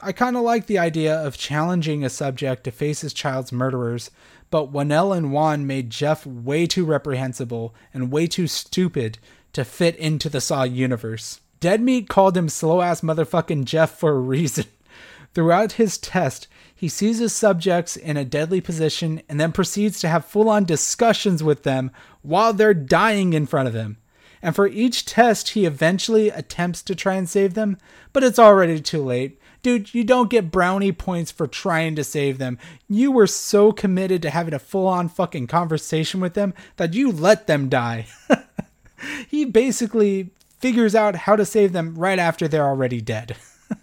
I 0.00 0.12
kind 0.12 0.36
of 0.36 0.42
like 0.42 0.66
the 0.66 0.78
idea 0.78 1.14
of 1.14 1.36
challenging 1.36 2.04
a 2.04 2.08
subject 2.08 2.64
to 2.64 2.70
face 2.70 3.00
his 3.00 3.12
child's 3.12 3.50
murderers, 3.50 4.12
but 4.50 4.72
Whannell 4.72 5.16
and 5.16 5.32
Wan 5.32 5.66
made 5.66 5.90
Jeff 5.90 6.26
way 6.26 6.66
too 6.66 6.84
reprehensible 6.84 7.74
and 7.92 8.10
way 8.10 8.26
too 8.26 8.46
stupid 8.46 9.18
to 9.52 9.64
fit 9.64 9.96
into 9.96 10.28
the 10.28 10.40
Saw 10.40 10.62
universe. 10.62 11.40
Dead 11.60 11.80
Meat 11.80 12.08
called 12.08 12.36
him 12.36 12.48
slow 12.48 12.80
ass 12.80 13.00
motherfucking 13.00 13.64
Jeff 13.64 13.90
for 13.90 14.12
a 14.12 14.20
reason. 14.20 14.64
Throughout 15.34 15.72
his 15.72 15.98
test, 15.98 16.48
he 16.74 16.88
sees 16.88 17.18
his 17.18 17.32
subjects 17.32 17.96
in 17.96 18.16
a 18.16 18.24
deadly 18.24 18.60
position 18.60 19.20
and 19.28 19.40
then 19.40 19.52
proceeds 19.52 20.00
to 20.00 20.08
have 20.08 20.24
full 20.24 20.48
on 20.48 20.64
discussions 20.64 21.42
with 21.42 21.64
them 21.64 21.90
while 22.22 22.52
they're 22.52 22.74
dying 22.74 23.32
in 23.32 23.46
front 23.46 23.68
of 23.68 23.74
him. 23.74 23.98
And 24.40 24.54
for 24.54 24.68
each 24.68 25.04
test, 25.04 25.50
he 25.50 25.66
eventually 25.66 26.28
attempts 26.28 26.82
to 26.82 26.94
try 26.94 27.14
and 27.14 27.28
save 27.28 27.54
them, 27.54 27.76
but 28.12 28.22
it's 28.22 28.38
already 28.38 28.80
too 28.80 29.02
late. 29.02 29.37
Dude, 29.62 29.92
you 29.92 30.04
don't 30.04 30.30
get 30.30 30.50
brownie 30.50 30.92
points 30.92 31.30
for 31.30 31.46
trying 31.46 31.96
to 31.96 32.04
save 32.04 32.38
them. 32.38 32.58
You 32.88 33.10
were 33.10 33.26
so 33.26 33.72
committed 33.72 34.22
to 34.22 34.30
having 34.30 34.54
a 34.54 34.58
full 34.58 34.86
on 34.86 35.08
fucking 35.08 35.48
conversation 35.48 36.20
with 36.20 36.34
them 36.34 36.54
that 36.76 36.94
you 36.94 37.10
let 37.10 37.46
them 37.46 37.68
die. 37.68 38.06
he 39.28 39.44
basically 39.44 40.30
figures 40.58 40.94
out 40.94 41.14
how 41.16 41.36
to 41.36 41.44
save 41.44 41.72
them 41.72 41.94
right 41.96 42.18
after 42.18 42.46
they're 42.48 42.66
already 42.66 43.00
dead. 43.00 43.36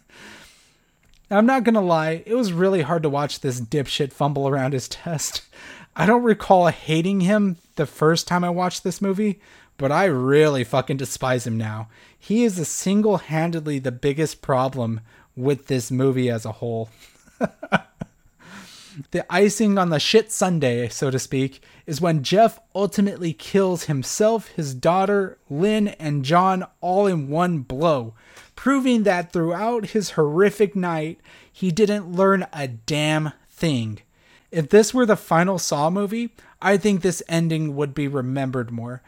I'm 1.32 1.46
not 1.46 1.64
gonna 1.64 1.82
lie, 1.82 2.24
it 2.26 2.36
was 2.36 2.54
really 2.54 2.82
hard 2.82 3.04
to 3.04 3.10
watch 3.10 3.40
this 3.40 3.60
dipshit 3.60 4.14
fumble 4.14 4.48
around 4.48 4.74
his 4.74 4.88
test. 4.88 5.42
I 5.96 6.06
don't 6.06 6.24
recall 6.24 6.68
hating 6.68 7.22
him 7.22 7.56
the 7.78 7.86
first 7.86 8.28
time 8.28 8.44
I 8.44 8.50
watched 8.50 8.84
this 8.84 9.02
movie, 9.02 9.40
but 9.78 9.94
I 9.94 10.06
really 10.06 10.66
fucking 10.66 10.98
despise 10.98 11.48
him 11.48 11.58
now. 11.58 11.88
He 12.18 12.44
is 12.44 12.68
single 12.68 13.18
handedly 13.18 13.80
the 13.80 13.94
biggest 13.94 14.42
problem 14.42 15.00
with 15.36 15.68
this 15.68 15.92
movie 15.92 16.30
as 16.30 16.46
a 16.46 16.54
whole. 16.54 16.90
the 19.12 19.26
icing 19.30 19.78
on 19.78 19.90
the 19.90 20.00
shit 20.00 20.32
sundae, 20.32 20.88
so 20.88 21.12
to 21.12 21.20
speak, 21.20 21.62
is 21.86 22.02
when 22.02 22.24
Jeff 22.24 22.60
ultimately 22.74 23.34
kills 23.34 23.84
himself, 23.86 24.48
his 24.50 24.74
daughter, 24.74 25.38
Lynn, 25.50 25.90
and 25.90 26.26
John 26.26 26.66
all 26.82 27.08
in 27.08 27.30
one 27.30 27.60
blow, 27.60 28.14
proving 28.56 29.04
that 29.04 29.32
throughout 29.32 29.88
his 29.88 30.12
horrific 30.12 30.76
night, 30.76 31.20
he 31.52 31.72
didn't 31.72 32.12
learn 32.12 32.46
a 32.54 32.68
damn 32.68 33.32
thing. 33.50 34.00
If 34.52 34.70
this 34.70 34.94
were 34.94 35.06
the 35.06 35.18
final 35.18 35.60
Saw 35.60 35.90
movie, 35.90 36.34
I 36.62 36.78
think 36.78 37.02
this 37.02 37.22
ending 37.28 37.76
would 37.76 37.94
be 37.94 38.08
remembered 38.08 38.72
more. 38.72 39.02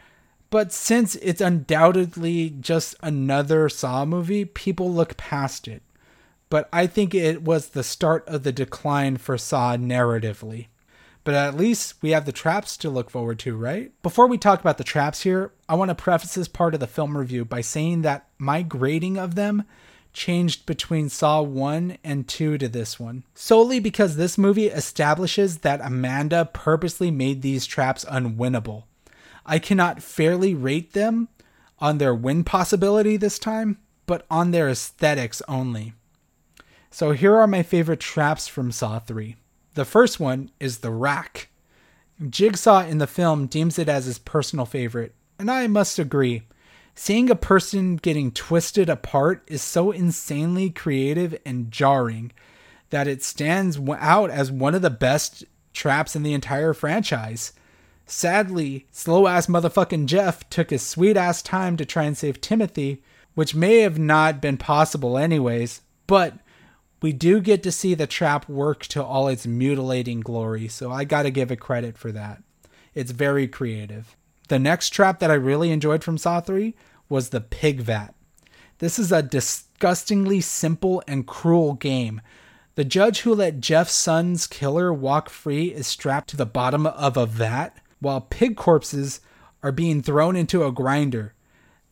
But 0.50 0.72
since 0.72 1.16
it's 1.16 1.40
undoubtedly 1.40 2.50
just 2.60 2.94
another 3.02 3.68
Saw 3.68 4.04
movie, 4.04 4.44
people 4.44 4.92
look 4.92 5.16
past 5.16 5.68
it 5.68 5.82
but 6.50 6.68
I 6.72 6.86
think 6.86 7.14
it 7.14 7.42
was 7.42 7.68
the 7.68 7.82
start 7.82 8.26
of 8.28 8.42
the 8.42 8.52
decline 8.52 9.16
for 9.16 9.36
Saw 9.38 9.76
narratively. 9.76 10.68
But 11.24 11.34
at 11.34 11.56
least 11.56 11.94
we 12.00 12.10
have 12.10 12.24
the 12.24 12.32
traps 12.32 12.76
to 12.78 12.88
look 12.88 13.10
forward 13.10 13.38
to, 13.40 13.54
right? 13.56 13.92
Before 14.02 14.26
we 14.26 14.38
talk 14.38 14.60
about 14.60 14.78
the 14.78 14.84
traps 14.84 15.22
here, 15.22 15.52
I 15.68 15.74
want 15.74 15.90
to 15.90 15.94
preface 15.94 16.34
this 16.34 16.48
part 16.48 16.72
of 16.72 16.80
the 16.80 16.86
film 16.86 17.18
review 17.18 17.44
by 17.44 17.60
saying 17.60 18.02
that 18.02 18.28
my 18.38 18.62
grading 18.62 19.18
of 19.18 19.34
them 19.34 19.64
changed 20.14 20.64
between 20.64 21.10
Saw 21.10 21.42
1 21.42 21.98
and 22.02 22.26
2 22.26 22.56
to 22.58 22.68
this 22.68 22.98
one, 22.98 23.24
solely 23.34 23.78
because 23.78 24.16
this 24.16 24.38
movie 24.38 24.68
establishes 24.68 25.58
that 25.58 25.82
Amanda 25.82 26.48
purposely 26.52 27.10
made 27.10 27.42
these 27.42 27.66
traps 27.66 28.06
unwinnable. 28.06 28.84
I 29.44 29.58
cannot 29.58 30.02
fairly 30.02 30.54
rate 30.54 30.92
them 30.92 31.28
on 31.78 31.98
their 31.98 32.14
win 32.14 32.42
possibility 32.42 33.16
this 33.16 33.38
time, 33.38 33.78
but 34.06 34.24
on 34.30 34.50
their 34.50 34.68
aesthetics 34.68 35.42
only. 35.46 35.92
So 36.90 37.12
here 37.12 37.36
are 37.36 37.46
my 37.46 37.62
favorite 37.62 38.00
traps 38.00 38.48
from 38.48 38.72
Saw 38.72 38.98
3. 38.98 39.36
The 39.74 39.84
first 39.84 40.18
one 40.18 40.50
is 40.58 40.78
the 40.78 40.90
rack. 40.90 41.48
Jigsaw 42.28 42.80
in 42.86 42.98
the 42.98 43.06
film 43.06 43.46
deems 43.46 43.78
it 43.78 43.88
as 43.88 44.06
his 44.06 44.18
personal 44.18 44.64
favorite, 44.66 45.14
and 45.38 45.50
I 45.50 45.66
must 45.66 45.98
agree. 45.98 46.42
Seeing 46.94 47.30
a 47.30 47.36
person 47.36 47.96
getting 47.96 48.32
twisted 48.32 48.88
apart 48.88 49.44
is 49.46 49.62
so 49.62 49.92
insanely 49.92 50.70
creative 50.70 51.38
and 51.46 51.70
jarring 51.70 52.32
that 52.90 53.06
it 53.06 53.22
stands 53.22 53.78
out 53.98 54.30
as 54.30 54.50
one 54.50 54.74
of 54.74 54.82
the 54.82 54.90
best 54.90 55.44
traps 55.72 56.16
in 56.16 56.24
the 56.24 56.32
entire 56.32 56.74
franchise. 56.74 57.52
Sadly, 58.06 58.86
slow 58.90 59.28
ass 59.28 59.46
motherfucking 59.46 60.06
Jeff 60.06 60.48
took 60.50 60.70
his 60.70 60.82
sweet 60.82 61.16
ass 61.16 61.42
time 61.42 61.76
to 61.76 61.84
try 61.84 62.04
and 62.04 62.16
save 62.16 62.40
Timothy, 62.40 63.02
which 63.34 63.54
may 63.54 63.80
have 63.80 63.98
not 63.98 64.40
been 64.40 64.56
possible 64.56 65.18
anyways, 65.18 65.82
but 66.06 66.34
we 67.00 67.12
do 67.12 67.40
get 67.40 67.62
to 67.62 67.72
see 67.72 67.94
the 67.94 68.06
trap 68.06 68.48
work 68.48 68.86
to 68.86 69.02
all 69.02 69.28
its 69.28 69.46
mutilating 69.46 70.20
glory, 70.20 70.68
so 70.68 70.90
I 70.90 71.04
gotta 71.04 71.30
give 71.30 71.50
it 71.52 71.60
credit 71.60 71.96
for 71.96 72.10
that. 72.12 72.42
It's 72.94 73.12
very 73.12 73.46
creative. 73.46 74.16
The 74.48 74.58
next 74.58 74.90
trap 74.90 75.20
that 75.20 75.30
I 75.30 75.34
really 75.34 75.70
enjoyed 75.70 76.02
from 76.02 76.18
Saw 76.18 76.40
3 76.40 76.74
was 77.08 77.28
the 77.28 77.40
pig 77.40 77.80
vat. 77.80 78.14
This 78.78 78.98
is 78.98 79.12
a 79.12 79.22
disgustingly 79.22 80.40
simple 80.40 81.02
and 81.06 81.26
cruel 81.26 81.74
game. 81.74 82.20
The 82.74 82.84
judge 82.84 83.20
who 83.20 83.34
let 83.34 83.60
Jeff's 83.60 83.92
son's 83.92 84.46
killer 84.46 84.92
walk 84.92 85.28
free 85.28 85.66
is 85.66 85.86
strapped 85.86 86.30
to 86.30 86.36
the 86.36 86.46
bottom 86.46 86.86
of 86.86 87.16
a 87.16 87.26
vat, 87.26 87.76
while 88.00 88.20
pig 88.20 88.56
corpses 88.56 89.20
are 89.62 89.72
being 89.72 90.02
thrown 90.02 90.36
into 90.36 90.64
a 90.64 90.72
grinder. 90.72 91.34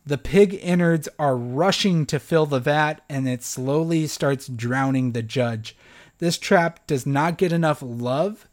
The 0.07 0.17
pig 0.17 0.57
innards 0.61 1.09
are 1.19 1.35
rushing 1.35 2.05
to 2.05 2.17
fill 2.17 2.45
the 2.45 2.61
vat, 2.61 3.01
and 3.09 3.27
it 3.27 3.43
slowly 3.43 4.07
starts 4.07 4.47
drowning 4.47 5.11
the 5.11 5.21
judge. 5.21 5.75
This 6.19 6.37
trap 6.37 6.87
does 6.87 7.05
not 7.05 7.37
get 7.37 7.51
enough 7.51 7.81
love, 7.81 8.47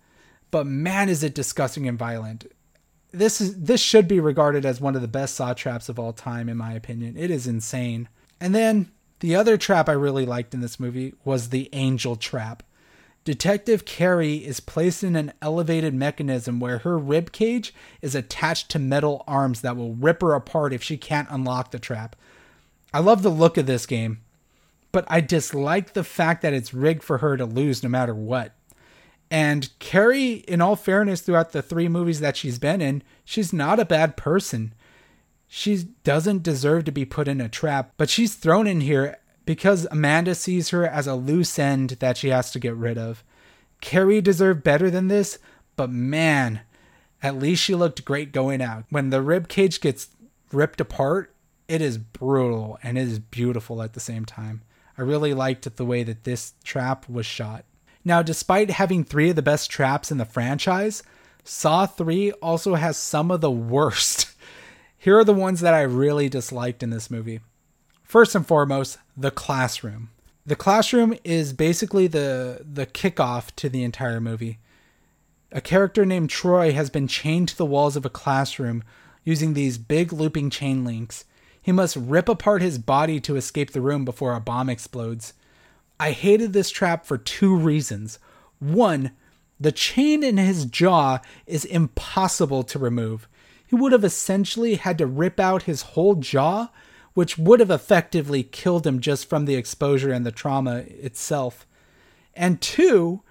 but 0.51 0.67
man, 0.67 1.09
is 1.09 1.23
it 1.23 1.33
disgusting 1.33 1.87
and 1.87 1.97
violent. 1.97 2.53
This 3.13 3.41
is 3.41 3.63
this 3.63 3.81
should 3.81 4.09
be 4.09 4.19
regarded 4.19 4.67
as 4.67 4.81
one 4.81 4.97
of 4.97 5.03
the 5.03 5.07
best 5.07 5.37
saw 5.37 5.55
traps 5.55 5.89
of 5.89 5.97
all 5.97 6.13
time, 6.13 6.49
in 6.49 6.57
my 6.57 6.73
opinion. 6.73 7.17
It 7.17 7.31
is 7.31 7.47
insane. 7.47 8.09
And 8.41 8.53
then 8.53 8.91
the 9.21 9.37
other 9.37 9.57
trap 9.57 9.89
I 9.89 9.93
really 9.93 10.27
liked 10.27 10.55
in 10.55 10.61
this 10.61 10.81
movie 10.81 11.15
was 11.25 11.51
the 11.51 11.69
angel 11.73 12.17
trap. 12.17 12.65
Detective 13.25 13.87
Kerry 13.87 14.37
is 14.37 14.61
placed 14.61 15.03
in 15.03 15.16
an 15.16 15.33
elevated 15.41 15.95
mechanism 15.95 16.61
where 16.61 16.79
her 16.79 16.99
rib 16.99 17.33
cage 17.33 17.75
is 18.03 18.14
attached 18.14 18.70
to 18.70 18.79
metal 18.79 19.25
arms 19.27 19.62
that 19.62 19.77
will 19.77 19.95
rip 19.95 20.20
her 20.20 20.35
apart 20.35 20.75
if 20.75 20.83
she 20.83 20.99
can't 20.99 21.29
unlock 21.31 21.70
the 21.70 21.79
trap. 21.79 22.16
I 22.93 22.99
love 22.99 23.22
the 23.22 23.31
look 23.31 23.57
of 23.57 23.64
this 23.64 23.87
game, 23.87 24.20
but 24.93 25.07
I 25.09 25.22
dislike 25.22 25.95
the 25.95 26.05
fact 26.05 26.43
that 26.43 26.53
it's 26.53 26.75
rigged 26.75 27.03
for 27.03 27.18
her 27.18 27.39
to 27.39 27.47
lose 27.47 27.83
no 27.83 27.89
matter 27.89 28.14
what. 28.14 28.53
And 29.31 29.70
Kerry, 29.79 30.35
in 30.47 30.61
all 30.61 30.77
fairness, 30.77 31.22
throughout 31.22 31.53
the 31.53 31.62
three 31.62 31.89
movies 31.89 32.20
that 32.20 32.37
she's 32.37 32.59
been 32.59 32.83
in, 32.83 33.03
she's 33.25 33.55
not 33.55 33.81
a 33.81 33.87
bad 33.87 34.18
person. 34.18 34.75
She 35.49 35.89
doesn't 36.05 36.43
deserve 36.43 36.85
to 36.85 36.93
be 36.93 37.07
put 37.07 37.27
in 37.27 37.41
a 37.41 37.49
trap, 37.49 37.95
but 37.97 38.11
she's 38.11 38.35
thrown 38.35 38.66
in 38.66 38.83
here 38.83 39.16
because 39.45 39.86
Amanda 39.90 40.34
sees 40.34 40.70
her 40.70 40.86
as 40.86 41.07
a 41.07 41.14
loose 41.14 41.59
end 41.59 41.90
that 42.01 42.16
she 42.16 42.28
has 42.28 42.51
to 42.53 42.59
get 42.59 42.74
rid 42.74 42.99
of. 42.99 43.24
Kerry 43.80 44.20
deserved 44.20 44.62
better 44.62 44.90
than 44.90 45.09
this, 45.09 45.38
but 45.76 45.90
man, 45.90 46.61
at 47.22 47.38
least 47.38 47.62
she 47.62 47.74
looked 47.74 48.05
great 48.05 48.32
going 48.32 48.62
out. 48.62 48.84
When 48.90 49.11
the 49.11 49.22
rib 49.22 49.49
cage 49.49 49.80
gets 49.80 50.09
ripped 50.53 50.80
apart, 50.80 51.34
it 51.68 51.80
is 51.80 51.99
brutal 51.99 52.78
and 52.82 52.99
it 52.99 53.09
is 53.09 53.18
beautiful 53.18 53.82
at 53.82 53.92
the 53.92 54.01
same 54.01 54.24
time. 54.24 54.62
I 54.97 55.03
really 55.03 55.34
liked 55.34 55.76
the 55.76 55.84
way 55.84 56.03
that 56.05 56.24
this 56.24 56.55
trap 56.62 57.09
was 57.09 57.26
shot. 57.26 57.64
Now, 58.05 58.22
despite 58.22 58.70
having 58.70 59.03
three 59.03 59.30
of 59.30 59.36
the 59.36 59.42
best 59.42 59.70
traps 59.70 60.11
in 60.11 60.18
the 60.18 60.24
franchise, 60.24 61.03
Saw 61.45 61.86
3 61.86 62.32
also 62.32 62.74
has 62.74 62.97
some 62.97 63.30
of 63.30 63.40
the 63.40 63.51
worst. 63.51 64.34
Here 64.99 65.18
are 65.18 65.24
the 65.24 65.34
ones 65.34 65.61
that 65.61 65.74
I 65.74 65.82
really 65.82 66.30
disliked 66.30 66.82
in 66.82 66.90
this 66.90 67.11
movie. 67.11 67.40
First 68.05 68.35
and 68.35 68.47
foremost, 68.47 68.99
the 69.17 69.31
classroom. 69.31 70.11
The 70.47 70.57
classroom 70.57 71.15
is 71.25 71.53
basically 71.53 72.07
the 72.07 72.65
the 72.71 72.87
kickoff 72.87 73.55
to 73.57 73.69
the 73.69 73.83
entire 73.83 74.21
movie. 74.21 74.59
A 75.51 75.61
character 75.61 76.05
named 76.05 76.31
Troy 76.31 76.73
has 76.73 76.91
been 76.91 77.09
chained 77.09 77.49
to 77.49 77.57
the 77.57 77.65
walls 77.65 77.97
of 77.97 78.05
a 78.05 78.11
classroom 78.11 78.85
using 79.25 79.55
these 79.55 79.79
big 79.79 80.13
looping 80.13 80.51
chain 80.51 80.85
links. 80.85 81.25
He 81.61 81.73
must 81.73 81.97
rip 81.97 82.29
apart 82.29 82.61
his 82.61 82.77
body 82.77 83.21
to 83.21 83.37
escape 83.37 83.71
the 83.71 83.81
room 83.81 84.05
before 84.05 84.35
a 84.35 84.41
bomb 84.41 84.69
explodes. 84.69 85.33
I 85.99 86.11
hated 86.11 86.53
this 86.53 86.71
trap 86.71 87.07
for 87.07 87.17
two 87.17 87.57
reasons. 87.57 88.19
One, 88.59 89.13
the 89.59 89.73
chain 89.73 90.23
in 90.23 90.37
his 90.37 90.67
jaw 90.67 91.21
is 91.47 91.65
impossible 91.65 92.65
to 92.65 92.79
remove. 92.79 93.27
He 93.67 93.77
would 93.77 93.93
have 93.93 94.05
essentially 94.05 94.75
had 94.75 94.99
to 94.99 95.07
rip 95.07 95.41
out 95.41 95.63
his 95.63 95.83
whole 95.83 96.17
jaw, 96.17 96.69
which 97.15 97.39
would 97.39 97.61
have 97.61 97.71
effectively 97.71 98.43
killed 98.43 98.87
him 98.87 99.01
just 99.01 99.29
from 99.29 99.47
the 99.47 99.55
exposure 99.55 100.12
and 100.12 100.27
the 100.27 100.33
trauma 100.33 100.79
itself. 100.89 101.67
And 102.35 102.61
two, 102.61 103.23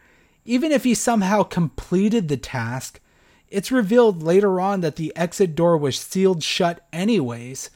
even 0.46 0.72
if 0.72 0.84
he 0.84 0.96
somehow 0.96 1.44
completed 1.44 2.28
the 2.28 2.38
task, 2.38 3.00
it's 3.50 3.72
revealed 3.72 4.24
later 4.24 4.60
on 4.60 4.82
that 4.82 4.96
the 4.96 5.16
exit 5.16 5.54
door 5.56 5.78
was 5.78 6.00
sealed 6.00 6.44
shut 6.44 6.86
anyways. 6.92 7.70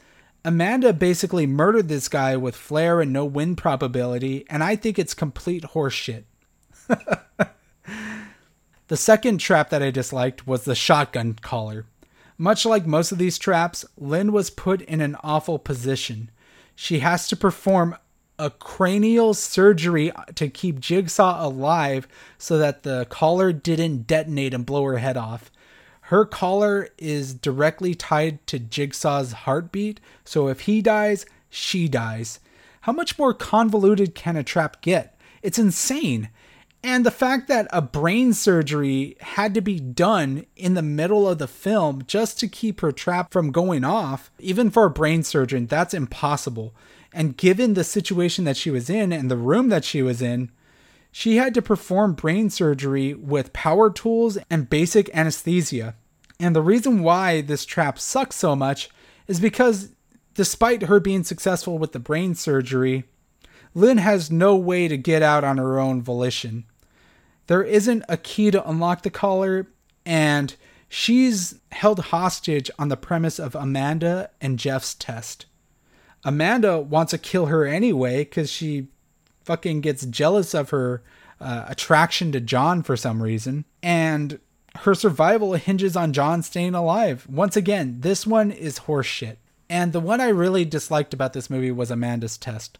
Amanda 0.44 0.92
basically 0.92 1.46
murdered 1.46 1.88
this 1.88 2.08
guy 2.08 2.36
with 2.36 2.56
flair 2.56 3.00
and 3.00 3.12
no 3.12 3.24
win 3.24 3.54
probability, 3.54 4.44
and 4.48 4.64
I 4.64 4.76
think 4.76 4.98
it's 4.98 5.14
complete 5.14 5.62
horseshit. 5.62 6.24
the 8.88 8.96
second 8.96 9.38
trap 9.38 9.70
that 9.70 9.82
I 9.82 9.90
disliked 9.90 10.46
was 10.46 10.64
the 10.64 10.74
shotgun 10.74 11.34
collar. 11.34 11.84
Much 12.38 12.64
like 12.64 12.86
most 12.86 13.10
of 13.10 13.18
these 13.18 13.36
traps, 13.36 13.84
Lynn 13.96 14.30
was 14.30 14.48
put 14.48 14.80
in 14.82 15.00
an 15.00 15.16
awful 15.24 15.58
position. 15.58 16.30
She 16.76 17.00
has 17.00 17.26
to 17.28 17.36
perform 17.36 17.96
a 18.38 18.50
cranial 18.50 19.34
surgery 19.34 20.12
to 20.36 20.48
keep 20.48 20.78
Jigsaw 20.78 21.44
alive 21.44 22.06
so 22.38 22.56
that 22.56 22.84
the 22.84 23.06
collar 23.10 23.52
didn't 23.52 24.06
detonate 24.06 24.54
and 24.54 24.64
blow 24.64 24.84
her 24.84 24.98
head 24.98 25.16
off. 25.16 25.50
Her 26.02 26.24
collar 26.24 26.88
is 26.96 27.34
directly 27.34 27.96
tied 27.96 28.46
to 28.46 28.60
Jigsaw's 28.60 29.32
heartbeat, 29.32 30.00
so 30.24 30.46
if 30.46 30.60
he 30.60 30.80
dies, 30.80 31.26
she 31.50 31.88
dies. 31.88 32.38
How 32.82 32.92
much 32.92 33.18
more 33.18 33.34
convoluted 33.34 34.14
can 34.14 34.36
a 34.36 34.44
trap 34.44 34.80
get? 34.80 35.18
It's 35.42 35.58
insane. 35.58 36.30
And 36.82 37.04
the 37.04 37.10
fact 37.10 37.48
that 37.48 37.66
a 37.72 37.82
brain 37.82 38.32
surgery 38.32 39.16
had 39.20 39.52
to 39.54 39.60
be 39.60 39.80
done 39.80 40.46
in 40.54 40.74
the 40.74 40.82
middle 40.82 41.28
of 41.28 41.38
the 41.38 41.48
film 41.48 42.04
just 42.06 42.38
to 42.40 42.48
keep 42.48 42.80
her 42.80 42.92
trap 42.92 43.32
from 43.32 43.50
going 43.50 43.84
off, 43.84 44.30
even 44.38 44.70
for 44.70 44.84
a 44.84 44.90
brain 44.90 45.24
surgeon, 45.24 45.66
that's 45.66 45.92
impossible. 45.92 46.74
And 47.12 47.36
given 47.36 47.74
the 47.74 47.84
situation 47.84 48.44
that 48.44 48.56
she 48.56 48.70
was 48.70 48.88
in 48.88 49.12
and 49.12 49.30
the 49.30 49.36
room 49.36 49.70
that 49.70 49.84
she 49.84 50.02
was 50.02 50.22
in, 50.22 50.50
she 51.10 51.36
had 51.36 51.52
to 51.54 51.62
perform 51.62 52.12
brain 52.12 52.48
surgery 52.48 53.12
with 53.14 53.52
power 53.52 53.90
tools 53.90 54.38
and 54.48 54.70
basic 54.70 55.10
anesthesia. 55.14 55.96
And 56.38 56.54
the 56.54 56.62
reason 56.62 57.02
why 57.02 57.40
this 57.40 57.64
trap 57.64 57.98
sucks 57.98 58.36
so 58.36 58.54
much 58.54 58.88
is 59.26 59.40
because 59.40 59.90
despite 60.34 60.82
her 60.82 61.00
being 61.00 61.24
successful 61.24 61.78
with 61.78 61.92
the 61.92 61.98
brain 61.98 62.36
surgery, 62.36 63.04
Lynn 63.78 63.98
has 63.98 64.30
no 64.30 64.56
way 64.56 64.88
to 64.88 64.96
get 64.96 65.22
out 65.22 65.44
on 65.44 65.56
her 65.56 65.78
own 65.78 66.02
volition. 66.02 66.64
There 67.46 67.62
isn't 67.62 68.04
a 68.08 68.16
key 68.16 68.50
to 68.50 68.68
unlock 68.68 69.02
the 69.02 69.10
collar, 69.10 69.68
and 70.04 70.54
she's 70.88 71.60
held 71.70 72.00
hostage 72.00 72.70
on 72.76 72.88
the 72.88 72.96
premise 72.96 73.38
of 73.38 73.54
Amanda 73.54 74.30
and 74.40 74.58
Jeff's 74.58 74.94
test. 74.94 75.46
Amanda 76.24 76.80
wants 76.80 77.12
to 77.12 77.18
kill 77.18 77.46
her 77.46 77.64
anyway 77.66 78.24
because 78.24 78.50
she 78.50 78.88
fucking 79.44 79.80
gets 79.80 80.04
jealous 80.04 80.54
of 80.54 80.70
her 80.70 81.02
uh, 81.40 81.66
attraction 81.68 82.32
to 82.32 82.40
John 82.40 82.82
for 82.82 82.96
some 82.96 83.22
reason. 83.22 83.64
And 83.80 84.40
her 84.78 84.96
survival 84.96 85.52
hinges 85.52 85.96
on 85.96 86.12
John 86.12 86.42
staying 86.42 86.74
alive. 86.74 87.26
Once 87.30 87.56
again, 87.56 88.00
this 88.00 88.26
one 88.26 88.50
is 88.50 88.80
horseshit. 88.80 89.36
And 89.70 89.92
the 89.92 90.00
one 90.00 90.20
I 90.20 90.28
really 90.28 90.64
disliked 90.64 91.14
about 91.14 91.32
this 91.32 91.48
movie 91.48 91.70
was 91.70 91.92
Amanda's 91.92 92.36
test. 92.36 92.78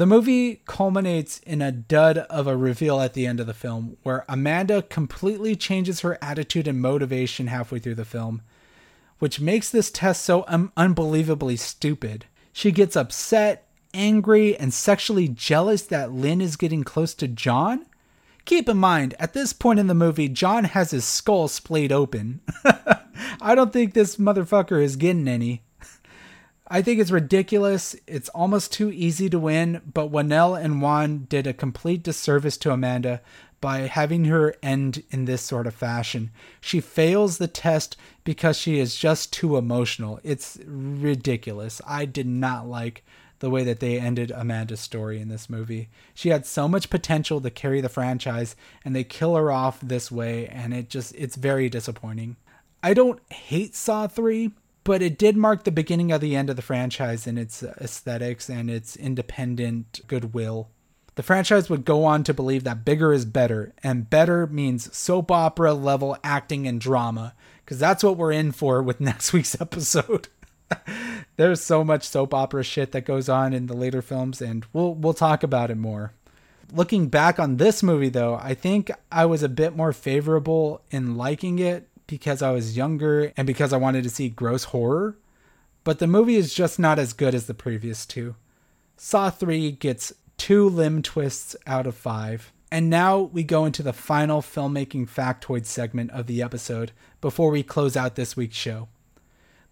The 0.00 0.06
movie 0.06 0.62
culminates 0.64 1.40
in 1.40 1.60
a 1.60 1.70
dud 1.70 2.16
of 2.16 2.46
a 2.46 2.56
reveal 2.56 3.02
at 3.02 3.12
the 3.12 3.26
end 3.26 3.38
of 3.38 3.46
the 3.46 3.52
film, 3.52 3.98
where 4.02 4.24
Amanda 4.30 4.80
completely 4.80 5.54
changes 5.54 6.00
her 6.00 6.16
attitude 6.22 6.66
and 6.66 6.80
motivation 6.80 7.48
halfway 7.48 7.80
through 7.80 7.96
the 7.96 8.06
film, 8.06 8.40
which 9.18 9.42
makes 9.42 9.68
this 9.68 9.90
test 9.90 10.22
so 10.22 10.46
un- 10.48 10.72
unbelievably 10.74 11.56
stupid. 11.56 12.24
She 12.50 12.72
gets 12.72 12.96
upset, 12.96 13.68
angry, 13.92 14.56
and 14.56 14.72
sexually 14.72 15.28
jealous 15.28 15.82
that 15.82 16.12
Lynn 16.12 16.40
is 16.40 16.56
getting 16.56 16.82
close 16.82 17.12
to 17.16 17.28
John. 17.28 17.84
Keep 18.46 18.70
in 18.70 18.78
mind, 18.78 19.14
at 19.18 19.34
this 19.34 19.52
point 19.52 19.80
in 19.80 19.86
the 19.86 19.94
movie, 19.94 20.30
John 20.30 20.64
has 20.64 20.92
his 20.92 21.04
skull 21.04 21.46
splayed 21.46 21.92
open. 21.92 22.40
I 23.42 23.54
don't 23.54 23.70
think 23.70 23.92
this 23.92 24.16
motherfucker 24.16 24.82
is 24.82 24.96
getting 24.96 25.28
any. 25.28 25.62
I 26.72 26.82
think 26.82 27.00
it's 27.00 27.10
ridiculous. 27.10 27.96
It's 28.06 28.28
almost 28.28 28.72
too 28.72 28.92
easy 28.92 29.28
to 29.28 29.40
win, 29.40 29.82
but 29.92 30.12
Whannell 30.12 30.54
and 30.54 30.80
Wan 30.80 31.26
did 31.28 31.48
a 31.48 31.52
complete 31.52 32.04
disservice 32.04 32.56
to 32.58 32.70
Amanda 32.70 33.20
by 33.60 33.80
having 33.80 34.26
her 34.26 34.54
end 34.62 35.02
in 35.10 35.24
this 35.24 35.42
sort 35.42 35.66
of 35.66 35.74
fashion. 35.74 36.30
She 36.60 36.80
fails 36.80 37.38
the 37.38 37.48
test 37.48 37.96
because 38.22 38.56
she 38.56 38.78
is 38.78 38.94
just 38.94 39.32
too 39.32 39.56
emotional. 39.56 40.20
It's 40.22 40.58
ridiculous. 40.64 41.82
I 41.86 42.04
did 42.04 42.28
not 42.28 42.68
like 42.68 43.04
the 43.40 43.50
way 43.50 43.64
that 43.64 43.80
they 43.80 43.98
ended 43.98 44.30
Amanda's 44.30 44.80
story 44.80 45.20
in 45.20 45.28
this 45.28 45.50
movie. 45.50 45.88
She 46.14 46.28
had 46.28 46.46
so 46.46 46.68
much 46.68 46.88
potential 46.88 47.40
to 47.40 47.50
carry 47.50 47.80
the 47.80 47.88
franchise 47.88 48.54
and 48.84 48.94
they 48.94 49.02
kill 49.02 49.34
her 49.34 49.50
off 49.50 49.80
this 49.80 50.12
way 50.12 50.46
and 50.46 50.72
it 50.72 50.88
just 50.88 51.14
it's 51.16 51.36
very 51.36 51.68
disappointing. 51.68 52.36
I 52.82 52.94
don't 52.94 53.20
hate 53.32 53.74
Saw 53.74 54.06
3 54.06 54.52
but 54.84 55.02
it 55.02 55.18
did 55.18 55.36
mark 55.36 55.64
the 55.64 55.70
beginning 55.70 56.10
of 56.12 56.20
the 56.20 56.34
end 56.34 56.50
of 56.50 56.56
the 56.56 56.62
franchise 56.62 57.26
in 57.26 57.36
its 57.36 57.62
uh, 57.62 57.74
aesthetics 57.80 58.48
and 58.48 58.70
its 58.70 58.96
independent 58.96 60.00
goodwill. 60.06 60.68
The 61.16 61.22
franchise 61.22 61.68
would 61.68 61.84
go 61.84 62.04
on 62.04 62.24
to 62.24 62.34
believe 62.34 62.64
that 62.64 62.84
bigger 62.84 63.12
is 63.12 63.24
better, 63.24 63.74
and 63.82 64.08
better 64.08 64.46
means 64.46 64.96
soap 64.96 65.30
opera 65.30 65.74
level 65.74 66.16
acting 66.24 66.66
and 66.66 66.80
drama, 66.80 67.34
because 67.64 67.78
that's 67.78 68.02
what 68.02 68.16
we're 68.16 68.32
in 68.32 68.52
for 68.52 68.82
with 68.82 69.00
next 69.02 69.32
week's 69.32 69.60
episode. 69.60 70.28
There's 71.36 71.60
so 71.60 71.84
much 71.84 72.04
soap 72.04 72.32
opera 72.32 72.62
shit 72.62 72.92
that 72.92 73.04
goes 73.04 73.28
on 73.28 73.52
in 73.52 73.66
the 73.66 73.76
later 73.76 74.00
films, 74.00 74.40
and 74.40 74.64
we'll 74.72 74.94
we'll 74.94 75.14
talk 75.14 75.42
about 75.42 75.70
it 75.70 75.76
more. 75.76 76.14
Looking 76.72 77.08
back 77.08 77.38
on 77.38 77.56
this 77.56 77.82
movie, 77.82 78.08
though, 78.08 78.36
I 78.36 78.54
think 78.54 78.90
I 79.10 79.26
was 79.26 79.42
a 79.42 79.48
bit 79.48 79.76
more 79.76 79.92
favorable 79.92 80.82
in 80.90 81.16
liking 81.16 81.58
it 81.58 81.89
because 82.10 82.42
I 82.42 82.50
was 82.50 82.76
younger 82.76 83.32
and 83.36 83.46
because 83.46 83.72
I 83.72 83.78
wanted 83.78 84.02
to 84.02 84.10
see 84.10 84.28
gross 84.28 84.64
horror, 84.64 85.16
but 85.84 86.00
the 86.00 86.06
movie 86.06 86.36
is 86.36 86.52
just 86.52 86.78
not 86.78 86.98
as 86.98 87.12
good 87.12 87.34
as 87.34 87.46
the 87.46 87.54
previous 87.54 88.04
two. 88.04 88.34
Saw 88.96 89.30
3 89.30 89.70
gets 89.72 90.12
two 90.36 90.68
limb 90.68 91.00
twists 91.02 91.56
out 91.66 91.86
of 91.86 91.94
five. 91.94 92.52
And 92.72 92.90
now 92.90 93.18
we 93.18 93.42
go 93.42 93.64
into 93.64 93.82
the 93.82 93.92
final 93.92 94.42
filmmaking 94.42 95.08
factoid 95.08 95.66
segment 95.66 96.10
of 96.10 96.26
the 96.26 96.42
episode 96.42 96.92
before 97.20 97.50
we 97.50 97.62
close 97.62 97.96
out 97.96 98.14
this 98.14 98.36
week's 98.36 98.56
show. 98.56 98.88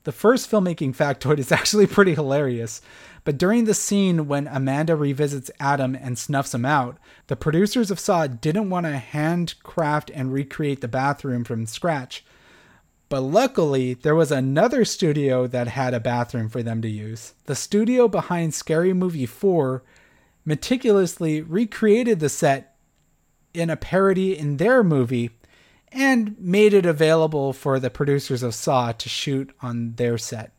The 0.09 0.12
first 0.12 0.50
filmmaking 0.50 0.96
factoid 0.96 1.38
is 1.38 1.52
actually 1.52 1.86
pretty 1.86 2.14
hilarious, 2.14 2.80
but 3.24 3.36
during 3.36 3.66
the 3.66 3.74
scene 3.74 4.26
when 4.26 4.46
Amanda 4.46 4.96
revisits 4.96 5.50
Adam 5.61 5.94
and 5.94 6.18
snuffs 6.18 6.54
him 6.54 6.64
out, 6.64 6.96
the 7.26 7.36
producers 7.36 7.90
of 7.90 8.00
Saw 8.00 8.26
didn't 8.26 8.70
want 8.70 8.86
to 8.86 8.96
handcraft 8.96 10.11
and 10.14 10.32
recreate 10.32 10.80
the 10.80 10.88
bathroom 10.88 11.44
from 11.44 11.66
scratch. 11.66 12.24
But 13.11 13.20
luckily, 13.20 13.92
there 13.92 14.14
was 14.14 14.32
another 14.32 14.86
studio 14.86 15.46
that 15.46 15.68
had 15.68 15.92
a 15.92 16.00
bathroom 16.00 16.48
for 16.48 16.62
them 16.62 16.80
to 16.80 16.88
use. 16.88 17.34
The 17.44 17.54
studio 17.54 18.09
behind 18.09 18.54
Scary 18.54 18.94
Movie 18.94 19.26
4 19.26 19.82
meticulously 20.46 21.42
recreated 21.42 22.20
the 22.20 22.30
set 22.30 22.78
in 23.52 23.68
a 23.68 23.76
parody 23.76 24.38
in 24.38 24.56
their 24.56 24.82
movie 24.82 25.32
and 25.93 26.39
made 26.39 26.74
it 26.74 26.86
available 26.86 27.53
for 27.53 27.78
the 27.78 27.91
producers 27.91 28.43
of 28.43 28.55
Saw 28.55 28.93
to 28.93 29.09
shoot 29.09 29.55
on 29.61 29.95
their 29.95 30.18
set. 30.18 30.53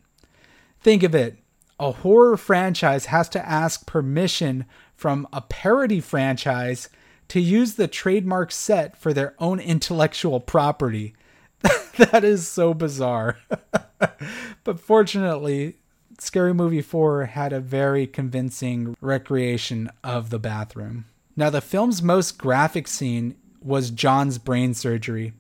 Think 0.82 1.03
of 1.03 1.13
it 1.13 1.38
a 1.80 1.91
horror 1.91 2.36
franchise 2.36 3.05
has 3.05 3.30
to 3.30 3.47
ask 3.47 3.86
permission 3.86 4.65
from 4.95 5.27
a 5.32 5.41
parody 5.41 6.01
franchise 6.01 6.89
to 7.30 7.39
use 7.39 7.75
the 7.75 7.88
trademark 7.88 8.51
set 8.51 8.97
for 8.97 9.13
their 9.13 9.34
own 9.39 9.59
intellectual 9.59 10.39
property. 10.39 11.13
that 11.97 12.23
is 12.23 12.47
so 12.47 12.73
bizarre. 12.73 13.38
but 14.63 14.80
fortunately, 14.80 15.77
Scary 16.19 16.53
Movie 16.53 16.82
4 16.82 17.27
had 17.27 17.53
a 17.53 17.61
very 17.61 18.05
convincing 18.05 18.97
recreation 18.99 19.89
of 20.03 20.32
the 20.32 20.39
bathroom. 20.39 21.05
Now, 21.38 21.49
the 21.49 21.61
film's 21.61 22.01
most 22.01 22.38
graphic 22.38 22.88
scene 22.88 23.36
was 23.62 23.91
John's 23.91 24.38
brain 24.38 24.74
surgery 24.74 25.34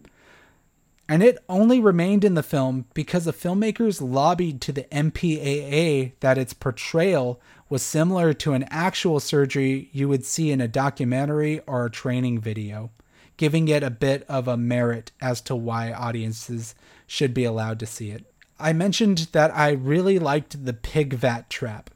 and 1.09 1.23
it 1.23 1.43
only 1.49 1.79
remained 1.79 2.23
in 2.23 2.35
the 2.35 2.43
film 2.43 2.85
because 2.93 3.25
the 3.25 3.33
filmmakers 3.33 3.99
lobbied 3.99 4.61
to 4.61 4.71
the 4.71 4.83
MPAA 4.83 6.11
that 6.19 6.37
its 6.37 6.53
portrayal 6.53 7.41
was 7.67 7.81
similar 7.81 8.31
to 8.35 8.53
an 8.53 8.63
actual 8.69 9.19
surgery 9.19 9.89
you 9.91 10.07
would 10.07 10.23
see 10.23 10.51
in 10.51 10.61
a 10.61 10.67
documentary 10.67 11.61
or 11.61 11.85
a 11.85 11.89
training 11.89 12.39
video, 12.39 12.91
giving 13.37 13.67
it 13.67 13.81
a 13.81 13.89
bit 13.89 14.23
of 14.29 14.47
a 14.47 14.55
merit 14.55 15.11
as 15.19 15.41
to 15.41 15.55
why 15.55 15.91
audiences 15.91 16.75
should 17.07 17.33
be 17.33 17.43
allowed 17.43 17.79
to 17.79 17.87
see 17.87 18.11
it. 18.11 18.31
I 18.59 18.71
mentioned 18.73 19.29
that 19.31 19.55
I 19.57 19.71
really 19.71 20.19
liked 20.19 20.63
the 20.63 20.73
pig 20.73 21.15
vat 21.15 21.49
trap. 21.49 21.89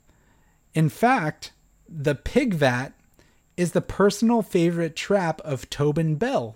In 0.73 0.89
fact, 0.89 1.51
the 1.87 2.15
pig 2.15 2.55
vat 2.55 2.93
is 3.57 3.71
the 3.71 3.81
personal 3.81 4.41
favorite 4.41 4.95
trap 4.95 5.41
of 5.41 5.69
Tobin 5.69 6.15
Bell. 6.15 6.55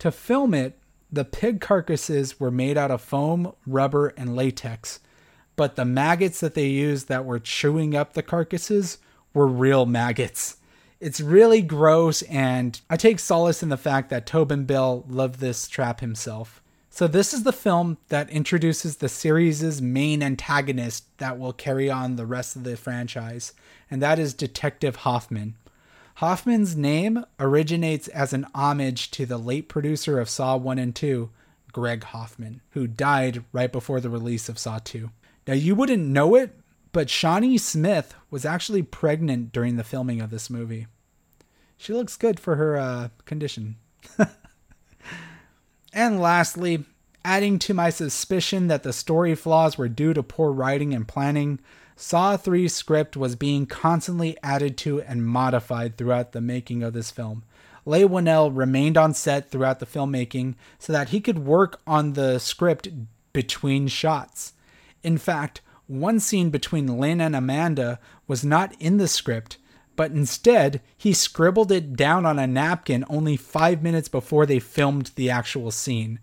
To 0.00 0.10
film 0.10 0.54
it, 0.54 0.78
The 1.12 1.24
pig 1.24 1.60
carcasses 1.60 2.38
were 2.38 2.52
made 2.52 2.78
out 2.78 2.92
of 2.92 3.00
foam, 3.00 3.52
rubber, 3.66 4.08
and 4.16 4.36
latex, 4.36 5.00
but 5.56 5.74
the 5.74 5.84
maggots 5.84 6.38
that 6.40 6.54
they 6.54 6.68
used 6.68 7.08
that 7.08 7.24
were 7.24 7.40
chewing 7.40 7.96
up 7.96 8.12
the 8.12 8.22
carcasses 8.22 8.98
were 9.34 9.46
real 9.46 9.86
maggots. 9.86 10.58
It's 11.00 11.20
really 11.20 11.62
gross, 11.62 12.22
and 12.22 12.80
I 12.88 12.96
take 12.96 13.18
solace 13.18 13.62
in 13.62 13.70
the 13.70 13.76
fact 13.76 14.10
that 14.10 14.26
Tobin 14.26 14.64
Bell 14.64 15.04
loved 15.08 15.40
this 15.40 15.66
trap 15.66 16.00
himself. 16.00 16.62
So, 16.90 17.06
this 17.06 17.32
is 17.32 17.44
the 17.44 17.52
film 17.52 17.98
that 18.08 18.30
introduces 18.30 18.96
the 18.96 19.08
series' 19.08 19.80
main 19.80 20.22
antagonist 20.22 21.04
that 21.18 21.38
will 21.38 21.52
carry 21.52 21.88
on 21.90 22.16
the 22.16 22.26
rest 22.26 22.54
of 22.54 22.64
the 22.64 22.76
franchise, 22.76 23.52
and 23.90 24.02
that 24.02 24.18
is 24.18 24.34
Detective 24.34 24.96
Hoffman. 24.96 25.54
Hoffman's 26.20 26.76
name 26.76 27.24
originates 27.38 28.06
as 28.08 28.34
an 28.34 28.46
homage 28.54 29.10
to 29.12 29.24
the 29.24 29.38
late 29.38 29.70
producer 29.70 30.20
of 30.20 30.28
Saw 30.28 30.54
1 30.54 30.78
and 30.78 30.94
2, 30.94 31.30
Greg 31.72 32.04
Hoffman, 32.04 32.60
who 32.72 32.86
died 32.86 33.42
right 33.52 33.72
before 33.72 34.00
the 34.00 34.10
release 34.10 34.50
of 34.50 34.58
Saw 34.58 34.80
2. 34.84 35.08
Now, 35.46 35.54
you 35.54 35.74
wouldn't 35.74 36.06
know 36.06 36.34
it, 36.34 36.54
but 36.92 37.08
Shawnee 37.08 37.56
Smith 37.56 38.14
was 38.30 38.44
actually 38.44 38.82
pregnant 38.82 39.50
during 39.50 39.76
the 39.76 39.82
filming 39.82 40.20
of 40.20 40.28
this 40.28 40.50
movie. 40.50 40.88
She 41.78 41.94
looks 41.94 42.18
good 42.18 42.38
for 42.38 42.56
her 42.56 42.76
uh, 42.76 43.08
condition. 43.24 43.76
and 45.94 46.20
lastly, 46.20 46.84
adding 47.24 47.58
to 47.60 47.72
my 47.72 47.88
suspicion 47.88 48.66
that 48.66 48.82
the 48.82 48.92
story 48.92 49.34
flaws 49.34 49.78
were 49.78 49.88
due 49.88 50.12
to 50.12 50.22
poor 50.22 50.52
writing 50.52 50.92
and 50.92 51.08
planning, 51.08 51.60
Saw 52.02 52.38
3 52.38 52.66
script 52.66 53.14
was 53.14 53.36
being 53.36 53.66
constantly 53.66 54.34
added 54.42 54.78
to 54.78 55.02
and 55.02 55.26
modified 55.26 55.98
throughout 55.98 56.32
the 56.32 56.40
making 56.40 56.82
of 56.82 56.94
this 56.94 57.10
film. 57.10 57.42
Leigh 57.84 58.06
Whannell 58.06 58.50
remained 58.56 58.96
on 58.96 59.12
set 59.12 59.50
throughout 59.50 59.80
the 59.80 59.86
filmmaking 59.86 60.54
so 60.78 60.94
that 60.94 61.10
he 61.10 61.20
could 61.20 61.40
work 61.40 61.78
on 61.86 62.14
the 62.14 62.38
script 62.38 62.88
between 63.34 63.86
shots. 63.86 64.54
In 65.02 65.18
fact, 65.18 65.60
one 65.88 66.20
scene 66.20 66.48
between 66.48 66.98
Lynn 66.98 67.20
and 67.20 67.36
Amanda 67.36 68.00
was 68.26 68.46
not 68.46 68.74
in 68.80 68.96
the 68.96 69.06
script, 69.06 69.58
but 69.94 70.10
instead 70.10 70.80
he 70.96 71.12
scribbled 71.12 71.70
it 71.70 71.96
down 71.96 72.24
on 72.24 72.38
a 72.38 72.46
napkin 72.46 73.04
only 73.10 73.36
five 73.36 73.82
minutes 73.82 74.08
before 74.08 74.46
they 74.46 74.58
filmed 74.58 75.10
the 75.16 75.28
actual 75.28 75.70
scene. 75.70 76.18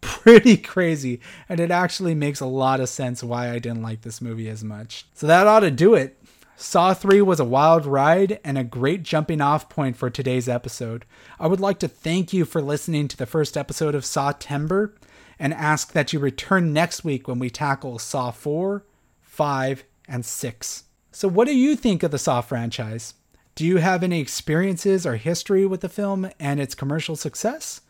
Pretty 0.00 0.56
crazy, 0.56 1.20
and 1.48 1.60
it 1.60 1.70
actually 1.70 2.14
makes 2.14 2.40
a 2.40 2.46
lot 2.46 2.80
of 2.80 2.88
sense 2.88 3.22
why 3.22 3.50
I 3.50 3.58
didn't 3.58 3.82
like 3.82 4.02
this 4.02 4.20
movie 4.20 4.48
as 4.48 4.64
much. 4.64 5.06
So 5.14 5.26
that 5.26 5.46
ought 5.46 5.60
to 5.60 5.70
do 5.70 5.94
it. 5.94 6.16
Saw 6.56 6.92
3 6.92 7.22
was 7.22 7.40
a 7.40 7.44
wild 7.44 7.86
ride 7.86 8.38
and 8.44 8.58
a 8.58 8.64
great 8.64 9.02
jumping 9.02 9.40
off 9.40 9.70
point 9.70 9.96
for 9.96 10.10
today's 10.10 10.48
episode. 10.48 11.06
I 11.38 11.46
would 11.46 11.60
like 11.60 11.78
to 11.78 11.88
thank 11.88 12.34
you 12.34 12.44
for 12.44 12.60
listening 12.60 13.08
to 13.08 13.16
the 13.16 13.24
first 13.24 13.56
episode 13.56 13.94
of 13.94 14.04
Sawtember 14.04 14.92
and 15.38 15.54
ask 15.54 15.92
that 15.92 16.12
you 16.12 16.18
return 16.18 16.74
next 16.74 17.02
week 17.02 17.26
when 17.26 17.38
we 17.38 17.48
tackle 17.48 17.98
Saw 17.98 18.30
4, 18.30 18.84
5, 19.22 19.84
and 20.06 20.24
6. 20.24 20.84
So, 21.12 21.28
what 21.28 21.46
do 21.46 21.56
you 21.56 21.76
think 21.76 22.02
of 22.02 22.10
the 22.10 22.18
Saw 22.18 22.42
franchise? 22.42 23.14
Do 23.54 23.64
you 23.64 23.78
have 23.78 24.02
any 24.02 24.20
experiences 24.20 25.06
or 25.06 25.16
history 25.16 25.64
with 25.64 25.80
the 25.80 25.88
film 25.88 26.30
and 26.38 26.60
its 26.60 26.74
commercial 26.74 27.16
success? 27.16 27.80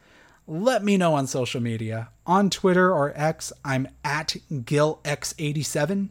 Let 0.53 0.83
me 0.83 0.97
know 0.97 1.15
on 1.15 1.29
social 1.29 1.61
media. 1.61 2.09
On 2.27 2.51
Twitter 2.51 2.93
or 2.93 3.13
X, 3.15 3.53
I'm 3.65 3.87
at 4.03 4.35
GilX87. 4.51 6.11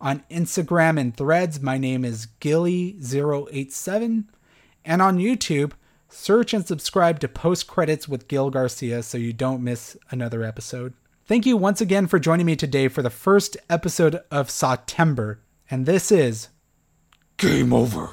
On 0.00 0.22
Instagram 0.30 0.96
and 0.96 1.16
threads, 1.16 1.60
my 1.60 1.76
name 1.76 2.04
is 2.04 2.28
Gilly087. 2.40 4.26
And 4.84 5.02
on 5.02 5.18
YouTube, 5.18 5.72
search 6.08 6.54
and 6.54 6.64
subscribe 6.64 7.18
to 7.18 7.26
Post 7.26 7.66
Credits 7.66 8.06
with 8.06 8.28
Gil 8.28 8.50
Garcia 8.50 9.02
so 9.02 9.18
you 9.18 9.32
don't 9.32 9.64
miss 9.64 9.96
another 10.12 10.44
episode. 10.44 10.94
Thank 11.26 11.44
you 11.44 11.56
once 11.56 11.80
again 11.80 12.06
for 12.06 12.20
joining 12.20 12.46
me 12.46 12.54
today 12.54 12.86
for 12.86 13.02
the 13.02 13.10
first 13.10 13.56
episode 13.68 14.20
of 14.30 14.50
Sawtember, 14.50 15.38
and 15.68 15.84
this 15.84 16.12
is 16.12 16.46
Game 17.38 17.72
Over. 17.72 18.10